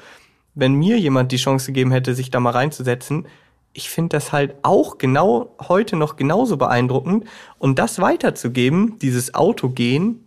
[0.55, 3.27] wenn mir jemand die Chance gegeben hätte, sich da mal reinzusetzen,
[3.73, 7.25] ich finde das halt auch genau heute noch genauso beeindruckend.
[7.57, 10.19] Und das weiterzugeben, dieses Autogehen,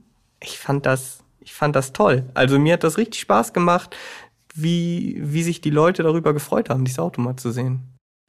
[0.42, 2.24] ich fand das, ich fand das toll.
[2.34, 3.96] Also mir hat das richtig Spaß gemacht,
[4.54, 7.80] wie, wie sich die Leute darüber gefreut haben, dieses Auto mal zu sehen.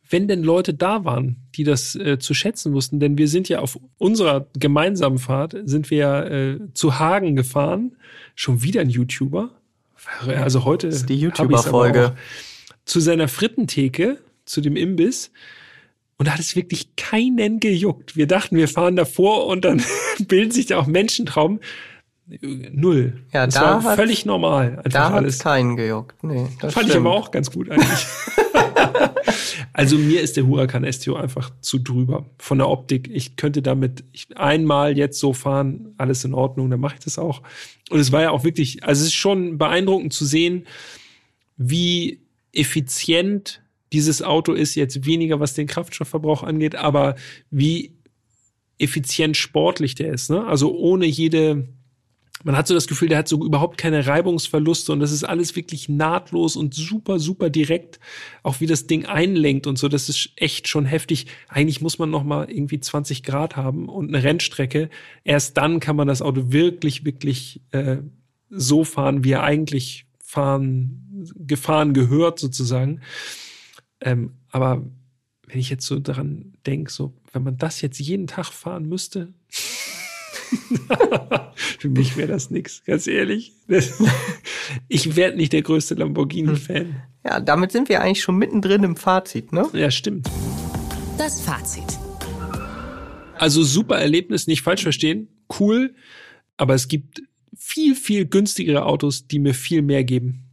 [0.09, 3.59] Wenn denn Leute da waren, die das äh, zu schätzen wussten, denn wir sind ja
[3.59, 7.97] auf unserer gemeinsamen Fahrt, sind wir äh, zu Hagen gefahren,
[8.35, 9.49] schon wieder ein YouTuber.
[10.27, 12.15] Also heute ist die YouTuber-Folge.
[12.85, 15.31] Zu seiner Frittentheke zu dem Imbiss.
[16.17, 18.15] Und da hat es wirklich keinen gejuckt.
[18.15, 19.83] Wir dachten, wir fahren davor und dann
[20.27, 21.59] bilden sich da auch Menschentraum.
[22.41, 23.23] Null.
[23.31, 24.81] Ja, das da war völlig normal.
[24.83, 26.21] da hat es keinen gejuckt.
[26.23, 26.89] Nee, das Fand stimmt.
[26.89, 28.05] ich aber auch ganz gut eigentlich.
[29.73, 32.25] also mir ist der Huracan STO einfach zu drüber.
[32.37, 33.09] Von der Optik.
[33.13, 37.17] Ich könnte damit ich einmal jetzt so fahren, alles in Ordnung, dann mache ich das
[37.17, 37.43] auch.
[37.89, 40.67] Und es war ja auch wirklich, also es ist schon beeindruckend zu sehen,
[41.55, 42.19] wie
[42.51, 43.61] effizient
[43.93, 47.15] dieses Auto ist jetzt weniger, was den Kraftstoffverbrauch angeht, aber
[47.49, 47.97] wie
[48.79, 50.29] effizient sportlich der ist.
[50.29, 50.45] Ne?
[50.45, 51.67] Also ohne jede,
[52.43, 55.55] man hat so das Gefühl, der hat so überhaupt keine Reibungsverluste und das ist alles
[55.55, 57.99] wirklich nahtlos und super, super direkt.
[58.43, 61.27] Auch wie das Ding einlenkt und so, das ist echt schon heftig.
[61.47, 64.89] Eigentlich muss man noch mal irgendwie 20 Grad haben und eine Rennstrecke.
[65.23, 67.97] Erst dann kann man das Auto wirklich, wirklich äh,
[68.49, 73.01] so fahren, wie er eigentlich fahren, gefahren gehört sozusagen.
[74.01, 74.83] Ähm, aber
[75.47, 79.33] wenn ich jetzt so daran denke, so, wenn man das jetzt jeden Tag fahren müsste,
[81.79, 83.53] für mich wäre das nichts, ganz ehrlich.
[84.87, 87.01] ich werde nicht der größte Lamborghini-Fan.
[87.25, 89.67] Ja, damit sind wir eigentlich schon mittendrin im Fazit, ne?
[89.73, 90.29] Ja, stimmt.
[91.17, 91.97] Das Fazit.
[93.35, 95.27] Also super Erlebnis, nicht falsch verstehen,
[95.59, 95.93] cool,
[96.57, 97.21] aber es gibt
[97.55, 100.43] viel, viel günstigere Autos, die mir viel mehr geben.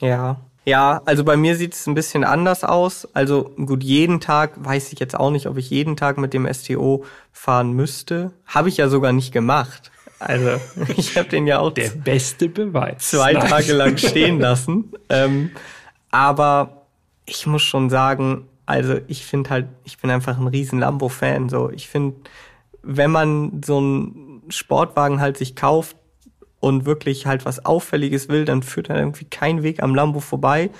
[0.00, 3.06] Ja, ja, also bei mir sieht es ein bisschen anders aus.
[3.12, 6.52] Also gut, jeden Tag weiß ich jetzt auch nicht, ob ich jeden Tag mit dem
[6.52, 8.32] STO fahren müsste.
[8.46, 9.90] Habe ich ja sogar nicht gemacht.
[10.18, 10.60] Also
[10.96, 13.48] ich habe den ja auch der beste Beweis zwei Nein.
[13.48, 14.92] Tage lang stehen lassen.
[15.10, 15.50] ähm,
[16.10, 16.86] aber
[17.26, 21.48] ich muss schon sagen, also ich finde halt, ich bin einfach ein riesen Lambo-Fan.
[21.48, 22.16] So, ich finde,
[22.82, 25.96] wenn man so einen Sportwagen halt sich kauft,
[26.64, 30.70] und wirklich halt was Auffälliges will, dann führt dann irgendwie kein Weg am Lambo vorbei.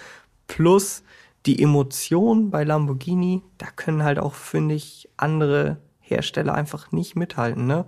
[0.47, 1.03] Plus
[1.45, 7.67] die Emotionen bei Lamborghini, da können halt auch, finde ich, andere Hersteller einfach nicht mithalten.
[7.67, 7.85] Ne?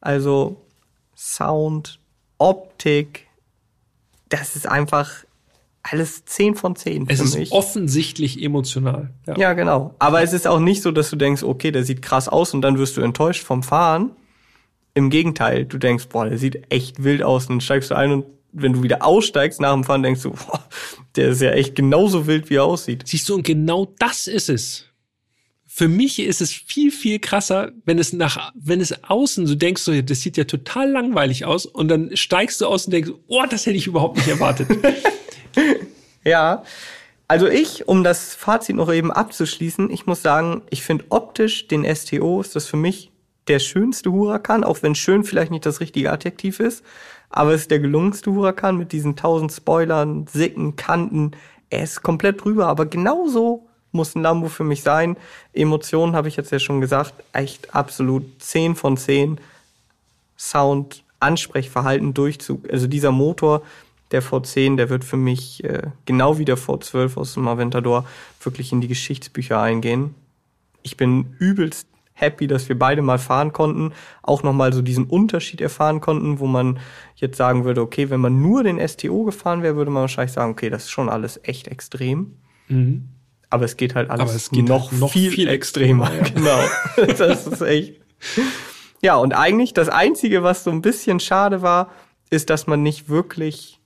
[0.00, 0.56] Also
[1.14, 2.00] Sound,
[2.38, 3.26] Optik,
[4.30, 5.10] das ist einfach
[5.82, 7.52] alles 10 von 10 Es für ist mich.
[7.52, 9.10] offensichtlich emotional.
[9.26, 9.36] Ja.
[9.36, 9.94] Ja, genau.
[9.98, 12.62] Aber es ist auch nicht so, dass du denkst, okay, der sieht krass aus und
[12.62, 14.12] dann wirst du enttäuscht vom Fahren.
[14.94, 17.44] Im Gegenteil, du denkst, boah, der sieht echt wild aus.
[17.44, 20.30] Und dann steigst du ein und wenn du wieder aussteigst nach dem Fahren, denkst du,
[20.30, 20.64] boah,
[21.16, 23.02] der ist ja echt genauso wild, wie er aussieht.
[23.06, 24.86] Siehst du, und genau das ist es.
[25.66, 29.82] Für mich ist es viel, viel krasser, wenn es nach, wenn es außen so denkst,
[29.82, 33.42] so, das sieht ja total langweilig aus, und dann steigst du aus und denkst, oh,
[33.50, 34.68] das hätte ich überhaupt nicht erwartet.
[36.24, 36.64] Ja,
[37.28, 41.84] also ich, um das Fazit noch eben abzuschließen, ich muss sagen, ich finde optisch den
[41.94, 43.10] STO ist das für mich
[43.48, 46.84] der schönste Huracan, auch wenn schön vielleicht nicht das richtige Adjektiv ist,
[47.30, 51.32] aber es ist der gelungenste Huracan mit diesen tausend Spoilern, Sicken, Kanten.
[51.68, 55.16] Er ist komplett drüber, aber genauso muss ein Lambo für mich sein.
[55.52, 59.40] Emotionen habe ich jetzt ja schon gesagt, echt absolut 10 von 10.
[60.36, 62.68] Sound, Ansprechverhalten, Durchzug.
[62.70, 63.62] Also dieser Motor,
[64.10, 68.04] der V10, der wird für mich äh, genau wie der V12 aus dem Aventador
[68.42, 70.14] wirklich in die Geschichtsbücher eingehen.
[70.82, 73.92] Ich bin übelst happy, dass wir beide mal fahren konnten,
[74.22, 76.78] auch nochmal so diesen Unterschied erfahren konnten, wo man
[77.16, 80.52] jetzt sagen würde, okay, wenn man nur den STO gefahren wäre, würde man wahrscheinlich sagen,
[80.52, 82.36] okay, das ist schon alles echt extrem.
[82.68, 83.08] Mhm.
[83.50, 86.12] Aber es geht halt alles Aber es geht noch, halt noch viel, viel extremer.
[86.12, 86.66] extremer,
[86.96, 87.12] Genau.
[87.18, 88.00] das ist echt.
[89.02, 91.90] Ja, und eigentlich das Einzige, was so ein bisschen schade war,
[92.30, 93.80] ist, dass man nicht wirklich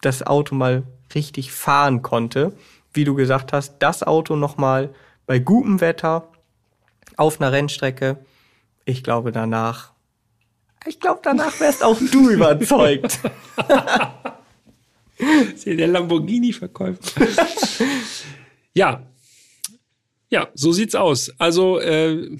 [0.00, 0.84] das Auto mal
[1.14, 2.54] richtig fahren konnte.
[2.92, 4.94] Wie du gesagt hast, das Auto nochmal
[5.26, 6.28] bei gutem Wetter
[7.16, 8.18] auf einer Rennstrecke.
[8.84, 9.92] Ich glaube danach,
[10.86, 13.20] ich glaube danach wärst auch du überzeugt.
[15.64, 16.98] Der Lamborghini-Verkäufer.
[18.74, 19.06] ja.
[20.28, 21.32] Ja, so sieht's aus.
[21.38, 22.36] Also, äh,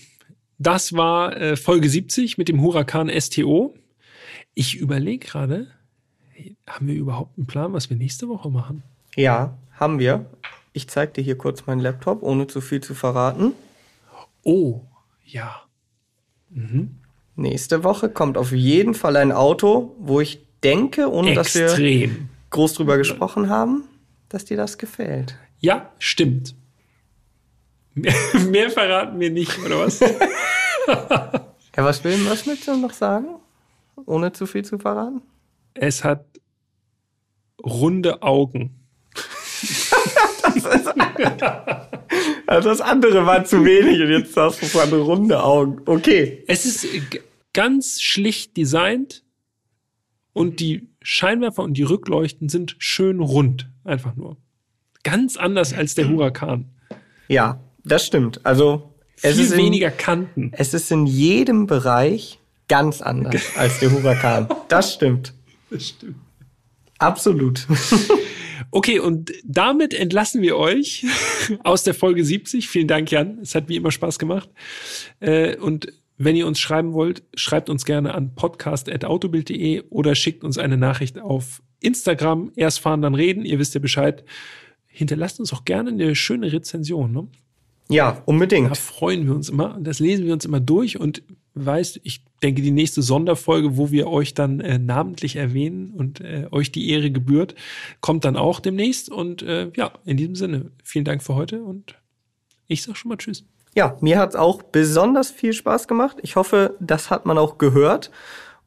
[0.59, 3.75] das war äh, Folge 70 mit dem Huracan STO.
[4.55, 5.69] Ich überlege gerade,
[6.67, 8.83] haben wir überhaupt einen Plan, was wir nächste Woche machen?
[9.17, 10.27] Ja, haben wir.
[10.73, 13.53] Ich zeig dir hier kurz meinen Laptop, ohne zu viel zu verraten.
[14.45, 14.83] Oh,
[15.25, 15.63] ja.
[17.37, 22.29] Nächste Woche kommt auf jeden Fall ein Auto, wo ich denke, ohne dass wir Extrem.
[22.51, 23.85] groß drüber gesprochen haben,
[24.29, 25.37] dass dir das gefällt.
[25.59, 26.55] Ja, stimmt.
[27.95, 28.13] Mehr,
[28.71, 30.01] verraten wir nicht, oder was?
[31.77, 33.27] Ja, was will, was du noch sagen?
[34.07, 35.23] Ohne zu viel zu verraten?
[35.75, 36.25] Es hat
[37.65, 38.79] runde Augen.
[42.47, 45.81] Also das andere war zu wenig und jetzt hast du von runde Augen.
[45.87, 46.45] Okay.
[46.47, 46.87] Es ist
[47.53, 49.23] ganz schlicht designt
[50.33, 53.71] und die Scheinwerfer und die Rückleuchten sind schön rund.
[53.85, 54.37] Einfach nur.
[55.03, 56.71] Ganz anders als der Huracan.
[57.29, 58.45] Ja, das stimmt.
[58.45, 60.51] Also es Viel ist, in, weniger Kanten.
[60.55, 62.39] es ist in jedem Bereich
[62.69, 64.49] ganz anders als der Huracan.
[64.69, 65.35] Das stimmt.
[65.71, 66.17] Das stimmt.
[66.99, 67.67] Absolut.
[68.71, 71.05] Okay, und damit entlassen wir euch
[71.65, 72.69] aus der Folge 70.
[72.69, 73.39] Vielen Dank, Jan.
[73.43, 74.49] Es hat wie immer Spaß gemacht.
[75.21, 80.59] Äh, Und wenn ihr uns schreiben wollt, schreibt uns gerne an podcast.autobild.de oder schickt uns
[80.59, 82.53] eine Nachricht auf Instagram.
[82.57, 83.45] Erst fahren, dann reden.
[83.45, 84.25] Ihr wisst ja Bescheid.
[84.87, 87.11] Hinterlasst uns auch gerne eine schöne Rezension.
[87.13, 87.27] Ne?
[87.91, 88.77] Ja, Da unbedingt.
[88.77, 89.77] freuen wir uns immer.
[89.81, 91.23] Das lesen wir uns immer durch und
[91.55, 96.47] weißt, ich denke, die nächste Sonderfolge, wo wir euch dann äh, namentlich erwähnen und äh,
[96.51, 97.55] euch die Ehre gebührt,
[98.01, 99.11] kommt dann auch demnächst.
[99.11, 101.95] Und äh, ja, in diesem Sinne, vielen Dank für heute und
[102.67, 103.45] ich sag schon mal Tschüss.
[103.75, 106.19] Ja, mir hat's auch besonders viel Spaß gemacht.
[106.23, 108.11] Ich hoffe, das hat man auch gehört.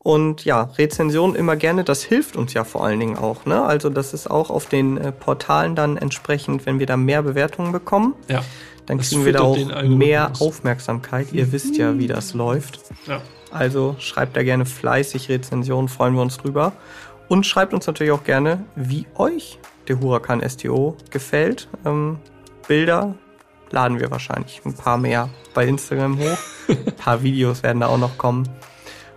[0.08, 3.46] Und ja, Rezensionen immer gerne, das hilft uns ja vor allen Dingen auch.
[3.46, 3.62] Ne?
[3.62, 7.74] Also das ist auch auf den äh, Portalen dann entsprechend, wenn wir da mehr Bewertungen
[7.74, 8.42] bekommen, Ja.
[8.86, 11.34] dann Das kriegen wir da auch mehr Aufmerksamkeit.
[11.34, 12.80] Ihr wisst ja, wie das läuft.
[13.06, 13.22] ja.
[13.52, 16.72] Also schreibt da gerne fleißig Rezensionen, freuen wir uns drüber.
[17.28, 19.60] Und schreibt uns natürlich auch gerne, wie euch
[19.90, 21.68] der Huracan STO gefällt.
[21.86, 22.20] Ähm,
[22.66, 23.14] Bilder
[23.72, 26.38] laden wir wahrscheinlich ein paar mehr bei Instagram hoch.
[26.70, 28.48] Ein paar Videos werden da auch noch kommen.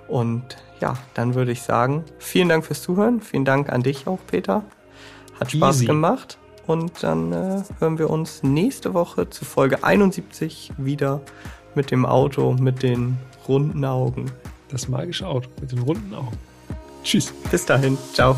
[0.09, 3.21] Und ja, dann würde ich sagen, vielen Dank fürs Zuhören.
[3.21, 4.65] Vielen Dank an dich auch, Peter.
[5.39, 5.87] Hat Spaß Easy.
[5.87, 6.39] gemacht.
[6.67, 11.21] Und dann äh, hören wir uns nächste Woche zu Folge 71 wieder
[11.75, 14.31] mit dem Auto mit den runden Augen.
[14.69, 16.39] Das magische Auto mit den runden Augen.
[17.03, 17.33] Tschüss.
[17.51, 17.99] Bis dahin.
[18.13, 18.37] Ciao.